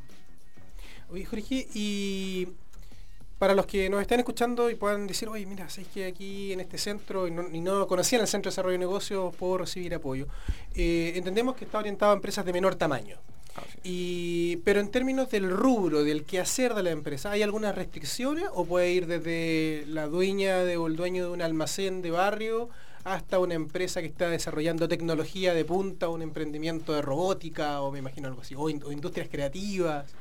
Oye, 1.11 1.25
Jorge, 1.25 1.69
y 1.73 2.49
para 3.39 3.55
los 3.55 3.67
que 3.67 3.91
nos 3.91 4.01
están 4.01 4.19
escuchando 4.19 4.71
y 4.71 4.77
puedan 4.77 5.07
decir, 5.07 5.29
oye, 5.29 5.45
mira, 5.45 5.69
sabéis 5.69 5.89
que 5.89 6.07
aquí 6.07 6.53
en 6.53 6.61
este 6.61 6.79
centro, 6.79 7.29
y 7.29 7.61
no, 7.61 7.87
conocían 7.87 8.23
el 8.23 8.29
Centro 8.29 8.51
de 8.51 8.53
Desarrollo 8.53 8.73
de 8.73 8.79
Negocios, 8.79 9.35
puedo 9.37 9.59
recibir 9.59 9.95
apoyo. 9.95 10.27
Eh, 10.75 11.13
entendemos 11.17 11.55
que 11.55 11.67
está 11.67 11.79
orientado 11.79 12.13
a 12.13 12.15
empresas 12.15 12.45
de 12.45 12.53
menor 12.53 12.77
tamaño. 12.77 13.19
Y, 13.83 14.57
pero 14.65 14.81
en 14.81 14.91
términos 14.91 15.31
del 15.31 15.51
rubro, 15.51 16.05
del 16.05 16.25
quehacer 16.25 16.75
de 16.75 16.83
la 16.83 16.91
empresa, 16.91 17.31
¿hay 17.31 17.43
algunas 17.43 17.75
restricciones 17.75 18.45
o 18.53 18.65
puede 18.65 18.91
ir 18.91 19.07
desde 19.07 19.85
la 19.89 20.07
dueña 20.07 20.59
de, 20.59 20.77
o 20.77 20.87
el 20.87 20.97
dueño 20.97 21.25
de 21.25 21.31
un 21.31 21.43
almacén 21.43 22.03
de 22.03 22.11
barrio 22.11 22.69
hasta 23.05 23.39
una 23.39 23.55
empresa 23.55 24.01
que 24.01 24.09
está 24.09 24.29
desarrollando 24.29 24.89
tecnología 24.89 25.55
de 25.55 25.65
punta, 25.65 26.09
un 26.09 26.23
emprendimiento 26.23 26.93
de 26.93 27.03
robótica 27.03 27.81
o 27.81 27.93
me 27.93 28.01
imagino 28.01 28.29
algo 28.29 28.43
así, 28.43 28.55
o 28.55 28.69
industrias 28.69 29.29
creativas? 29.31 30.13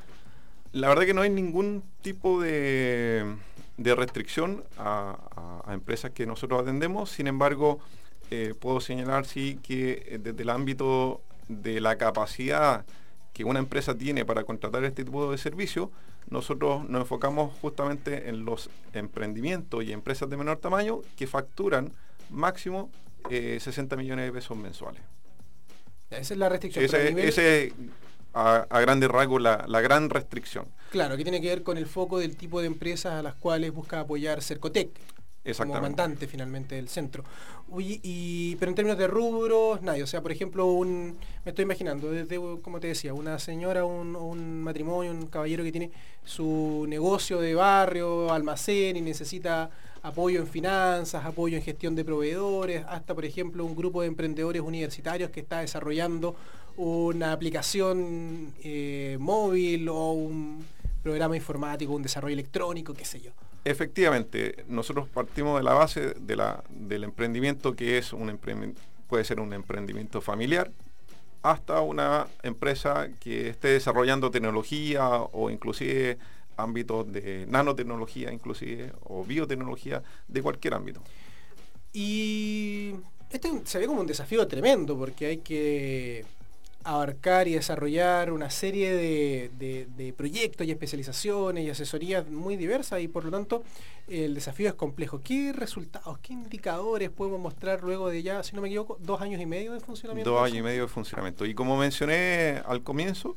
La 0.76 0.88
verdad 0.88 1.06
que 1.06 1.14
no 1.14 1.22
hay 1.22 1.30
ningún 1.30 1.82
tipo 2.02 2.38
de, 2.38 3.24
restricción 3.78 4.62
a, 4.76 5.62
empresas 5.72 6.10
que 6.10 6.26
nosotros 6.26 6.60
atendemos, 6.60 7.10
sin 7.10 7.28
embargo, 7.28 7.80
eh, 8.30 8.52
puedo 8.60 8.80
señalar 8.80 9.24
sí 9.24 9.58
que 9.62 10.04
eh, 10.06 10.18
desde 10.22 10.42
el 10.42 10.50
ámbito 10.50 11.22
de 11.48 11.80
la 11.80 11.96
capacidad 11.96 12.84
que 13.32 13.44
una 13.44 13.58
empresa 13.58 13.96
tiene 13.96 14.26
para 14.26 14.44
contratar 14.44 14.84
este 14.84 15.02
tipo 15.02 15.30
de 15.30 15.38
servicio, 15.38 15.90
nosotros 16.28 16.86
nos 16.90 17.00
enfocamos 17.00 17.58
justamente 17.62 18.28
en 18.28 18.44
los 18.44 18.68
emprendimientos 18.92 19.82
y 19.82 19.92
empresas 19.92 20.28
de 20.28 20.36
menor 20.36 20.58
tamaño 20.58 21.00
que 21.16 21.26
facturan 21.26 21.90
máximo 22.28 22.90
60 23.30 23.94
eh, 23.94 23.98
millones 23.98 24.26
de 24.26 24.32
pesos 24.32 24.58
mensuales. 24.58 25.00
Esa 26.10 26.34
es 26.34 26.38
la 26.38 26.50
restricción 26.50 26.84
a, 28.36 28.80
grandes 28.80 29.08
rasgos 29.08 29.40
la, 29.40 29.80
gran 29.80 30.10
restricción. 30.10 30.66
Claro, 30.90 31.16
que 31.16 31.22
tiene 31.22 31.40
que 31.40 31.48
ver 31.48 31.62
con 31.62 31.78
el 31.78 31.86
foco 31.86 32.18
del 32.18 32.36
tipo 32.36 32.60
de 32.60 32.66
empresas 32.66 33.14
a 33.14 33.22
las 33.22 33.34
cuales 33.34 33.72
busca 33.72 34.00
apoyar 34.00 34.42
Cercotec. 34.42 34.90
Como 35.56 35.80
mandante 35.80 36.26
finalmente 36.26 36.74
del 36.74 36.88
centro. 36.88 37.22
y, 37.78 38.56
pero 38.56 38.70
en 38.70 38.74
términos 38.74 38.98
de 38.98 39.06
rubros, 39.06 39.80
nadie. 39.80 40.02
O 40.02 40.06
sea, 40.06 40.20
por 40.20 40.32
ejemplo, 40.32 40.66
un, 40.66 41.16
me 41.44 41.50
estoy 41.50 41.62
imaginando, 41.62 42.10
desde, 42.10 42.36
como 42.62 42.80
te 42.80 42.88
decía, 42.88 43.14
una 43.14 43.38
señora, 43.38 43.84
un, 43.84 44.16
un 44.16 44.62
matrimonio, 44.64 45.12
un 45.12 45.28
caballero 45.28 45.62
que 45.62 45.70
tiene 45.70 45.92
su 46.24 46.84
negocio 46.88 47.40
de 47.40 47.54
barrio, 47.54 48.32
almacén 48.32 48.96
y 48.96 49.02
necesita 49.02 49.70
apoyo 50.02 50.40
en 50.40 50.46
finanzas, 50.46 51.24
apoyo 51.24 51.56
en 51.56 51.62
gestión 51.62 51.94
de 51.94 52.04
proveedores, 52.04 52.84
hasta 52.88 53.14
por 53.14 53.24
ejemplo 53.24 53.64
un 53.64 53.74
grupo 53.74 54.02
de 54.02 54.08
emprendedores 54.08 54.62
universitarios 54.62 55.30
que 55.30 55.40
está 55.40 55.60
desarrollando 55.60 56.36
una 56.76 57.32
aplicación 57.32 58.52
eh, 58.62 59.16
móvil 59.18 59.88
o 59.88 60.12
un 60.12 60.64
programa 61.02 61.36
informático, 61.36 61.92
un 61.92 62.02
desarrollo 62.02 62.34
electrónico, 62.34 62.92
qué 62.94 63.04
sé 63.04 63.20
yo. 63.20 63.30
Efectivamente, 63.64 64.64
nosotros 64.68 65.08
partimos 65.08 65.58
de 65.58 65.64
la 65.64 65.72
base 65.72 66.14
de 66.14 66.36
la, 66.36 66.62
del 66.68 67.04
emprendimiento 67.04 67.74
que 67.74 67.98
es 67.98 68.12
un 68.12 68.38
puede 69.08 69.24
ser 69.24 69.40
un 69.40 69.52
emprendimiento 69.52 70.20
familiar, 70.20 70.70
hasta 71.42 71.80
una 71.80 72.26
empresa 72.42 73.08
que 73.20 73.48
esté 73.48 73.68
desarrollando 73.68 74.30
tecnología 74.30 75.08
o 75.08 75.50
inclusive 75.50 76.18
ámbitos 76.56 77.12
de 77.12 77.46
nanotecnología 77.48 78.32
inclusive 78.32 78.92
o 79.04 79.24
biotecnología 79.24 80.02
de 80.26 80.42
cualquier 80.42 80.74
ámbito. 80.74 81.00
Y 81.92 82.94
este 83.30 83.50
se 83.64 83.78
ve 83.78 83.86
como 83.86 84.00
un 84.00 84.06
desafío 84.06 84.46
tremendo 84.46 84.96
porque 84.98 85.26
hay 85.26 85.36
que 85.38 86.24
abarcar 86.86 87.48
y 87.48 87.54
desarrollar 87.54 88.30
una 88.30 88.48
serie 88.48 88.94
de, 88.94 90.14
proyectos 90.16 90.66
y 90.66 90.70
especializaciones 90.70 91.64
y 91.64 91.70
asesorías 91.70 92.28
muy 92.28 92.56
diversas 92.56 93.00
y 93.00 93.08
por 93.08 93.24
lo 93.24 93.32
tanto 93.32 93.64
el 94.06 94.34
desafío 94.34 94.68
es 94.68 94.74
complejo. 94.74 95.20
¿Qué 95.22 95.52
resultados, 95.52 96.18
qué 96.20 96.32
indicadores 96.32 97.10
podemos 97.10 97.40
mostrar 97.40 97.82
luego 97.82 98.08
de 98.08 98.22
ya, 98.22 98.44
si 98.44 98.54
no 98.54 98.62
me 98.62 98.68
equivoco, 98.68 98.98
dos 99.00 99.20
años 99.20 99.40
y 99.40 99.46
medio 99.46 99.72
de 99.72 99.80
funcionamiento? 99.80 100.30
Dos 100.30 100.40
años 100.40 100.58
y 100.58 100.62
medio 100.62 100.82
de 100.82 100.88
funcionamiento. 100.88 101.44
Y 101.44 101.54
como 101.54 101.76
mencioné 101.76 102.62
al 102.64 102.82
comienzo, 102.82 103.36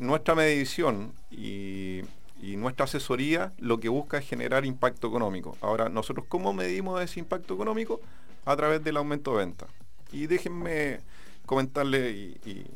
nuestra 0.00 0.34
medición 0.34 1.12
y, 1.30 2.00
y 2.40 2.56
nuestra 2.56 2.86
asesoría 2.86 3.52
lo 3.58 3.80
que 3.80 3.90
busca 3.90 4.16
es 4.16 4.26
generar 4.26 4.64
impacto 4.64 5.08
económico. 5.08 5.58
Ahora, 5.60 5.90
nosotros 5.90 6.24
cómo 6.26 6.54
medimos 6.54 7.02
ese 7.02 7.20
impacto 7.20 7.52
económico? 7.52 8.00
A 8.46 8.56
través 8.56 8.82
del 8.82 8.96
aumento 8.96 9.32
de 9.32 9.38
venta. 9.38 9.66
Y 10.10 10.26
déjenme 10.26 11.00
comentarle 11.48 12.10
y, 12.44 12.66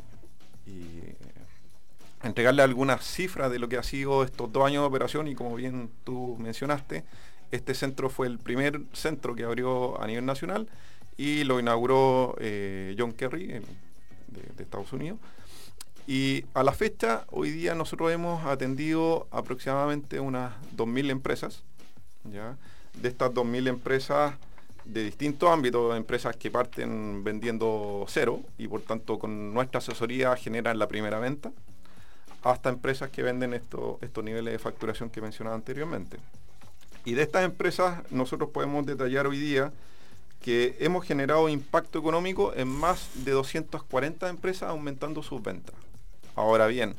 entregarle 2.23 2.63
algunas 2.63 3.05
cifras 3.05 3.51
de 3.51 3.59
lo 3.59 3.69
que 3.69 3.77
ha 3.77 3.83
sido 3.83 4.23
estos 4.23 4.51
dos 4.53 4.65
años 4.65 4.83
de 4.83 4.87
operación 4.87 5.27
y 5.27 5.35
como 5.35 5.57
bien 5.57 5.91
tú 6.05 6.37
mencionaste, 6.39 7.05
este 7.51 7.75
centro 7.75 8.09
fue 8.09 8.29
el 8.29 8.39
primer 8.39 8.81
centro 8.93 9.35
que 9.35 9.43
abrió 9.43 10.01
a 10.01 10.07
nivel 10.07 10.25
nacional 10.25 10.69
y 11.17 11.43
lo 11.43 11.59
inauguró 11.59 12.37
eh, 12.39 12.95
John 12.97 13.13
Kerry 13.13 13.49
de, 13.49 14.63
Estados 14.63 14.93
Unidos. 14.93 15.19
Y 16.07 16.45
a 16.55 16.63
la 16.63 16.73
fecha, 16.73 17.25
hoy 17.31 17.51
día 17.51 17.75
nosotros 17.75 18.13
hemos 18.13 18.47
atendido 18.47 19.27
aproximadamente 19.33 20.21
unas 20.21 20.55
2.000 20.77 21.11
empresas. 21.11 21.65
¿ya? 22.25 22.57
De 22.95 23.09
estas 23.09 23.33
2.000 23.33 23.69
empresas, 23.69 24.35
de 24.85 25.05
distintos 25.05 25.49
ámbitos, 25.51 25.97
empresas 25.97 26.37
que 26.37 26.51
parten 26.51 27.23
vendiendo 27.25 28.05
cero 28.09 28.41
y 28.59 28.69
por 28.69 28.83
tanto 28.83 29.19
con 29.19 29.55
nuestra 29.55 29.79
asesoría 29.79 30.35
generan 30.37 30.79
la 30.79 30.89
primera 30.89 31.19
venta, 31.19 31.53
hasta 32.43 32.71
empresas 32.71 33.11
que 33.11 33.23
venden 33.23 33.55
estos 33.55 34.25
niveles 34.25 34.53
de 34.53 34.59
facturación 34.59 35.11
que 35.11 35.21
mencionaba 35.21 35.55
anteriormente. 35.55 36.19
Y 37.05 37.15
de 37.15 37.23
estas 37.23 37.45
empresas 37.45 38.01
nosotros 38.11 38.51
podemos 38.51 38.87
detallar 38.87 39.27
hoy 39.27 39.39
día 39.39 39.73
que 40.41 40.77
hemos 40.81 41.05
generado 41.05 41.49
impacto 41.49 41.99
económico 41.99 42.53
en 42.55 42.69
más 42.69 43.09
de 43.25 43.31
240 43.31 44.29
empresas 44.29 44.71
aumentando 44.71 45.23
sus 45.23 45.43
ventas. 45.43 45.75
Ahora 46.35 46.67
bien, 46.67 46.97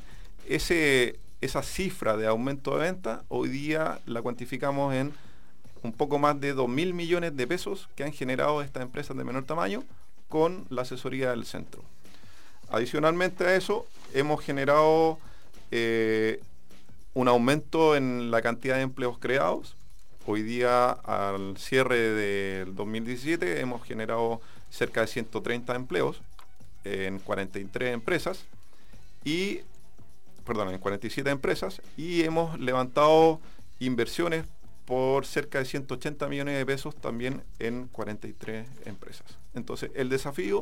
ese, 0.47 1.19
esa 1.41 1.61
cifra 1.61 2.15
de 2.15 2.27
aumento 2.27 2.77
de 2.77 2.85
venta 2.85 3.23
hoy 3.27 3.49
día 3.49 3.99
la 4.05 4.21
cuantificamos 4.21 4.93
en 4.93 5.13
un 5.83 5.93
poco 5.93 6.17
más 6.17 6.39
de 6.39 6.53
2 6.53 6.67
mil 6.69 6.93
millones 6.93 7.35
de 7.35 7.45
pesos 7.45 7.89
que 7.95 8.03
han 8.03 8.13
generado 8.13 8.61
estas 8.61 8.83
empresas 8.83 9.15
de 9.15 9.23
menor 9.23 9.43
tamaño 9.43 9.83
con 10.29 10.65
la 10.69 10.81
asesoría 10.81 11.31
del 11.31 11.45
centro. 11.45 11.83
Adicionalmente 12.69 13.43
a 13.45 13.55
eso, 13.55 13.85
hemos 14.13 14.41
generado 14.43 15.19
eh, 15.71 16.39
un 17.13 17.27
aumento 17.27 17.95
en 17.95 18.31
la 18.31 18.41
cantidad 18.41 18.77
de 18.77 18.81
empleos 18.81 19.19
creados. 19.19 19.75
Hoy 20.25 20.41
día, 20.41 20.89
al 20.89 21.57
cierre 21.57 21.97
del 21.97 22.75
2017, 22.75 23.59
hemos 23.59 23.83
generado 23.83 24.41
cerca 24.71 25.01
de 25.01 25.07
130 25.07 25.75
empleos 25.75 26.21
en 26.83 27.19
43 27.19 27.93
empresas 27.93 28.45
y, 29.23 29.59
perdón, 30.45 30.69
en 30.69 30.79
47 30.79 31.29
empresas 31.29 31.81
y 31.97 32.23
hemos 32.23 32.59
levantado 32.59 33.39
inversiones 33.79 34.45
por 34.85 35.25
cerca 35.25 35.59
de 35.59 35.65
180 35.65 36.27
millones 36.27 36.57
de 36.57 36.65
pesos 36.65 36.95
también 36.95 37.41
en 37.59 37.87
43 37.87 38.67
empresas. 38.85 39.25
Entonces, 39.53 39.91
el 39.95 40.09
desafío 40.09 40.59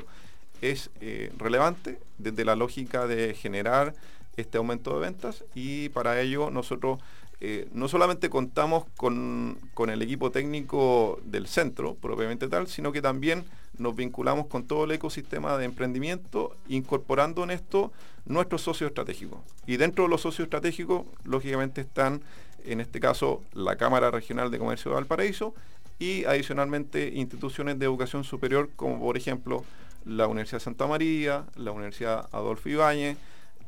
es 0.62 0.92
eh, 1.02 1.32
relevante 1.38 2.00
desde 2.18 2.46
la 2.46 2.56
lógica 2.56 3.08
de 3.08 3.34
generar 3.34 3.96
este 4.38 4.58
aumento 4.58 4.94
de 4.94 5.02
ventas 5.02 5.44
y 5.56 5.90
para 5.90 6.20
ello 6.22 6.52
nosotros 6.52 7.00
eh, 7.44 7.68
no 7.74 7.88
solamente 7.88 8.30
contamos 8.30 8.86
con, 8.96 9.58
con, 9.74 9.90
el 9.90 10.04
equipo 10.04 10.30
técnico 10.30 11.20
del 11.26 11.48
centro, 11.48 11.96
propiamente 11.96 12.48
tal, 12.48 12.68
sino 12.68 12.92
que 12.92 13.02
también 13.02 13.46
nos 13.80 13.96
vinculamos 13.96 14.46
con 14.46 14.68
todo 14.68 14.84
el 14.84 14.92
ecosistema 14.92 15.58
de 15.58 15.66
emprendimiento, 15.66 16.56
incorporando 16.68 17.44
en 17.44 17.50
esto 17.50 17.92
nuestros 18.26 18.62
socios 18.62 18.90
estratégicos. 18.90 19.40
Y 19.66 19.78
dentro 19.78 20.04
de 20.04 20.12
los 20.12 20.22
socios 20.22 20.46
estratégicos, 20.46 21.08
lógicamente 21.24 21.82
están, 21.82 22.22
en 22.66 22.82
este 22.82 23.00
caso, 23.00 23.42
la 23.54 23.76
Cámara 23.76 24.12
Regional 24.12 24.52
de 24.52 24.60
Comercio 24.60 24.92
de 24.92 24.96
Valparaíso 24.96 25.54
y 26.00 26.26
adicionalmente 26.26 27.12
instituciones 27.14 27.78
de 27.78 27.86
educación 27.86 28.24
superior, 28.24 28.70
como 28.76 29.00
por 29.00 29.18
ejemplo 29.18 29.64
la 30.06 30.28
Universidad 30.28 30.60
de 30.60 30.64
Santa 30.64 30.88
María, 30.88 31.46
la 31.56 31.72
Universidad 31.72 32.28
Adolfo 32.32 32.70
Ibáñez, 32.70 33.18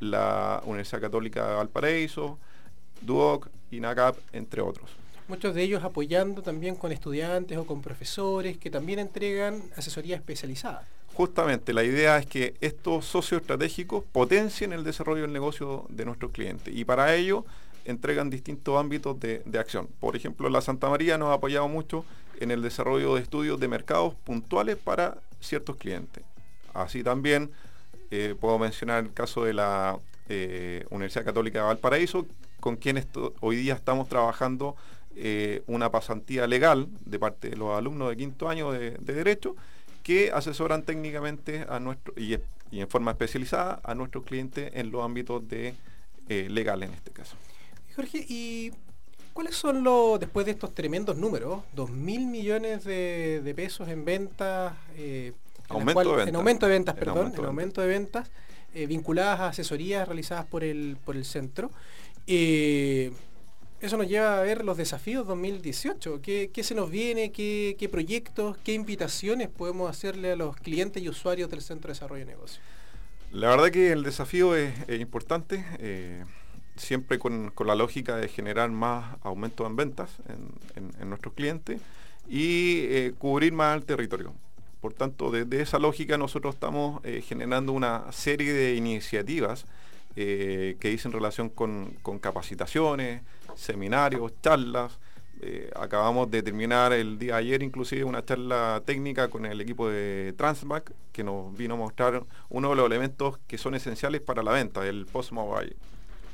la 0.00 0.60
Universidad 0.64 1.00
Católica 1.00 1.48
de 1.48 1.54
Valparaíso, 1.54 2.38
DUOC, 3.02 3.48
INACAP, 3.70 4.16
entre 4.32 4.60
otros. 4.62 4.90
Muchos 5.28 5.54
de 5.54 5.62
ellos 5.62 5.82
apoyando 5.84 6.42
también 6.42 6.76
con 6.76 6.92
estudiantes 6.92 7.56
o 7.56 7.66
con 7.66 7.80
profesores 7.80 8.58
que 8.58 8.70
también 8.70 8.98
entregan 8.98 9.62
asesoría 9.76 10.16
especializada. 10.16 10.86
Justamente, 11.14 11.72
la 11.72 11.84
idea 11.84 12.18
es 12.18 12.26
que 12.26 12.54
estos 12.60 13.06
socios 13.06 13.40
estratégicos 13.40 14.04
potencien 14.10 14.72
el 14.72 14.82
desarrollo 14.82 15.22
del 15.22 15.32
negocio 15.32 15.86
de 15.88 16.04
nuestros 16.04 16.32
clientes 16.32 16.74
y 16.74 16.84
para 16.84 17.14
ello 17.14 17.44
entregan 17.84 18.30
distintos 18.30 18.78
ámbitos 18.78 19.18
de, 19.20 19.42
de, 19.44 19.58
acción. 19.58 19.88
Por 20.00 20.16
ejemplo, 20.16 20.48
la 20.48 20.60
Santa 20.60 20.88
María 20.88 21.18
nos 21.18 21.28
ha 21.28 21.34
apoyado 21.34 21.68
mucho 21.68 22.04
en 22.40 22.50
el 22.50 22.62
desarrollo 22.62 23.14
de 23.14 23.22
estudios 23.22 23.60
de 23.60 23.68
mercados 23.68 24.14
puntuales 24.14 24.76
para 24.76 25.18
ciertos 25.40 25.76
clientes. 25.76 26.24
Así 26.72 27.02
también 27.02 27.50
eh, 28.10 28.34
puedo 28.38 28.58
mencionar 28.58 29.04
el 29.04 29.12
caso 29.12 29.44
de 29.44 29.54
la 29.54 29.98
eh, 30.28 30.84
Universidad 30.90 31.24
Católica 31.24 31.60
de 31.60 31.64
Valparaíso, 31.66 32.26
con 32.60 32.76
quienes 32.76 33.06
hoy 33.40 33.56
día 33.56 33.74
estamos 33.74 34.08
trabajando 34.08 34.76
eh, 35.16 35.62
una 35.66 35.90
pasantía 35.90 36.46
legal 36.46 36.88
de 37.04 37.18
parte 37.18 37.50
de 37.50 37.56
los 37.56 37.76
alumnos 37.76 38.08
de 38.10 38.16
quinto 38.16 38.48
año 38.48 38.72
de, 38.72 38.92
Derecho 38.98 39.56
que 40.02 40.32
asesoran 40.32 40.82
técnicamente 40.82 41.64
a 41.68 41.78
nuestro 41.80 42.12
y, 42.16 42.38
en 42.72 42.88
forma 42.88 43.12
especializada 43.12 43.80
a 43.84 43.94
nuestros 43.94 44.24
clientes 44.24 44.70
en 44.74 44.90
los 44.90 45.04
ámbitos 45.04 45.48
de 45.48 45.74
legal 46.28 46.82
en 46.82 46.92
este 46.92 47.10
caso. 47.10 47.36
Jorge, 47.94 48.24
¿y 48.28 48.72
cuáles 49.32 49.54
son 49.54 49.84
los, 49.84 50.18
después 50.20 50.46
de 50.46 50.52
estos 50.52 50.74
tremendos 50.74 51.16
números, 51.16 51.62
dos 51.74 51.90
mil 51.90 52.26
millones 52.26 52.84
de, 52.84 53.52
pesos 53.56 53.88
en 53.88 54.04
ventas, 54.04 54.74
en 54.96 55.34
aumento 55.68 56.66
de 56.66 56.72
ventas, 56.72 56.94
perdón, 56.94 57.32
en 57.36 57.44
aumento 57.44 57.80
de 57.80 57.88
ventas, 57.88 58.30
eh, 58.74 58.86
vinculadas 58.86 59.40
a 59.40 59.48
asesorías 59.48 60.06
realizadas 60.06 60.46
por 60.46 60.64
el, 60.64 60.96
por 61.04 61.16
el 61.16 61.24
centro. 61.24 61.70
Eh, 62.26 63.12
eso 63.80 63.96
nos 63.98 64.08
lleva 64.08 64.38
a 64.38 64.42
ver 64.42 64.64
los 64.64 64.76
desafíos 64.76 65.26
2018. 65.26 66.22
¿Qué, 66.22 66.50
se 66.62 66.74
nos 66.74 66.90
viene? 66.90 67.32
¿Qué, 67.32 67.88
proyectos? 67.90 68.56
¿Qué 68.64 68.72
invitaciones 68.72 69.48
podemos 69.48 69.90
hacerle 69.90 70.32
a 70.32 70.36
los 70.36 70.56
clientes 70.56 71.02
y 71.02 71.08
usuarios 71.08 71.50
del 71.50 71.60
Centro 71.60 71.88
de 71.88 71.92
Desarrollo 71.92 72.24
de 72.24 72.32
Negocios? 72.32 72.60
La 73.30 73.50
verdad 73.50 73.70
que 73.70 73.92
el 73.92 74.02
desafío 74.02 74.56
es, 74.56 74.72
importante, 74.88 75.64
eh, 75.78 76.24
siempre 76.76 77.18
con, 77.18 77.52
la 77.64 77.74
lógica 77.74 78.16
de 78.16 78.28
generar 78.28 78.70
más 78.70 79.16
aumento 79.22 79.66
en 79.66 79.76
ventas 79.76 80.10
en, 80.28 81.08
nuestros 81.08 81.34
clientes 81.34 81.80
y 82.28 83.10
cubrir 83.12 83.52
más 83.52 83.76
el 83.76 83.84
territorio. 83.84 84.32
Por 84.84 84.92
tanto, 84.92 85.30
desde 85.30 85.62
esa 85.62 85.78
lógica 85.78 86.18
nosotros 86.18 86.56
estamos 86.56 87.02
eh, 87.06 87.22
generando 87.26 87.72
una 87.72 88.12
serie 88.12 88.52
de 88.52 88.74
iniciativas 88.74 89.64
eh, 90.14 90.76
que 90.78 90.90
dicen 90.90 91.10
relación 91.10 91.48
con, 91.48 91.96
capacitaciones, 92.20 93.22
seminarios, 93.54 94.30
charlas. 94.42 94.98
Eh, 95.40 95.70
acabamos 95.74 96.30
de 96.30 96.42
terminar 96.42 96.92
el 96.92 97.18
día 97.18 97.36
de 97.36 97.38
ayer 97.38 97.62
inclusive 97.62 98.04
una 98.04 98.22
charla 98.26 98.82
técnica 98.84 99.28
con 99.28 99.46
el 99.46 99.58
equipo 99.62 99.88
de 99.88 100.34
Transmac 100.36 100.92
que 101.12 101.24
nos 101.24 101.56
vino 101.56 101.74
a 101.74 101.78
mostrar 101.78 102.22
uno 102.50 102.68
de 102.68 102.76
los 102.76 102.84
elementos 102.84 103.38
que 103.46 103.56
son 103.56 103.74
esenciales 103.74 104.20
para 104.20 104.42
la 104.42 104.52
venta, 104.52 104.86
el 104.86 105.06
post-mobile. 105.06 105.74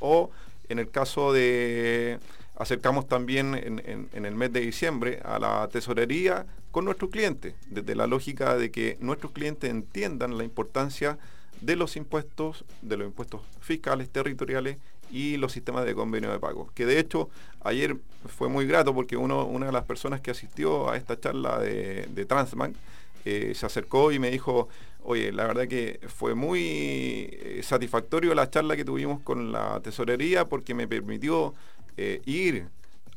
O 0.01 0.31
en 0.69 0.79
el 0.79 0.91
caso 0.91 1.33
de 1.33 2.19
acercamos 2.57 3.09
también 3.09 3.55
en, 3.55 4.25
el 4.25 4.35
mes 4.35 4.53
de 4.53 4.61
diciembre 4.61 5.21
a 5.25 5.39
la 5.39 5.69
tesorería 5.69 6.45
con 6.71 6.85
nuestros 6.85 7.11
clientes, 7.11 7.55
desde 7.69 7.95
la 7.95 8.07
lógica 8.07 8.57
de 8.57 8.71
que 8.71 8.99
nuestros 9.01 9.33
clientes 9.33 9.71
entiendan 9.71 10.37
la 10.37 10.45
importancia 10.45 11.19
de 11.63 11.75
los 11.77 11.97
impuestos, 11.97 12.65
de 12.83 12.99
los 12.99 13.07
impuestos 13.07 13.41
fiscales, 13.61 14.11
territoriales 14.11 14.77
y 15.11 15.39
los 15.39 15.53
sistemas 15.53 15.87
de 15.87 15.95
convenio 15.95 16.31
de 16.31 16.39
pago. 16.39 16.71
Que 16.75 16.85
de 16.85 16.99
hecho 16.99 17.31
ayer 17.63 17.97
fue 18.27 18.49
muy 18.49 18.67
grato 18.67 18.95
porque 18.95 19.17
uno, 19.17 19.47
una 19.47 19.67
de 19.67 19.73
las 19.73 19.85
personas 19.85 20.21
que 20.21 20.31
asistió 20.31 20.91
a 20.91 20.97
esta 20.99 21.19
charla 21.19 21.59
de, 21.59 22.07
de 22.11 22.25
Transbank 22.27 22.77
eh, 23.25 23.53
se 23.55 23.67
acercó 23.67 24.13
y 24.13 24.19
me 24.19 24.31
dijo, 24.31 24.69
oye, 25.03 25.33
la 25.33 25.47
verdad 25.47 25.69
que 25.69 26.01
fue 26.09 26.35
muy 26.35 27.29
eh, 27.33 27.61
satisfactorio 27.63 28.35
la 28.35 28.51
charla 28.51 28.77
que 28.77 28.85
tuvimos 28.85 29.21
con 29.21 29.53
la 29.53 29.81
tesorería 29.81 30.47
porque 30.47 30.75
me 30.75 30.87
permitió 30.87 31.55
eh, 31.97 32.23
ir 32.25 32.69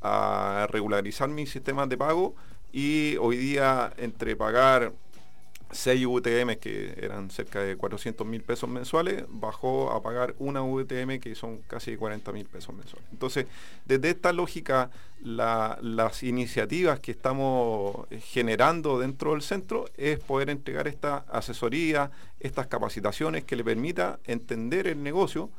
a 0.02 0.68
regularizar 0.70 1.30
mis 1.30 1.50
sistemas 1.50 1.90
de 1.90 1.98
pago 1.98 2.36
y 2.72 3.16
hoy 3.18 3.38
día 3.38 3.94
entre 3.98 4.36
pagar 4.36 4.94
6 5.74 6.06
VTM 6.06 6.58
que 6.58 6.94
eran 7.02 7.30
cerca 7.30 7.62
de 7.62 7.76
400 7.76 8.26
mil 8.26 8.42
pesos 8.42 8.70
mensuales, 8.70 9.26
bajó 9.28 9.92
a 9.92 10.02
pagar 10.02 10.36
una 10.40 10.62
VTM 10.62 11.20
que 11.20 11.36
son 11.36 11.60
casi 11.68 11.98
40 11.98 12.32
mil 12.32 12.46
pesos 12.46 12.76
mensuales. 12.76 13.08
Entonces, 13.12 13.48
desde 13.86 14.12
esta 14.12 14.32
lógica, 14.32 14.90
las 15.24 16.24
iniciativas 16.24 17.00
que 17.00 17.12
estamos 17.12 18.08
generando 18.22 19.00
dentro 19.00 19.32
del 19.32 19.42
centro 19.42 19.86
es 19.98 20.20
poder 20.20 20.50
entregar 20.50 20.88
esta 20.88 21.26
asesoría, 21.30 22.12
estas 22.40 22.68
capacitaciones 22.68 23.44
que 23.44 23.56
le 23.56 23.64
permita 23.64 24.20
entender 24.26 24.88
el 24.88 25.02
negocio 25.02 25.50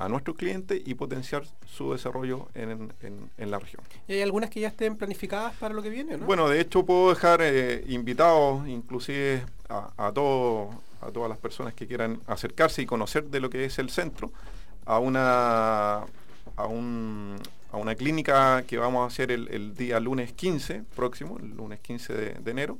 a 0.00 0.08
nuestros 0.08 0.34
clientes 0.34 0.80
y 0.84 0.94
potenciar 0.94 1.44
su 1.66 1.92
desarrollo 1.92 2.48
en, 2.54 2.90
la 3.36 3.58
región. 3.58 3.82
¿Y 4.08 4.14
hay 4.14 4.22
algunas 4.22 4.48
que 4.48 4.60
ya 4.60 4.68
estén 4.68 4.96
planificadas 4.96 5.54
para 5.56 5.74
lo 5.74 5.82
que 5.82 5.90
viene? 5.90 6.16
¿no? 6.16 6.24
Bueno, 6.24 6.48
de 6.48 6.58
hecho 6.58 6.86
puedo 6.86 7.10
dejar 7.10 7.40
eh, 7.42 7.84
invitados 7.86 8.66
inclusive 8.66 9.44
a, 9.68 9.92
a, 9.98 10.06
a 10.08 10.12
todas 10.12 11.28
las 11.28 11.36
personas 11.36 11.74
que 11.74 11.86
quieran 11.86 12.18
acercarse 12.26 12.80
y 12.80 12.86
conocer 12.86 13.24
de 13.24 13.40
lo 13.40 13.50
que 13.50 13.66
es 13.66 13.78
el 13.78 13.90
centro 13.90 14.32
a 14.86 14.98
una, 14.98 16.06
a, 16.56 16.66
un, 16.66 17.36
a 17.70 17.76
una 17.76 17.94
clínica 17.94 18.64
que 18.66 18.78
vamos 18.78 19.02
a 19.02 19.06
hacer 19.06 19.30
el, 19.30 19.74
día 19.74 20.00
lunes 20.00 20.32
15 20.32 20.84
próximo, 20.96 21.38
el 21.38 21.56
lunes 21.56 21.78
15 21.80 22.14
de, 22.14 22.50
enero, 22.50 22.78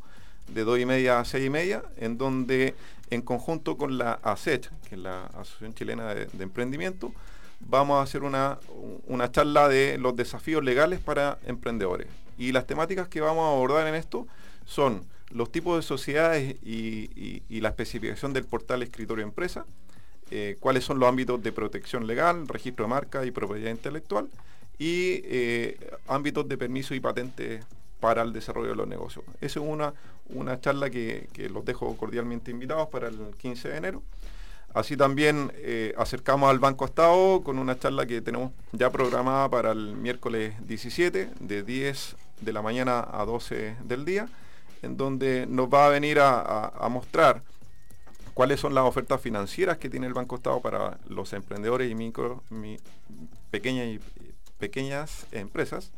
de 0.48 0.64
2 0.64 0.78
y 0.78 0.86
media 0.86 1.20
a 1.20 1.24
6 1.26 1.46
y 1.46 1.50
media, 1.50 1.82
en 1.98 2.16
donde 2.16 2.74
en 3.10 3.22
conjunto 3.22 3.76
con 3.76 3.98
la 3.98 4.12
ASET, 4.22 4.70
que 4.88 4.94
es 4.94 5.00
la 5.00 5.26
Asociación 5.26 5.74
Chilena 5.74 6.14
de, 6.14 6.28
Emprendimiento, 6.38 7.12
vamos 7.60 7.98
a 7.98 8.02
hacer 8.02 8.22
una, 8.22 8.58
charla 9.32 9.68
de 9.68 9.98
los 9.98 10.16
desafíos 10.16 10.64
legales 10.64 11.00
para 11.00 11.38
emprendedores. 11.46 12.06
Y 12.38 12.52
las 12.52 12.66
temáticas 12.66 13.08
que 13.08 13.20
vamos 13.20 13.44
a 13.44 13.52
abordar 13.52 13.86
en 13.86 13.94
esto 13.94 14.26
son 14.64 15.04
los 15.30 15.52
tipos 15.52 15.76
de 15.76 15.82
sociedades 15.82 16.56
y, 16.64 17.42
la 17.60 17.68
especificación 17.70 18.32
del 18.32 18.44
portal 18.44 18.82
escritorio 18.82 19.24
empresa, 19.24 19.66
eh, 20.30 20.56
cuáles 20.60 20.84
son 20.84 21.00
los 21.00 21.08
ámbitos 21.08 21.42
de 21.42 21.52
protección 21.52 22.06
legal, 22.06 22.46
registro 22.46 22.84
de 22.84 22.88
marca 22.88 23.26
y 23.26 23.32
propiedad 23.32 23.70
intelectual, 23.70 24.28
y 24.78 25.20
eh, 25.24 25.76
ámbitos 26.06 26.48
de 26.48 26.56
permiso 26.56 26.94
y 26.94 27.00
patente 27.00 27.60
para 28.00 28.22
el 28.22 28.32
desarrollo 28.32 28.70
de 28.70 28.76
los 28.76 28.88
negocios. 28.88 29.24
Esa 29.40 29.60
es 29.60 29.66
una, 29.66 29.92
una 30.30 30.60
charla 30.60 30.90
que, 30.90 31.28
los 31.52 31.64
dejo 31.64 31.96
cordialmente 31.96 32.50
invitados 32.50 32.88
para 32.88 33.08
el 33.08 33.18
15 33.38 33.68
de 33.68 33.76
enero. 33.76 34.02
Así 34.72 34.96
también 34.96 35.52
eh, 35.56 35.94
acercamos 35.98 36.48
al 36.48 36.60
Banco 36.60 36.84
Estado 36.84 37.42
con 37.42 37.58
una 37.58 37.78
charla 37.78 38.06
que 38.06 38.20
tenemos 38.20 38.52
ya 38.72 38.90
programada 38.90 39.48
para 39.48 39.72
el 39.72 39.96
miércoles 39.96 40.54
17, 40.66 41.28
de 41.40 41.62
10 41.62 42.16
de 42.40 42.52
la 42.52 42.62
mañana 42.62 43.06
a 43.10 43.24
12 43.24 43.76
del 43.84 44.04
día, 44.04 44.28
en 44.82 44.96
donde 44.96 45.46
nos 45.48 45.68
va 45.68 45.86
a 45.86 45.88
venir 45.88 46.18
a, 46.20 46.86
mostrar 46.88 47.42
cuáles 48.32 48.60
son 48.60 48.74
las 48.74 48.84
ofertas 48.84 49.20
financieras 49.20 49.78
que 49.78 49.90
tiene 49.90 50.06
el 50.06 50.14
Banco 50.14 50.36
Estado 50.36 50.60
para 50.60 50.98
los 51.08 51.32
emprendedores 51.32 51.90
y 51.90 51.94
micro, 51.96 52.42
pequeñas 53.50 53.86
y 53.88 54.00
pequeñas 54.58 55.26
empresas, 55.32 55.90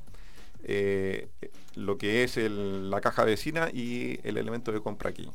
eh, 0.64 1.28
lo 1.74 1.98
que 1.98 2.24
es 2.24 2.36
la 2.36 3.00
caja 3.00 3.24
vecina 3.24 3.70
y 3.72 4.20
el 4.24 4.36
elemento 4.36 4.72
de 4.72 4.80
compra 4.80 5.10
aquí. 5.10 5.28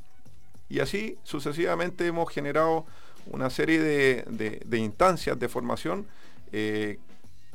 Y 0.69 0.79
así 0.79 1.17
sucesivamente 1.23 2.05
hemos 2.05 2.31
generado 2.31 2.85
una 3.27 3.49
serie 3.49 3.81
de, 3.81 4.77
instancias 4.77 5.39
de 5.39 5.49
formación 5.49 6.05
eh, 6.51 6.99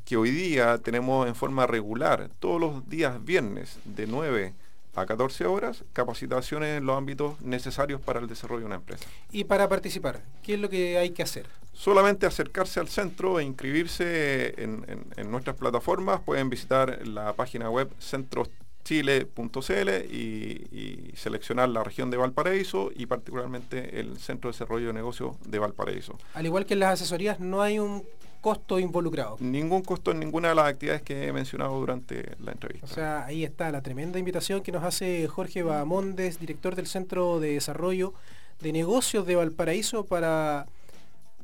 que 0.04 0.16
hoy 0.16 0.30
día 0.30 0.78
tenemos 0.78 1.26
en 1.28 1.34
forma 1.34 1.66
regular, 1.66 2.30
todos 2.40 2.60
los 2.60 2.88
días 2.88 3.24
viernes, 3.24 3.78
de 3.84 4.06
9 4.06 4.54
a 4.95 5.07
14 5.07 5.47
horas, 5.47 5.84
capacitaciones 5.93 6.78
en 6.78 6.86
los 6.86 6.97
ámbitos 6.97 7.40
necesarios 7.40 8.01
para 8.01 8.20
el 8.20 8.26
desarrollo 8.26 8.61
de 8.61 8.66
una 8.66 8.74
empresa. 8.76 9.05
Y 9.30 9.45
para 9.45 9.68
participar, 9.68 10.22
¿qué 10.43 10.55
es 10.55 10.61
lo 10.61 10.68
que 10.68 10.99
hay 10.99 11.11
que 11.11 11.22
hacer? 11.22 11.47
Solamente 11.72 12.26
acercarse 12.26 12.80
al 12.80 12.88
centro 12.88 13.40
e 13.40 13.45
inscribirse 13.45 14.55
en, 14.62 15.30
nuestras 15.30 15.57
plataformas. 15.57 16.20
Pueden 16.20 16.51
visitar 16.51 17.07
la 17.07 17.32
página 17.32 17.70
web 17.70 17.90
centros 17.99 18.51
chile.cl 18.84 19.88
y, 20.12 21.12
seleccionar 21.16 21.68
la 21.68 21.84
región 21.84 22.11
de 22.11 22.16
Valparaíso 22.16 22.90
y 22.95 23.07
particularmente 23.07 24.01
el 24.01 24.18
Centro 24.18 24.51
de 24.51 24.55
Desarrollo 24.55 24.88
de 24.88 24.93
Negocios 24.93 25.36
de 25.47 25.59
Valparaíso. 25.59 26.18
Al 26.34 26.47
igual 26.47 26.66
que 26.66 26.74
en 26.74 26.80
las 26.80 26.95
asesorías, 26.95 27.38
no 27.38 27.62
hay 27.62 27.78
un 27.78 28.05
costo 28.43 28.80
involucrado. 28.80 29.36
Ningún 29.40 29.82
costo 29.82 30.11
en 30.11 30.18
ninguna 30.18 30.51
de 30.51 30.57
las 30.57 30.66
actividades 30.66 31.03
que 31.03 31.28
he 31.28 31.32
mencionado 31.32 31.78
durante 31.78 32.36
la 32.45 32.53
entrevista. 32.53 32.84
O 32.84 32.88
sea, 32.88 33.24
ahí 33.24 33.45
está 33.45 33.70
la 33.70 33.82
tremenda 33.82 34.18
invitación 34.18 34.62
que 34.62 34.72
nos 34.72 34.82
hace 34.82 35.26
Jorge 35.28 35.62
Bahamondes, 35.62 36.40
director 36.40 36.74
del 36.74 36.88
Centro 36.88 37.38
de 37.38 37.55
Desarrollo 37.55 38.12
de 38.61 38.72
Negocios 38.72 39.26
de 39.26 39.36
Valparaíso, 39.36 40.05
para 40.05 40.66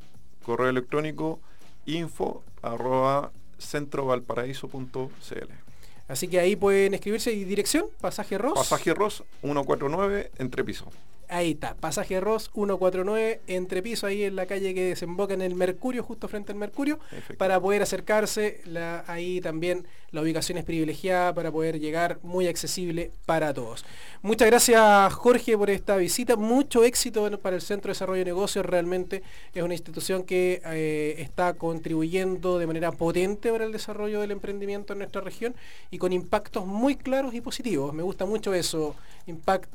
Correo 0.43 0.69
electrónico 0.69 1.41
info 1.87 2.43
arroba 2.63 3.31
centrovalparaíso.cl. 3.59 5.64
Así 6.09 6.29
que 6.29 6.39
ahí 6.39 6.57
pueden 6.57 6.95
escribirse 6.95 7.33
y 7.33 7.45
dirección, 7.45 7.87
Pasaje 8.01 8.37
Ross. 8.39 8.55
Pasaje 8.55 8.93
Ross 8.95 9.25
149 9.43 10.31
entre 10.39 10.65
piso. 10.65 10.91
Ahí 11.29 11.53
está, 11.53 11.75
pasaje 11.75 12.21
Ross 12.21 12.51
149, 12.55 13.41
entre 13.47 13.83
piso, 13.83 14.07
ahí 14.07 14.25
en 14.25 14.37
la 14.37 14.47
calle 14.47 14.75
que 14.75 14.85
desemboca 14.85 15.33
en 15.35 15.41
el 15.41 15.55
Mercurio, 15.55 16.03
justo 16.03 16.29
frente 16.29 16.53
al 16.53 16.59
Mercurio, 16.59 16.99
para 17.39 17.59
poder 17.61 17.83
acercarse. 17.83 18.61
ahí 19.07 19.41
también 19.41 19.87
la 20.15 20.23
ubicación 20.23 20.59
es 20.59 20.65
privilegiada 20.65 21.35
para 21.35 21.51
poder 21.51 21.81
llegar 21.81 22.19
muy 22.23 22.47
accesible 22.47 23.11
para 23.27 23.53
todos. 23.53 23.85
Muchas 24.23 24.49
gracias 24.49 25.13
Jorge 25.13 25.59
por 25.59 25.69
esta 25.69 25.97
visita, 25.97 26.37
mucho 26.37 26.85
éxito 26.85 27.39
para 27.41 27.57
el 27.57 27.63
Centro 27.63 27.89
de 27.89 27.95
Desarrollo 27.95 28.21
de 28.21 28.25
Negocios, 28.27 28.65
realmente 28.65 29.23
es 29.53 29.63
una 29.63 29.75
institución 29.75 30.23
que 30.23 30.63
eh, 30.65 31.17
está 31.19 31.55
contribuyendo 31.55 32.59
de 32.59 32.67
manera 32.67 32.93
potente 32.93 33.51
para 33.51 33.65
el 33.65 33.73
desarrollo 33.73 34.21
del 34.21 34.31
emprendimiento 34.31 34.93
en 34.93 35.01
nuestra 35.01 35.21
región 35.21 35.55
y 35.91 35.99
con 35.99 36.13
impactos 36.13 36.65
muy 36.65 36.97
claros 36.97 37.35
y 37.35 37.41
positivos. 37.41 37.93
Me 37.93 38.03
gusta 38.03 38.25
mucho 38.25 38.55
eso, 38.55 38.95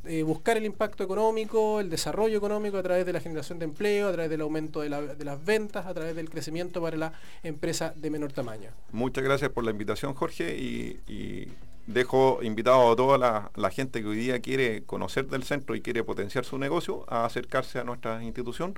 eh, 0.05 0.23
buscar 0.23 0.57
el 0.57 0.65
impacto 0.65 1.03
económico, 1.03 1.79
el 1.79 1.89
desarrollo 1.89 2.37
económico 2.37 2.77
a 2.77 2.83
través 2.83 3.05
de 3.05 3.13
la 3.13 3.19
generación 3.19 3.57
de 3.57 3.65
empleo, 3.65 4.07
a 4.07 4.11
través 4.11 4.29
del 4.29 4.41
aumento 4.41 4.81
de, 4.81 4.89
las 4.89 5.45
ventas, 5.45 5.85
a 5.85 5.93
través 5.93 6.15
del 6.15 6.29
crecimiento 6.29 6.81
para 6.81 6.97
la 6.97 7.13
empresa 7.43 7.93
de 7.95 8.09
menor 8.09 8.31
tamaño. 8.31 8.69
Muchas 8.91 9.23
gracias 9.23 9.49
por 9.49 9.63
la 9.63 9.71
invitación, 9.71 10.13
Jorge, 10.13 10.28
y, 10.39 11.47
dejo 11.87 12.43
invitado 12.43 12.91
a 12.91 12.95
toda 12.95 13.17
la, 13.55 13.69
gente 13.71 14.01
que 14.01 14.07
hoy 14.07 14.17
día 14.17 14.39
quiere 14.39 14.83
conocer 14.83 15.27
del 15.27 15.43
centro 15.43 15.75
y 15.75 15.81
quiere 15.81 16.03
potenciar 16.03 16.45
su 16.45 16.57
negocio 16.57 17.03
a 17.07 17.25
acercarse 17.25 17.79
a 17.79 17.83
nuestra 17.83 18.23
institución. 18.23 18.75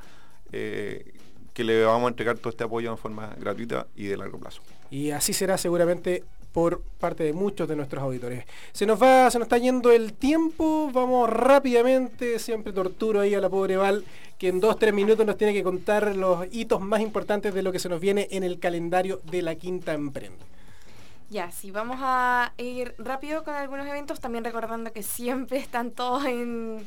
Eh, 0.54 1.14
que 1.54 1.64
le 1.64 1.84
vamos 1.84 2.06
a 2.06 2.10
entregar 2.10 2.38
todo 2.38 2.50
este 2.50 2.64
apoyo 2.64 2.92
en 2.92 2.98
forma 2.98 3.36
gratuita 3.38 3.88
y 3.96 4.06
de 4.06 4.16
largo 4.16 4.40
plazo. 4.40 4.62
Y 4.90 5.12
así 5.12 5.34
será 5.34 5.58
seguramente 5.58 6.24
por 6.52 6.82
parte 7.00 7.24
de 7.24 7.34
muchos 7.34 7.68
de 7.68 7.76
nuestros 7.76 8.04
auditores. 8.04 8.46
Se 8.74 8.86
nos 8.86 9.02
va, 9.02 9.32
se 9.32 9.40
nos 9.40 9.46
está 9.46 9.58
yendo 9.58 9.92
el 9.92 10.14
tiempo, 10.14 10.92
vamos 10.94 11.30
rápidamente, 11.30 12.40
siempre 12.40 12.74
torturo 12.74 13.22
ahí 13.22 13.34
a 13.34 13.42
la 13.42 13.50
pobre 13.50 13.78
Val, 13.78 14.04
que 14.38 14.50
en 14.50 14.60
dos, 14.60 14.78
tres 14.78 14.94
minutos 14.94 15.26
nos 15.26 15.38
tiene 15.38 15.54
que 15.54 15.64
contar 15.64 16.16
los 16.16 16.46
hitos 16.52 16.82
más 16.82 17.02
importantes 17.02 17.54
de 17.54 17.62
lo 17.62 17.72
que 17.72 17.80
se 17.80 17.90
nos 17.90 18.02
viene 18.02 18.28
en 18.32 18.44
el 18.44 18.60
calendario 18.60 19.22
de 19.32 19.42
la 19.42 19.56
Quinta 19.56 19.94
Emprende. 19.94 20.52
Ya, 21.32 21.50
sí, 21.50 21.72
vamos 21.72 21.98
a 22.02 22.52
ir 22.58 22.94
rápido 22.98 23.46
con 23.46 23.56
algunos 23.56 23.88
eventos, 23.88 24.20
también 24.20 24.44
recordando 24.44 24.92
que 24.92 25.02
siempre 25.02 25.60
están 25.60 25.92
todos 25.92 26.26
en, 26.26 26.86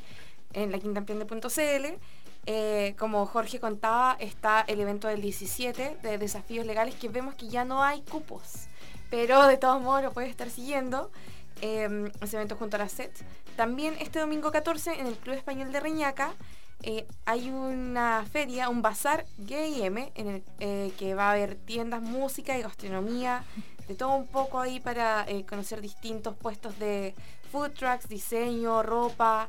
en 0.53 0.70
la 0.70 0.78
quintaemprende.cl. 0.78 1.99
Eh, 2.45 2.95
como 2.99 3.24
Jorge 3.24 3.59
contaba, 3.59 4.18
está 4.20 4.61
el 4.68 4.80
evento 4.80 5.09
del 5.09 5.22
17 5.22 5.97
de 6.03 6.18
desafíos 6.18 6.66
legales 6.66 6.95
que 6.95 7.09
vemos 7.09 7.34
que 7.36 7.49
ya 7.49 7.64
no 7.64 7.82
hay 7.82 8.03
cupos 8.03 8.68
pero 9.09 9.47
de 9.47 9.57
todos 9.57 9.80
modos 9.80 10.03
lo 10.03 10.12
puedes 10.12 10.28
estar 10.28 10.51
siguiendo. 10.51 11.11
Eh, 11.62 12.11
ese 12.20 12.36
evento 12.36 12.57
junto 12.57 12.76
a 12.76 12.80
la 12.80 12.88
SET. 12.88 13.12
También 13.57 13.95
este 14.01 14.18
domingo 14.18 14.51
14 14.51 15.01
en 15.01 15.07
el 15.07 15.14
Club 15.14 15.36
Español 15.36 15.72
de 15.72 15.80
Reñaca 15.80 16.34
eh, 16.82 17.07
hay 17.24 17.49
una 17.49 18.26
feria, 18.30 18.68
un 18.68 18.82
bazar 18.82 19.24
gay 19.38 19.82
en 19.82 19.97
el 20.28 20.42
eh, 20.59 20.92
que 20.99 21.14
va 21.14 21.28
a 21.28 21.32
haber 21.32 21.55
tiendas, 21.55 22.03
música 22.03 22.59
y 22.59 22.62
gastronomía, 22.62 23.45
de 23.89 23.95
todo 23.95 24.14
un 24.14 24.26
poco 24.26 24.61
ahí 24.61 24.80
para 24.80 25.26
conocer 25.49 25.80
distintos 25.80 26.35
puestos 26.37 26.78
de 26.78 27.14
food 27.53 27.70
trucks, 27.72 28.09
diseño, 28.09 28.82
ropa, 28.82 29.49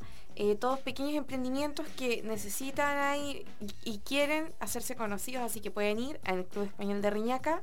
todos 0.59 0.79
pequeños 0.79 1.15
emprendimientos 1.15 1.87
que 1.97 2.21
necesitan 2.23 2.97
ahí 2.97 3.45
y, 3.83 3.99
quieren 3.99 4.53
hacerse 4.59 4.95
conocidos, 4.95 5.43
así 5.43 5.61
que 5.61 5.71
pueden 5.71 5.99
ir 5.99 6.19
al 6.25 6.45
Club 6.45 6.65
Español 6.65 7.01
de 7.01 7.09
Riñaca 7.09 7.61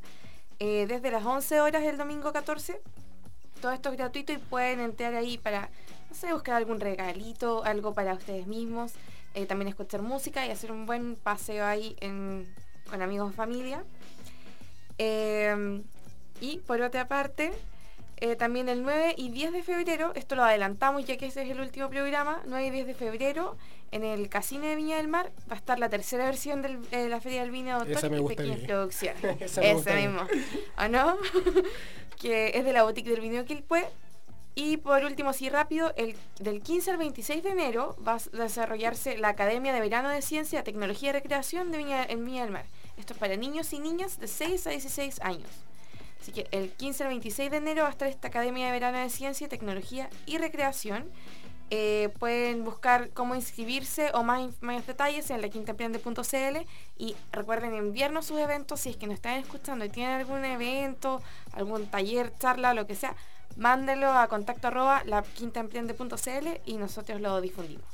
eh, 0.64 0.86
desde 0.86 1.10
las 1.10 1.24
11 1.24 1.60
horas 1.60 1.82
del 1.82 1.98
domingo 1.98 2.32
14. 2.32 2.80
Todo 3.60 3.72
esto 3.72 3.90
es 3.90 3.96
gratuito 3.96 4.32
y 4.32 4.38
pueden 4.38 4.78
entrar 4.78 5.12
ahí 5.12 5.36
para, 5.36 5.70
no 6.08 6.14
sé, 6.14 6.32
buscar 6.32 6.54
algún 6.54 6.78
regalito, 6.78 7.64
algo 7.64 7.94
para 7.94 8.14
ustedes 8.14 8.46
mismos. 8.46 8.92
Eh, 9.34 9.46
también 9.46 9.68
escuchar 9.68 10.02
música 10.02 10.46
y 10.46 10.50
hacer 10.50 10.70
un 10.70 10.86
buen 10.86 11.16
paseo 11.16 11.66
ahí 11.66 11.96
con 12.88 13.02
amigos 13.02 13.32
o 13.32 13.34
familia. 13.34 13.82
Eh, 16.42 16.46
y 16.46 16.58
por 16.58 16.80
otra 16.82 17.08
parte, 17.08 17.52
eh, 18.18 18.36
también 18.36 18.68
el 18.68 18.82
9 18.82 19.14
y 19.16 19.30
10 19.30 19.52
de 19.52 19.62
febrero, 19.62 20.12
esto 20.14 20.34
lo 20.34 20.44
adelantamos 20.44 21.04
ya 21.06 21.16
que 21.16 21.26
este 21.26 21.42
es 21.42 21.50
el 21.50 21.60
último 21.60 21.88
programa, 21.88 22.42
9 22.46 22.66
y 22.66 22.70
10 22.70 22.86
de 22.88 22.94
febrero, 22.94 23.56
en 23.90 24.04
el 24.04 24.28
Casino 24.28 24.64
de 24.64 24.74
Viña 24.74 24.96
del 24.96 25.08
Mar 25.08 25.32
va 25.50 25.54
a 25.54 25.58
estar 25.58 25.78
la 25.78 25.88
tercera 25.88 26.24
versión 26.24 26.62
de 26.62 27.08
la 27.08 27.20
Feria 27.20 27.42
del 27.42 27.50
Vino 27.50 27.74
Autor 27.74 28.14
y 28.14 28.22
Pequeñas 28.24 28.60
Producciones. 28.60 29.56
Ese 29.56 29.94
mismo. 29.94 30.22
¿O 30.78 30.88
no? 30.88 31.18
que 32.20 32.52
es 32.54 32.64
de 32.64 32.72
la 32.72 32.84
Boutique 32.84 33.10
del 33.10 33.20
Vino 33.20 33.44
Quilpue. 33.44 33.84
Y 34.54 34.78
por 34.78 35.04
último, 35.04 35.30
así 35.30 35.48
rápido, 35.48 35.92
el, 35.96 36.14
del 36.38 36.62
15 36.62 36.90
al 36.92 36.96
26 36.98 37.42
de 37.42 37.50
enero 37.50 37.96
va 38.06 38.16
a 38.16 38.36
desarrollarse 38.36 39.16
la 39.16 39.28
Academia 39.28 39.72
de 39.72 39.80
Verano 39.80 40.10
de 40.10 40.22
Ciencia, 40.22 40.62
Tecnología 40.62 41.10
y 41.10 41.12
Recreación 41.12 41.70
de 41.70 41.78
Viña, 41.78 42.04
en 42.04 42.24
Viña 42.24 42.42
del 42.42 42.52
Mar. 42.52 42.66
Esto 42.96 43.14
es 43.14 43.18
para 43.18 43.36
niños 43.36 43.72
y 43.72 43.78
niñas 43.78 44.20
de 44.20 44.28
6 44.28 44.66
a 44.66 44.70
16 44.70 45.20
años. 45.22 45.48
Así 46.22 46.30
que 46.30 46.46
el 46.52 46.70
15 46.70 47.02
al 47.02 47.08
26 47.08 47.50
de 47.50 47.56
enero 47.56 47.82
va 47.82 47.88
a 47.88 47.90
estar 47.90 48.06
esta 48.06 48.28
Academia 48.28 48.66
de 48.66 48.70
Verano 48.70 48.98
de 48.98 49.10
Ciencia, 49.10 49.48
Tecnología 49.48 50.08
y 50.24 50.38
Recreación. 50.38 51.10
Eh, 51.70 52.10
pueden 52.20 52.62
buscar 52.62 53.10
cómo 53.10 53.34
inscribirse 53.34 54.12
o 54.14 54.22
más, 54.22 54.52
detalles 54.86 55.30
en 55.30 55.42
la 55.42 55.48
quintaemprende.cl 55.48 56.58
y 56.96 57.16
recuerden 57.32 57.74
enviarnos 57.74 58.26
sus 58.26 58.38
eventos 58.38 58.78
si 58.78 58.90
es 58.90 58.96
que 58.96 59.08
nos 59.08 59.14
están 59.14 59.40
escuchando 59.40 59.84
y 59.84 59.88
tienen 59.88 60.20
algún 60.20 60.44
evento, 60.44 61.20
algún 61.54 61.86
taller, 61.86 62.32
charla, 62.38 62.72
lo 62.72 62.86
que 62.86 62.94
sea, 62.94 63.16
mándenlo 63.56 64.12
a 64.12 64.28
contacto 64.28 64.68
arroba 64.68 65.02
la 65.04 65.22
quintaemprende.cl 65.22 66.60
y 66.66 66.76
nosotros 66.76 67.20
lo 67.20 67.40
difundimos. 67.40 67.84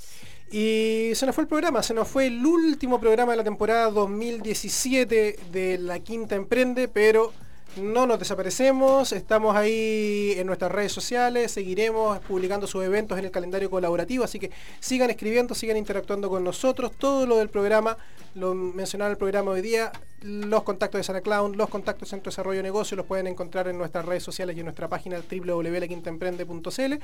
Y 0.50 1.12
se 1.14 1.24
nos 1.24 1.34
fue 1.34 1.44
el 1.44 1.48
programa, 1.48 1.82
se 1.82 1.94
nos 1.94 2.08
fue 2.08 2.26
el 2.26 2.44
último 2.44 3.00
programa 3.00 3.32
de 3.32 3.38
la 3.38 3.44
temporada 3.44 3.90
2017 3.90 5.38
de 5.50 5.78
La 5.78 6.00
Quinta 6.00 6.34
Emprende, 6.34 6.88
pero 6.88 7.32
no 7.76 8.06
nos 8.06 8.18
desaparecemos, 8.18 9.12
estamos 9.12 9.54
ahí 9.56 10.34
en 10.36 10.46
nuestras 10.46 10.72
redes 10.72 10.92
sociales, 10.92 11.52
seguiremos 11.52 12.18
publicando 12.20 12.66
sus 12.66 12.84
eventos 12.84 13.18
en 13.18 13.24
el 13.24 13.30
calendario 13.30 13.70
colaborativo, 13.70 14.24
así 14.24 14.38
que 14.38 14.50
sigan 14.80 15.10
escribiendo, 15.10 15.54
sigan 15.54 15.76
interactuando 15.76 16.28
con 16.28 16.42
nosotros, 16.42 16.92
todo 16.98 17.26
lo 17.26 17.36
del 17.36 17.48
programa, 17.48 17.96
lo 18.34 18.54
mencionaba 18.54 19.10
el 19.10 19.16
programa 19.16 19.52
hoy 19.52 19.62
día, 19.62 19.92
los 20.22 20.64
contactos 20.64 20.98
de 20.98 21.04
Sara 21.04 21.20
Clown, 21.20 21.56
los 21.56 21.68
contactos 21.68 22.08
de 22.08 22.10
Centro 22.10 22.30
de 22.30 22.32
Desarrollo 22.32 22.56
de 22.58 22.64
Negocio 22.64 22.96
los 22.96 23.06
pueden 23.06 23.28
encontrar 23.28 23.68
en 23.68 23.78
nuestras 23.78 24.04
redes 24.04 24.24
sociales 24.24 24.56
y 24.56 24.60
en 24.60 24.66
nuestra 24.66 24.88
página 24.88 25.20
www.laquintaemprende.cl 25.20 26.94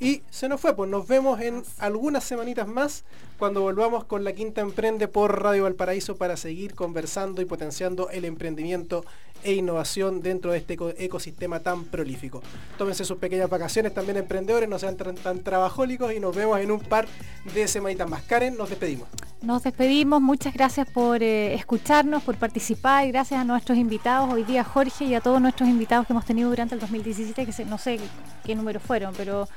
y 0.00 0.22
se 0.30 0.48
nos 0.48 0.60
fue, 0.60 0.74
pues 0.74 0.88
nos 0.88 1.06
vemos 1.06 1.40
en 1.40 1.62
algunas 1.78 2.24
semanitas 2.24 2.66
más 2.66 3.04
cuando 3.38 3.60
volvamos 3.60 4.04
con 4.04 4.24
La 4.24 4.32
Quinta 4.32 4.62
Emprende 4.62 5.06
por 5.06 5.42
Radio 5.42 5.64
Valparaíso 5.64 6.16
para 6.16 6.36
seguir 6.36 6.74
conversando 6.74 7.42
y 7.42 7.44
potenciando 7.44 8.08
el 8.08 8.24
emprendimiento 8.24 9.04
e 9.44 9.54
innovación 9.54 10.20
dentro 10.22 10.52
de 10.52 10.58
este 10.58 10.76
ecosistema 10.98 11.60
tan 11.60 11.84
prolífico. 11.84 12.42
Tómense 12.78 13.04
sus 13.04 13.18
pequeñas 13.18 13.48
vacaciones 13.48 13.94
también 13.94 14.16
emprendedores, 14.16 14.68
no 14.68 14.78
sean 14.78 14.96
tan, 14.96 15.42
trabajólicos 15.42 16.12
y 16.12 16.20
nos 16.20 16.34
vemos 16.34 16.58
en 16.60 16.70
un 16.70 16.80
par 16.80 17.06
de 17.54 17.68
semanitas 17.68 18.08
más. 18.08 18.22
Karen, 18.22 18.56
nos 18.56 18.70
despedimos. 18.70 19.08
Nos 19.42 19.64
despedimos, 19.64 20.22
muchas 20.22 20.54
gracias 20.54 20.88
por 20.88 21.20
eh, 21.22 21.54
escucharnos, 21.54 22.22
por 22.22 22.36
participar 22.36 23.04
y 23.04 23.08
gracias 23.08 23.40
a 23.40 23.44
nuestros 23.44 23.76
invitados, 23.76 24.32
hoy 24.32 24.44
día 24.44 24.62
Jorge 24.62 25.04
y 25.04 25.14
a 25.16 25.20
todos 25.20 25.40
nuestros 25.40 25.68
invitados 25.68 26.06
que 26.06 26.12
hemos 26.12 26.24
tenido 26.24 26.48
durante 26.48 26.76
el 26.76 26.80
2017, 26.80 27.44
que 27.44 27.64
no 27.64 27.76
sé 27.76 27.98
qué 28.44 28.54
números 28.54 28.82
fueron, 28.82 29.12
pero 29.16 29.48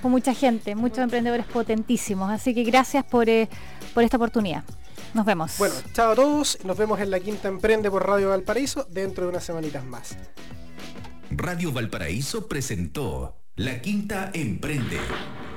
fue 0.00 0.10
mucha 0.10 0.32
gente, 0.32 0.74
muchos 0.74 0.98
emprendedores 0.98 1.44
potentísimos. 1.46 2.30
Así 2.30 2.54
que 2.54 2.64
gracias 2.64 3.04
por, 3.04 3.28
eh, 3.28 3.48
por 3.92 4.02
esta 4.02 4.16
oportunidad. 4.16 4.64
Nos 5.14 5.24
vemos. 5.24 5.56
Bueno, 5.58 5.74
chao 5.92 6.12
a 6.12 6.14
todos. 6.14 6.58
Nos 6.64 6.76
vemos 6.76 7.00
en 7.00 7.10
la 7.10 7.20
Quinta 7.20 7.48
Emprende 7.48 7.90
por 7.90 8.06
Radio 8.06 8.30
Valparaíso 8.30 8.86
dentro 8.90 9.24
de 9.24 9.30
unas 9.30 9.44
semanitas 9.44 9.84
más. 9.84 10.16
Radio 11.30 11.72
Valparaíso 11.72 12.48
presentó 12.48 13.36
La 13.54 13.80
Quinta 13.80 14.30
Emprende 14.34 14.98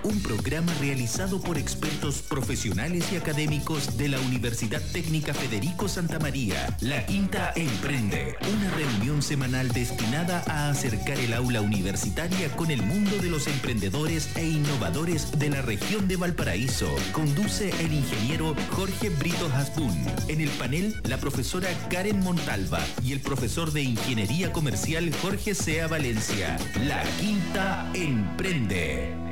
un 0.08 0.22
programa 0.22 0.74
realizado 0.80 1.42
por 1.42 1.58
expertos 1.58 2.22
profesionales 2.22 3.12
y 3.12 3.18
académicos 3.18 3.98
de 3.98 4.08
la 4.08 4.20
Universidad 4.22 4.82
Técnica 4.94 5.34
Federico 5.34 5.90
Santa 5.90 6.18
María. 6.18 6.78
La 6.80 7.06
Quinta 7.06 7.52
Emprende, 7.56 8.38
una 8.54 8.72
reunión 8.72 9.22
semanal 9.22 9.68
destinada 9.74 10.44
a 10.48 10.70
acercar 10.70 11.20
el 11.20 11.34
aula 11.34 11.60
universitaria 11.60 12.50
con 12.56 12.72
el 12.72 12.84
mundo 12.84 13.18
de 13.18 13.30
los 13.30 13.48
emprendedores 13.48 14.30
e 14.38 14.48
innovadores 14.48 15.38
de 15.38 15.50
la 15.50 15.62
región 15.62 16.08
de 16.08 16.16
Valparaíso. 16.16 16.88
Conduce 17.12 17.70
el 17.82 17.94
ingeniero 17.94 18.56
Jorge 18.72 19.10
Brito 19.10 19.50
Hasbun. 19.54 20.06
En 20.30 20.40
el 20.40 20.50
panel, 20.52 20.96
la 21.04 21.18
profesora 21.18 21.68
Karen 21.90 22.22
Montalva 22.22 22.80
y 23.04 23.12
el 23.12 23.20
profesor 23.20 23.74
de 23.74 23.82
Ingeniería 23.82 24.54
Comercial 24.54 25.14
Jorge 25.22 25.54
Sea 25.54 25.88
Valencia. 25.88 26.58
La 26.86 27.04
Quinta 27.20 27.92
Emprende. 27.94 29.27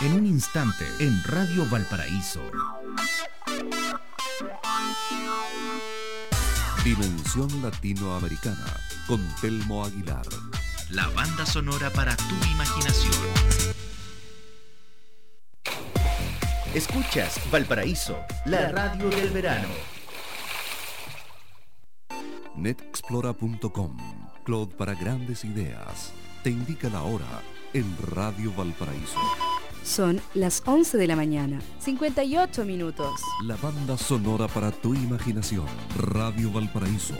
En 0.00 0.12
un 0.12 0.26
instante, 0.26 0.84
en 1.00 1.22
Radio 1.24 1.64
Valparaíso. 1.70 2.42
Dimensión 6.84 7.62
Latinoamericana 7.62 8.78
con 9.06 9.26
Telmo 9.40 9.84
Aguilar. 9.84 10.26
La 10.90 11.08
banda 11.08 11.46
sonora 11.46 11.88
para 11.90 12.14
tu 12.16 12.34
imaginación. 12.52 13.14
Escuchas 16.74 17.40
Valparaíso, 17.50 18.18
la 18.44 18.68
radio 18.68 19.08
del 19.08 19.30
verano. 19.30 19.68
Netexplora.com, 22.56 23.96
Cloud 24.44 24.68
para 24.76 24.94
grandes 24.94 25.44
ideas. 25.44 26.12
Te 26.44 26.50
indica 26.50 26.90
la 26.90 27.02
hora 27.02 27.40
en 27.72 27.96
Radio 28.14 28.52
Valparaíso. 28.52 29.18
Son 29.82 30.20
las 30.34 30.62
11 30.66 30.98
de 30.98 31.06
la 31.06 31.16
mañana, 31.16 31.58
58 31.78 32.66
minutos. 32.66 33.18
La 33.44 33.56
banda 33.56 33.96
sonora 33.96 34.46
para 34.46 34.70
tu 34.70 34.92
imaginación. 34.92 35.64
Radio 35.96 36.52
Valparaíso. 36.52 37.14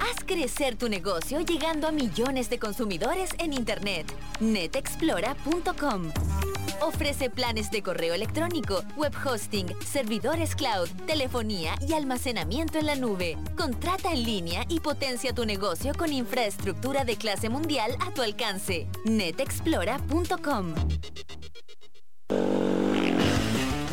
Haz 0.00 0.24
crecer 0.24 0.76
tu 0.76 0.88
negocio 0.88 1.40
llegando 1.40 1.86
a 1.86 1.92
millones 1.92 2.48
de 2.48 2.58
consumidores 2.58 3.28
en 3.38 3.52
Internet. 3.52 4.10
netexplora.com 4.40 6.12
Ofrece 6.86 7.30
planes 7.30 7.70
de 7.70 7.82
correo 7.82 8.12
electrónico, 8.12 8.84
web 8.96 9.14
hosting, 9.24 9.68
servidores 9.82 10.54
cloud, 10.54 10.86
telefonía 11.06 11.76
y 11.80 11.94
almacenamiento 11.94 12.78
en 12.78 12.84
la 12.84 12.94
nube. 12.94 13.38
Contrata 13.56 14.12
en 14.12 14.22
línea 14.22 14.66
y 14.68 14.80
potencia 14.80 15.32
tu 15.32 15.46
negocio 15.46 15.94
con 15.94 16.12
infraestructura 16.12 17.06
de 17.06 17.16
clase 17.16 17.48
mundial 17.48 17.96
a 18.06 18.12
tu 18.12 18.20
alcance. 18.20 18.86
netexplora.com 19.06 20.74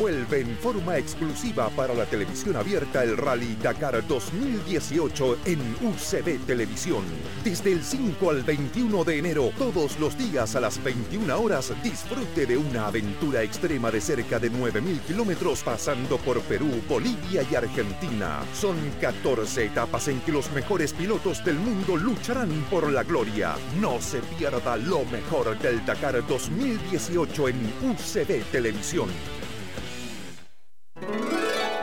Vuelve 0.02 0.40
en 0.40 0.56
forma 0.56 0.98
exclusiva 0.98 1.70
para 1.76 1.94
la 1.94 2.06
televisión 2.06 2.56
abierta 2.56 3.04
el 3.04 3.16
Rally 3.16 3.56
Dakar 3.62 4.04
2018 4.04 5.38
en 5.44 5.60
UCB 5.80 6.44
Televisión. 6.44 7.04
Desde 7.44 7.70
el 7.70 7.84
5 7.84 8.30
al 8.30 8.42
21 8.42 9.04
de 9.04 9.18
enero, 9.18 9.52
todos 9.56 10.00
los 10.00 10.18
días 10.18 10.56
a 10.56 10.60
las 10.60 10.82
21 10.82 11.40
horas, 11.40 11.72
disfrute 11.84 12.46
de 12.46 12.56
una 12.56 12.88
aventura 12.88 13.44
extrema 13.44 13.92
de 13.92 14.00
cerca 14.00 14.40
de 14.40 14.50
9.000 14.50 15.02
kilómetros 15.02 15.62
pasando 15.62 16.18
por 16.18 16.40
Perú, 16.40 16.82
Bolivia 16.88 17.46
y 17.48 17.54
Argentina. 17.54 18.40
Son 18.54 18.76
14 19.00 19.66
etapas 19.66 20.08
en 20.08 20.20
que 20.22 20.32
los 20.32 20.50
mejores 20.50 20.94
pilotos 20.94 21.44
del 21.44 21.60
mundo 21.60 21.96
lucharán 21.96 22.50
por 22.68 22.90
la 22.90 23.04
gloria. 23.04 23.54
No 23.80 24.00
se 24.00 24.18
pierda 24.36 24.76
lo 24.78 25.04
mejor 25.04 25.56
del 25.60 25.86
Dakar 25.86 26.26
2018 26.26 27.48
en 27.50 27.72
UCB 27.84 28.42
Televisión. 28.50 29.08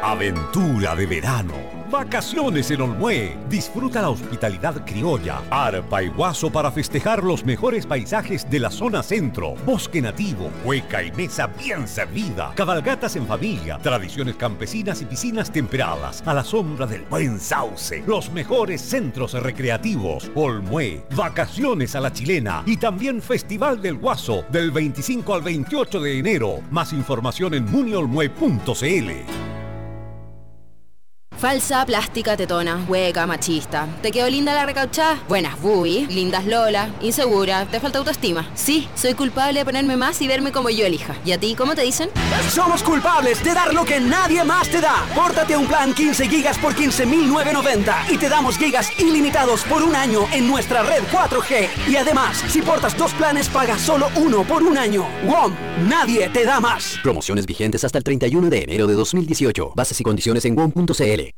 Aventura 0.01 0.95
de 0.95 1.05
verano. 1.05 1.79
Vacaciones 1.90 2.70
en 2.70 2.82
Olmué. 2.82 3.36
Disfruta 3.50 4.04
la 4.04 4.10
hospitalidad 4.10 4.86
criolla. 4.86 5.42
Arpa 5.50 6.04
y 6.04 6.10
guaso 6.10 6.52
para 6.52 6.72
festejar 6.72 7.24
los 7.24 7.44
mejores 7.44 7.88
paisajes 7.88 8.48
de 8.48 8.60
la 8.60 8.70
zona 8.70 9.02
centro. 9.02 9.56
Bosque 9.66 10.00
nativo, 10.00 10.52
hueca 10.64 11.02
y 11.02 11.12
mesa 11.12 11.48
bien 11.48 11.88
servida. 11.88 12.54
Cabalgatas 12.56 13.16
en 13.16 13.26
familia. 13.26 13.80
Tradiciones 13.80 14.36
campesinas 14.36 15.02
y 15.02 15.06
piscinas 15.06 15.52
temperadas. 15.52 16.22
A 16.28 16.34
la 16.36 16.44
sombra 16.44 16.86
del 16.86 17.02
buen 17.04 17.40
sauce. 17.40 18.04
Los 18.06 18.32
mejores 18.32 18.82
centros 18.82 19.34
recreativos. 19.34 20.30
Olmué. 20.36 21.04
Vacaciones 21.16 21.96
a 21.96 22.02
la 22.02 22.14
chilena. 22.14 22.62
Y 22.68 22.78
también 22.78 23.20
Festival 23.20 23.82
del 23.82 23.98
Guaso. 23.98 24.46
Del 24.52 24.70
25 24.70 25.34
al 25.34 25.42
28 25.42 26.00
de 26.02 26.20
enero. 26.20 26.60
Más 26.70 26.94
información 26.94 27.56
en 27.56 27.66
muniolmue.cl. 27.66 29.49
Falsa, 31.40 31.86
plástica, 31.86 32.36
tetona, 32.36 32.84
hueca, 32.90 33.26
machista. 33.26 33.88
¿Te 34.02 34.12
quedó 34.12 34.30
linda 34.30 34.54
la 34.54 34.66
recauchada? 34.66 35.24
Buenas 35.30 35.58
bubi, 35.62 36.06
lindas 36.08 36.46
Lola, 36.46 36.90
insegura, 37.00 37.66
te 37.66 37.80
falta 37.80 38.00
autoestima. 38.00 38.46
Sí, 38.56 38.90
soy 38.94 39.14
culpable 39.14 39.60
de 39.60 39.64
ponerme 39.64 39.96
más 39.96 40.22
y 40.22 40.28
verme 40.28 40.52
como 40.52 40.70
yo 40.70 40.86
elija. 40.86 41.16
¿Y 41.24 41.32
a 41.32 41.40
ti 41.40 41.56
cómo 41.56 41.76
te 41.76 41.84
dicen? 41.84 42.10
Somos 42.50 42.84
culpables 42.84 43.42
de 43.42 43.54
dar 43.54 43.74
lo 43.74 43.86
que 43.86 44.02
nadie 44.02 44.44
más 44.44 44.68
te 44.68 44.82
da. 44.82 45.06
Pórtate 45.16 45.54
a 45.54 45.60
un 45.60 45.68
plan 45.68 45.94
15 45.94 46.28
gigas 46.28 46.58
por 46.58 46.76
15.990 46.76 48.12
y 48.12 48.18
te 48.18 48.28
damos 48.28 48.58
gigas 48.58 48.92
ilimitados 49.00 49.64
por 49.64 49.82
un 49.82 49.96
año 49.96 50.28
en 50.34 50.46
nuestra 50.46 50.84
red 50.84 51.04
4G. 51.10 51.70
Y 51.88 51.96
además, 51.96 52.44
si 52.50 52.62
portas 52.62 52.98
dos 52.98 53.14
planes, 53.14 53.48
pagas 53.48 53.80
solo 53.80 54.10
uno 54.18 54.44
por 54.44 54.62
un 54.62 54.78
año. 54.78 55.08
WOM, 55.26 55.54
nadie 55.88 56.28
te 56.28 56.44
da 56.44 56.60
más. 56.60 57.00
Promociones 57.02 57.46
vigentes 57.46 57.86
hasta 57.86 57.98
el 57.98 58.04
31 58.04 58.50
de 58.50 58.64
enero 58.64 58.88
de 58.88 58.96
2018. 58.96 59.72
Bases 59.74 60.02
y 60.02 60.04
condiciones 60.04 60.44
en 60.44 60.56
WOM.cl. 60.56 61.29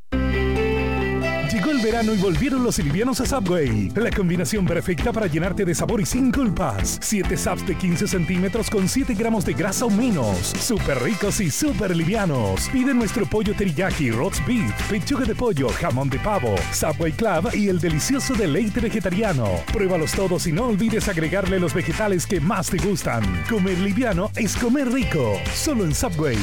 Llegó 1.52 1.72
el 1.72 1.80
verano 1.80 2.14
y 2.14 2.18
volvieron 2.18 2.64
los 2.64 2.80
livianos 2.80 3.20
a 3.20 3.26
Subway. 3.26 3.90
La 3.96 4.10
combinación 4.10 4.66
perfecta 4.66 5.12
para 5.12 5.28
llenarte 5.28 5.66
de 5.66 5.76
sabor 5.76 6.00
y 6.00 6.06
sin 6.06 6.32
culpas. 6.32 6.98
7 7.02 7.36
subs 7.36 7.68
de 7.68 7.76
15 7.76 8.08
centímetros 8.08 8.70
con 8.70 8.88
7 8.88 9.14
gramos 9.16 9.44
de 9.44 9.54
grasa 9.54 9.86
o 9.86 9.90
menos. 9.90 10.38
Súper 10.38 11.04
ricos 11.04 11.42
y 11.42 11.52
súper 11.52 11.94
livianos. 11.94 12.70
Pide 12.70 12.94
nuestro 12.94 13.26
pollo 13.26 13.54
teriyaki, 13.54 14.12
roast 14.12 14.40
beef, 14.48 14.72
pechuga 14.90 15.26
de 15.26 15.36
pollo, 15.36 15.68
jamón 15.70 16.10
de 16.10 16.20
pavo, 16.20 16.56
Subway 16.72 17.12
Club 17.12 17.54
y 17.54 17.68
el 17.68 17.82
delicioso 17.82 18.34
deleite 18.34 18.80
vegetariano. 18.80 19.50
Pruébalos 19.74 20.14
todos 20.14 20.48
y 20.48 20.54
no 20.54 20.68
olvides 20.68 21.10
agregarle 21.10 21.60
los 21.60 21.74
vegetales 21.74 22.26
que 22.26 22.40
más 22.40 22.70
te 22.70 22.78
gustan. 22.78 23.24
Comer 23.50 23.78
liviano 23.78 24.32
es 24.38 24.56
comer 24.56 24.90
rico. 24.90 25.34
Solo 25.54 25.84
en 25.84 25.94
Subway. 25.94 26.38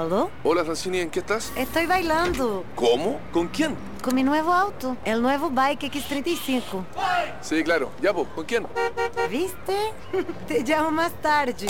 ¿Aló? 0.00 0.30
Hola 0.44 0.64
Francini, 0.64 1.00
¿en 1.00 1.10
qué 1.10 1.18
estás? 1.18 1.52
Estoy 1.56 1.84
bailando. 1.84 2.64
¿Cómo? 2.74 3.20
¿Con 3.32 3.48
quién? 3.48 3.76
Con 4.02 4.14
mi 4.14 4.22
nuevo 4.22 4.50
auto, 4.54 4.96
el 5.04 5.20
nuevo 5.20 5.50
Bike 5.50 5.92
X35. 5.92 6.62
Sí, 7.42 7.62
claro. 7.62 7.90
Ya, 8.00 8.14
pues, 8.14 8.26
¿con 8.34 8.46
quién? 8.46 8.66
¿Viste? 9.30 9.76
Te 10.48 10.62
llamo 10.62 10.90
más 10.90 11.12
tarde. 11.20 11.66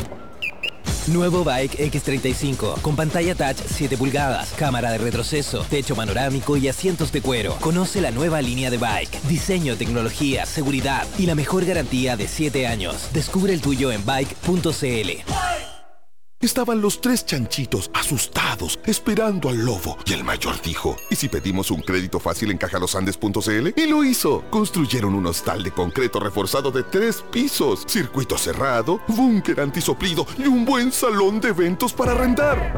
Nuevo 1.08 1.42
Bike 1.42 1.76
X35, 1.76 2.80
con 2.82 2.94
pantalla 2.94 3.34
touch 3.34 3.56
7 3.66 3.96
pulgadas, 3.96 4.52
cámara 4.52 4.92
de 4.92 4.98
retroceso, 4.98 5.64
techo 5.68 5.96
panorámico 5.96 6.56
y 6.56 6.68
asientos 6.68 7.10
de 7.10 7.22
cuero. 7.22 7.56
Conoce 7.60 8.00
la 8.00 8.12
nueva 8.12 8.40
línea 8.40 8.70
de 8.70 8.78
Bike. 8.78 9.22
Diseño, 9.22 9.74
tecnología, 9.76 10.46
seguridad 10.46 11.04
y 11.18 11.26
la 11.26 11.34
mejor 11.34 11.64
garantía 11.64 12.16
de 12.16 12.28
7 12.28 12.68
años. 12.68 13.08
Descubre 13.12 13.52
el 13.52 13.60
tuyo 13.60 13.90
en 13.90 14.06
bike.cl. 14.06 15.24
Estaban 16.42 16.80
los 16.80 17.02
tres 17.02 17.26
chanchitos 17.26 17.90
asustados, 17.92 18.80
esperando 18.86 19.50
al 19.50 19.58
lobo. 19.58 19.98
Y 20.06 20.14
el 20.14 20.24
mayor 20.24 20.58
dijo, 20.62 20.96
¿y 21.10 21.16
si 21.16 21.28
pedimos 21.28 21.70
un 21.70 21.82
crédito 21.82 22.18
fácil 22.18 22.50
en 22.50 22.56
cajalosandes.cl? 22.56 23.68
Y 23.76 23.86
lo 23.86 24.02
hizo. 24.02 24.42
Construyeron 24.48 25.14
un 25.14 25.26
hostal 25.26 25.62
de 25.62 25.70
concreto 25.70 26.18
reforzado 26.18 26.70
de 26.70 26.82
tres 26.82 27.22
pisos, 27.30 27.84
circuito 27.86 28.38
cerrado, 28.38 29.02
búnker 29.08 29.60
antisoplido 29.60 30.26
y 30.38 30.44
un 30.46 30.64
buen 30.64 30.92
salón 30.92 31.42
de 31.42 31.48
eventos 31.50 31.92
para 31.92 32.12
arrendar. 32.12 32.72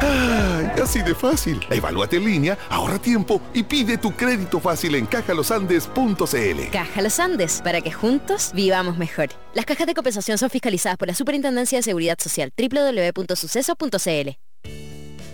¡Ay! 0.00 0.70
Así 0.80 1.00
de 1.02 1.14
fácil. 1.14 1.60
Evalúate 1.70 2.18
en 2.18 2.24
línea, 2.24 2.58
ahorra 2.68 2.98
tiempo 2.98 3.40
y 3.52 3.62
pide 3.62 3.98
tu 3.98 4.12
crédito 4.12 4.60
fácil 4.60 4.94
en 4.94 5.06
cajalosandes.cl. 5.06 6.70
Caja 6.70 7.02
Los 7.02 7.18
Andes, 7.18 7.60
para 7.62 7.80
que 7.80 7.90
juntos 7.90 8.52
vivamos 8.54 8.98
mejor. 8.98 9.30
Las 9.54 9.64
cajas 9.64 9.86
de 9.86 9.94
compensación 9.94 10.38
son 10.38 10.50
fiscalizadas 10.50 10.98
por 10.98 11.08
la 11.08 11.14
Superintendencia 11.14 11.78
de 11.78 11.82
Seguridad 11.82 12.18
Social 12.20 12.52
www.suceso.cl. 12.76 14.30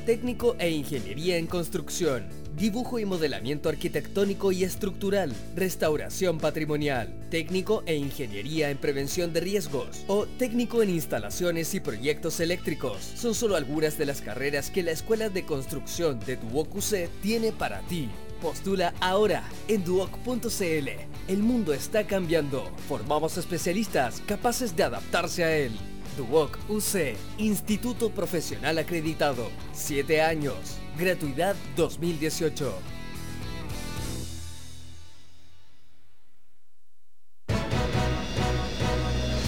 Técnico 0.06 0.56
e 0.58 0.70
Ingeniería 0.70 1.36
en 1.36 1.46
Construcción. 1.46 2.28
Dibujo 2.56 2.98
y 2.98 3.04
modelamiento 3.04 3.68
arquitectónico 3.68 4.52
y 4.52 4.64
estructural. 4.64 5.32
Restauración 5.54 6.38
patrimonial. 6.38 7.28
Técnico 7.30 7.82
e 7.86 7.94
Ingeniería 7.94 8.70
en 8.70 8.78
Prevención 8.78 9.32
de 9.32 9.40
Riesgos. 9.40 10.04
O 10.08 10.26
técnico 10.26 10.82
en 10.82 10.90
Instalaciones 10.90 11.74
y 11.74 11.80
Proyectos 11.80 12.40
Eléctricos. 12.40 12.98
Son 13.00 13.34
solo 13.34 13.56
algunas 13.56 13.96
de 13.96 14.06
las 14.06 14.20
carreras 14.20 14.70
que 14.70 14.82
la 14.82 14.90
Escuela 14.90 15.28
de 15.28 15.44
Construcción 15.44 16.18
de 16.20 16.36
Duoc 16.36 16.74
UC 16.74 17.08
tiene 17.22 17.52
para 17.52 17.80
ti. 17.82 18.08
Postula 18.40 18.92
ahora 19.00 19.44
en 19.68 19.84
duoc.cl. 19.84 20.88
El 21.28 21.38
mundo 21.38 21.72
está 21.72 22.08
cambiando. 22.08 22.70
Formamos 22.88 23.36
especialistas 23.36 24.20
capaces 24.26 24.74
de 24.74 24.82
adaptarse 24.82 25.44
a 25.44 25.56
él. 25.56 25.72
Duoc 26.16 26.58
UC, 26.68 27.16
Instituto 27.38 28.10
Profesional 28.10 28.78
Acreditado. 28.78 29.50
7 29.72 30.22
años. 30.22 30.78
Gratuidad 30.98 31.56
2018. 31.76 32.72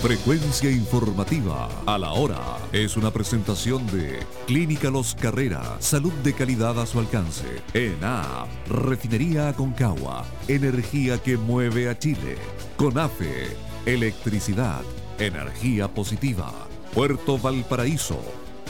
Frecuencia 0.05 0.71
informativa 0.71 1.71
a 1.87 1.97
la 1.97 2.13
hora. 2.13 2.59
Es 2.73 2.99
una 2.99 3.11
presentación 3.11 3.87
de 3.87 4.19
Clínica 4.47 4.91
Los 4.91 5.15
Carrera. 5.15 5.79
Salud 5.81 6.13
de 6.23 6.35
calidad 6.35 6.79
a 6.79 6.85
su 6.85 6.99
alcance. 6.99 7.63
ENAP. 7.73 8.69
Refinería 8.69 9.49
Aconcagua. 9.49 10.27
Energía 10.47 11.17
que 11.23 11.39
mueve 11.39 11.89
a 11.89 11.99
Chile. 11.99 12.37
CONAFE. 12.77 13.57
Electricidad. 13.87 14.83
Energía 15.19 15.87
positiva. 15.87 16.53
Puerto 16.93 17.39
Valparaíso. 17.39 18.19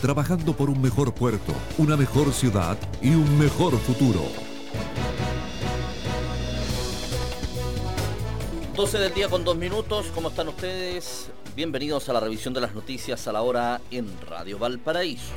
Trabajando 0.02 0.54
por 0.54 0.68
un 0.68 0.82
mejor 0.82 1.14
puerto, 1.14 1.54
una 1.78 1.96
mejor 1.96 2.34
ciudad 2.34 2.76
y 3.00 3.08
un 3.14 3.38
mejor 3.38 3.78
futuro. 3.78 4.20
12 8.76 8.98
del 8.98 9.14
día 9.14 9.28
con 9.30 9.42
dos 9.42 9.56
minutos, 9.56 10.06
¿cómo 10.14 10.28
están 10.28 10.48
ustedes? 10.48 11.30
Bienvenidos 11.56 12.10
a 12.10 12.12
la 12.12 12.20
revisión 12.20 12.52
de 12.52 12.60
las 12.60 12.74
noticias 12.74 13.26
a 13.26 13.32
la 13.32 13.40
hora 13.40 13.80
en 13.90 14.06
Radio 14.28 14.58
Valparaíso. 14.58 15.32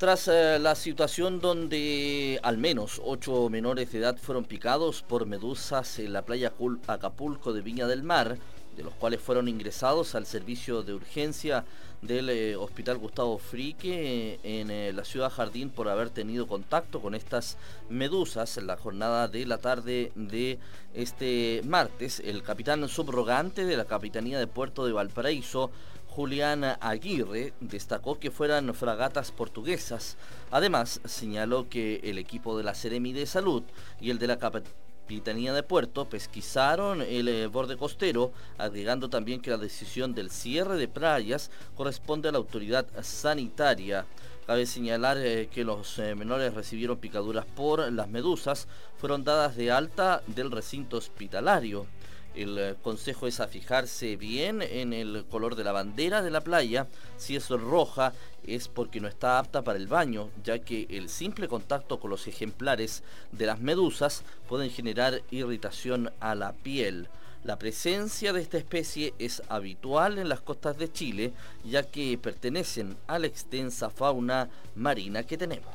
Tras 0.00 0.28
eh, 0.28 0.58
la 0.58 0.76
situación 0.76 1.40
donde 1.40 2.40
al 2.42 2.56
menos 2.56 3.02
ocho 3.04 3.50
menores 3.50 3.92
de 3.92 3.98
edad 3.98 4.16
fueron 4.16 4.46
picados 4.46 5.02
por 5.02 5.26
medusas 5.26 5.98
en 5.98 6.14
la 6.14 6.22
playa 6.22 6.54
Acapulco 6.86 7.52
de 7.52 7.60
Viña 7.60 7.86
del 7.86 8.02
Mar, 8.02 8.38
de 8.78 8.82
los 8.82 8.94
cuales 8.94 9.20
fueron 9.20 9.46
ingresados 9.46 10.14
al 10.14 10.24
servicio 10.24 10.82
de 10.82 10.94
urgencia 10.94 11.66
del 12.00 12.30
eh, 12.30 12.56
Hospital 12.56 12.96
Gustavo 12.96 13.36
Frique 13.36 14.40
en 14.42 14.70
eh, 14.70 14.90
la 14.94 15.04
ciudad 15.04 15.30
Jardín 15.30 15.68
por 15.68 15.86
haber 15.90 16.08
tenido 16.08 16.46
contacto 16.46 17.00
con 17.00 17.14
estas 17.14 17.58
medusas 17.90 18.56
en 18.56 18.68
la 18.68 18.78
jornada 18.78 19.28
de 19.28 19.44
la 19.44 19.58
tarde 19.58 20.12
de 20.14 20.58
este 20.94 21.60
martes. 21.66 22.20
El 22.20 22.42
capitán 22.42 22.88
subrogante 22.88 23.66
de 23.66 23.76
la 23.76 23.84
Capitanía 23.84 24.38
de 24.38 24.46
Puerto 24.46 24.86
de 24.86 24.92
Valparaíso, 24.92 25.70
Julián 26.10 26.64
Aguirre, 26.80 27.54
destacó 27.60 28.18
que 28.18 28.32
fueran 28.32 28.74
fragatas 28.74 29.30
portuguesas. 29.30 30.16
Además, 30.50 31.00
señaló 31.04 31.68
que 31.68 32.00
el 32.02 32.18
equipo 32.18 32.58
de 32.58 32.64
la 32.64 32.74
Seremi 32.74 33.12
de 33.12 33.26
Salud 33.26 33.62
y 34.00 34.10
el 34.10 34.18
de 34.18 34.26
la 34.26 34.38
Capitanía 34.38 35.52
de 35.52 35.62
Puerto 35.62 36.08
pesquisaron 36.08 37.00
el 37.00 37.28
eh, 37.28 37.46
borde 37.46 37.76
costero, 37.76 38.32
agregando 38.58 39.08
también 39.08 39.40
que 39.40 39.50
la 39.50 39.56
decisión 39.56 40.12
del 40.12 40.30
cierre 40.30 40.76
de 40.76 40.88
playas 40.88 41.50
corresponde 41.76 42.28
a 42.28 42.32
la 42.32 42.38
autoridad 42.38 42.86
sanitaria. 43.02 44.04
Cabe 44.46 44.66
señalar 44.66 45.16
eh, 45.18 45.48
que 45.48 45.62
los 45.62 45.98
eh, 46.00 46.16
menores 46.16 46.54
recibieron 46.54 46.98
picaduras 46.98 47.46
por 47.46 47.92
las 47.92 48.08
medusas, 48.08 48.66
fueron 48.98 49.22
dadas 49.22 49.54
de 49.54 49.70
alta 49.70 50.22
del 50.26 50.50
recinto 50.50 50.96
hospitalario. 50.96 51.86
El 52.34 52.58
eh, 52.58 52.74
consejo 52.82 53.26
es 53.26 53.40
a 53.40 53.48
fijarse 53.48 54.16
bien 54.16 54.62
en 54.62 54.92
el 54.92 55.24
color 55.30 55.56
de 55.56 55.64
la 55.64 55.72
bandera 55.72 56.22
de 56.22 56.30
la 56.30 56.42
playa. 56.42 56.86
Si 57.16 57.36
es 57.36 57.48
roja 57.48 58.12
es 58.44 58.68
porque 58.68 59.00
no 59.00 59.08
está 59.08 59.38
apta 59.38 59.62
para 59.62 59.78
el 59.78 59.86
baño, 59.86 60.30
ya 60.44 60.58
que 60.60 60.86
el 60.90 61.08
simple 61.08 61.48
contacto 61.48 62.00
con 62.00 62.10
los 62.10 62.26
ejemplares 62.26 63.02
de 63.32 63.46
las 63.46 63.60
medusas 63.60 64.22
pueden 64.48 64.70
generar 64.70 65.22
irritación 65.30 66.12
a 66.20 66.34
la 66.34 66.52
piel. 66.52 67.08
La 67.42 67.58
presencia 67.58 68.34
de 68.34 68.42
esta 68.42 68.58
especie 68.58 69.14
es 69.18 69.42
habitual 69.48 70.18
en 70.18 70.28
las 70.28 70.40
costas 70.40 70.76
de 70.76 70.92
Chile, 70.92 71.32
ya 71.64 71.82
que 71.82 72.18
pertenecen 72.18 72.96
a 73.06 73.18
la 73.18 73.28
extensa 73.28 73.88
fauna 73.88 74.50
marina 74.74 75.22
que 75.22 75.38
tenemos. 75.38 75.74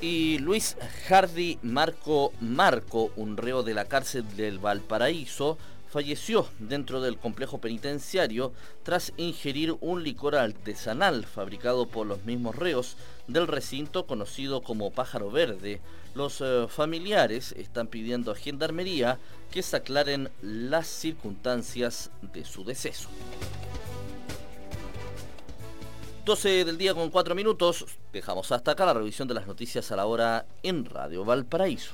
Y 0.00 0.38
Luis 0.38 0.76
Hardy 1.08 1.58
Marco 1.62 2.32
Marco, 2.40 3.10
un 3.16 3.36
reo 3.36 3.64
de 3.64 3.74
la 3.74 3.86
cárcel 3.86 4.24
del 4.36 4.60
Valparaíso, 4.60 5.58
falleció 5.90 6.46
dentro 6.58 7.00
del 7.00 7.18
complejo 7.18 7.58
penitenciario 7.58 8.52
tras 8.84 9.12
ingerir 9.16 9.76
un 9.80 10.04
licor 10.04 10.36
artesanal 10.36 11.24
fabricado 11.24 11.86
por 11.86 12.06
los 12.06 12.24
mismos 12.24 12.54
reos 12.54 12.96
del 13.26 13.46
recinto 13.46 14.06
conocido 14.06 14.62
como 14.62 14.92
Pájaro 14.92 15.30
Verde. 15.30 15.80
Los 16.14 16.40
eh, 16.42 16.66
familiares 16.68 17.52
están 17.52 17.88
pidiendo 17.88 18.30
a 18.30 18.36
Gendarmería 18.36 19.18
que 19.50 19.62
se 19.62 19.76
aclaren 19.76 20.30
las 20.42 20.86
circunstancias 20.86 22.10
de 22.32 22.44
su 22.44 22.64
deceso. 22.64 23.08
12 26.28 26.66
del 26.66 26.76
día 26.76 26.94
con 26.94 27.08
4 27.08 27.34
minutos. 27.34 27.86
Dejamos 28.12 28.52
hasta 28.52 28.72
acá 28.72 28.84
la 28.84 28.92
revisión 28.92 29.26
de 29.26 29.32
las 29.32 29.46
noticias 29.46 29.90
a 29.90 29.96
la 29.96 30.04
hora 30.04 30.44
en 30.62 30.84
Radio 30.84 31.24
Valparaíso. 31.24 31.92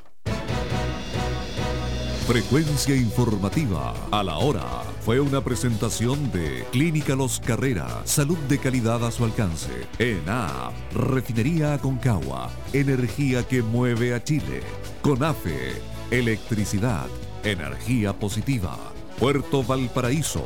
Frecuencia 2.26 2.96
informativa 2.96 3.94
a 4.10 4.24
la 4.24 4.38
hora. 4.38 4.82
Fue 5.02 5.20
una 5.20 5.44
presentación 5.44 6.32
de 6.32 6.66
Clínica 6.72 7.14
Los 7.14 7.38
Carrera. 7.38 8.02
Salud 8.06 8.38
de 8.48 8.58
calidad 8.58 9.06
a 9.06 9.12
su 9.12 9.24
alcance. 9.24 9.86
ENAP. 10.00 10.72
Refinería 10.94 11.74
Aconcagua. 11.74 12.50
Energía 12.72 13.46
que 13.46 13.62
mueve 13.62 14.14
a 14.14 14.24
Chile. 14.24 14.62
CONAFE. 15.02 15.80
Electricidad. 16.10 17.06
Energía 17.44 18.12
positiva. 18.12 18.76
Puerto 19.16 19.62
Valparaíso. 19.62 20.44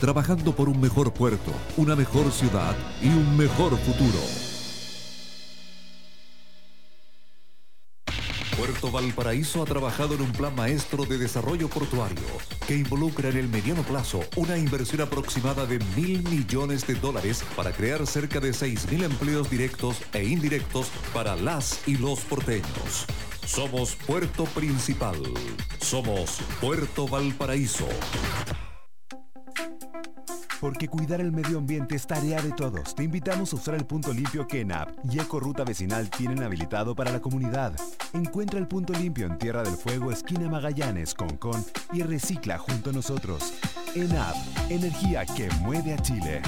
Trabajando 0.00 0.54
por 0.54 0.68
un 0.68 0.80
mejor 0.80 1.12
puerto, 1.12 1.50
una 1.76 1.96
mejor 1.96 2.30
ciudad 2.30 2.76
y 3.02 3.08
un 3.08 3.36
mejor 3.36 3.76
futuro. 3.78 4.18
Puerto 8.56 8.92
Valparaíso 8.92 9.60
ha 9.60 9.64
trabajado 9.64 10.14
en 10.14 10.22
un 10.22 10.30
plan 10.30 10.54
maestro 10.54 11.04
de 11.04 11.18
desarrollo 11.18 11.68
portuario 11.68 12.22
que 12.68 12.76
involucra 12.76 13.30
en 13.30 13.38
el 13.38 13.48
mediano 13.48 13.82
plazo 13.82 14.20
una 14.36 14.56
inversión 14.56 15.00
aproximada 15.00 15.66
de 15.66 15.80
mil 15.96 16.22
millones 16.22 16.86
de 16.86 16.94
dólares 16.94 17.42
para 17.56 17.72
crear 17.72 18.06
cerca 18.06 18.38
de 18.38 18.52
mil 18.92 19.02
empleos 19.02 19.50
directos 19.50 19.96
e 20.12 20.22
indirectos 20.22 20.90
para 21.12 21.34
las 21.34 21.88
y 21.88 21.96
los 21.96 22.20
porteños. 22.20 23.04
Somos 23.44 23.96
Puerto 23.96 24.44
Principal. 24.44 25.16
Somos 25.80 26.38
Puerto 26.60 27.08
Valparaíso. 27.08 27.88
Porque 30.60 30.88
cuidar 30.88 31.20
el 31.20 31.32
medio 31.32 31.58
ambiente 31.58 31.94
es 31.94 32.06
tarea 32.06 32.42
de 32.42 32.50
todos. 32.52 32.94
Te 32.94 33.04
invitamos 33.04 33.52
a 33.52 33.56
usar 33.56 33.74
el 33.74 33.86
punto 33.86 34.12
limpio 34.12 34.46
que 34.46 34.62
ENAP 34.62 34.90
y 35.10 35.20
Ecoruta 35.20 35.64
Vecinal 35.64 36.10
tienen 36.10 36.42
habilitado 36.42 36.94
para 36.94 37.12
la 37.12 37.20
comunidad. 37.20 37.74
Encuentra 38.12 38.58
el 38.58 38.66
punto 38.66 38.92
limpio 38.92 39.26
en 39.26 39.38
Tierra 39.38 39.62
del 39.62 39.76
Fuego, 39.76 40.10
esquina 40.10 40.48
Magallanes, 40.48 41.14
Concón 41.14 41.64
y 41.92 42.02
recicla 42.02 42.58
junto 42.58 42.90
a 42.90 42.92
nosotros. 42.92 43.52
ENAP, 43.94 44.34
energía 44.68 45.24
que 45.26 45.48
mueve 45.60 45.94
a 45.94 45.98
Chile. 46.02 46.42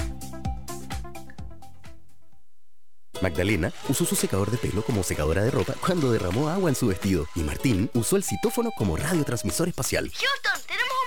Magdalena 3.21 3.71
usó 3.87 4.03
su 4.03 4.15
secador 4.15 4.49
de 4.49 4.57
pelo 4.57 4.81
como 4.81 5.03
secadora 5.03 5.43
de 5.43 5.51
ropa 5.51 5.75
cuando 5.79 6.11
derramó 6.11 6.49
agua 6.49 6.69
en 6.69 6.75
su 6.75 6.87
vestido. 6.87 7.27
Y 7.35 7.41
Martín 7.41 7.89
usó 7.93 8.17
el 8.17 8.23
citófono 8.23 8.71
como 8.75 8.97
radiotransmisor 8.97 9.67
espacial. 9.67 10.11
Houston, 10.11 10.61
tenemos. 10.67 11.00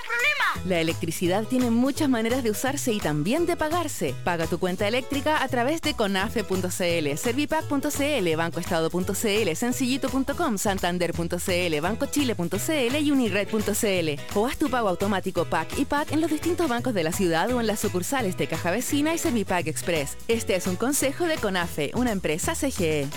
La 0.65 0.79
electricidad 0.79 1.43
tiene 1.43 1.69
muchas 1.69 2.09
maneras 2.09 2.43
de 2.43 2.51
usarse 2.51 2.93
y 2.93 2.99
también 2.99 3.45
de 3.45 3.57
pagarse. 3.57 4.15
Paga 4.23 4.47
tu 4.47 4.59
cuenta 4.59 4.87
eléctrica 4.87 5.43
a 5.43 5.47
través 5.47 5.81
de 5.81 5.93
conafe.cl, 5.93 7.17
servipac.cl, 7.17 8.35
bancoestado.cl, 8.35 9.55
sencillito.com, 9.55 10.57
santander.cl, 10.57 11.81
bancochile.cl 11.81 12.95
y 13.01 13.11
unired.cl. 13.11 14.37
O 14.37 14.47
haz 14.47 14.57
tu 14.57 14.69
pago 14.69 14.89
automático 14.89 15.45
PAC 15.45 15.77
y 15.77 15.85
PAC 15.85 16.11
en 16.11 16.21
los 16.21 16.31
distintos 16.31 16.67
bancos 16.67 16.93
de 16.93 17.03
la 17.03 17.11
ciudad 17.11 17.51
o 17.51 17.59
en 17.59 17.67
las 17.67 17.79
sucursales 17.79 18.37
de 18.37 18.47
Caja 18.47 18.71
Vecina 18.71 19.13
y 19.13 19.17
Servipac 19.17 19.67
Express. 19.67 20.17
Este 20.27 20.55
es 20.55 20.67
un 20.67 20.75
consejo 20.75 21.25
de 21.25 21.37
Conafe, 21.37 21.91
una 21.95 22.11
empresa. 22.11 22.45
CGE. 22.55 23.07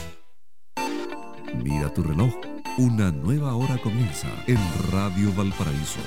Mira 1.62 1.92
tu 1.92 2.02
reloj. 2.02 2.34
Una 2.78 3.10
nueva 3.10 3.54
hora 3.56 3.78
comienza 3.78 4.28
en 4.46 4.58
Radio 4.92 5.32
Valparaíso. 5.34 5.98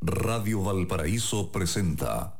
Radio 0.00 0.62
Valparaíso 0.62 1.50
presenta 1.50 2.36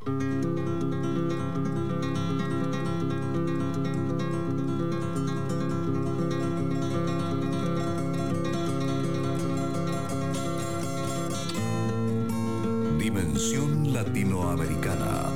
Dimensión 12.96 13.92
Latinoamericana. 13.92 15.26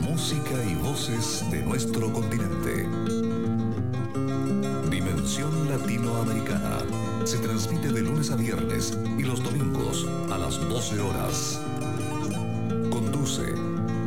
Música 0.00 0.64
y 0.64 0.74
voces 0.76 1.44
de 1.50 1.62
nuestro 1.62 2.10
continente. 2.10 2.88
Dimensión 4.90 5.68
Latinoamericana. 5.68 7.05
Se 7.26 7.38
transmite 7.38 7.88
de 7.88 8.02
lunes 8.02 8.30
a 8.30 8.36
viernes 8.36 8.96
y 9.18 9.24
los 9.24 9.42
domingos 9.42 10.06
a 10.30 10.38
las 10.38 10.60
12 10.60 11.00
horas. 11.00 11.60
Conduce 12.88 13.52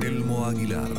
Elmo 0.02 0.46
Aguilar. 0.46 0.90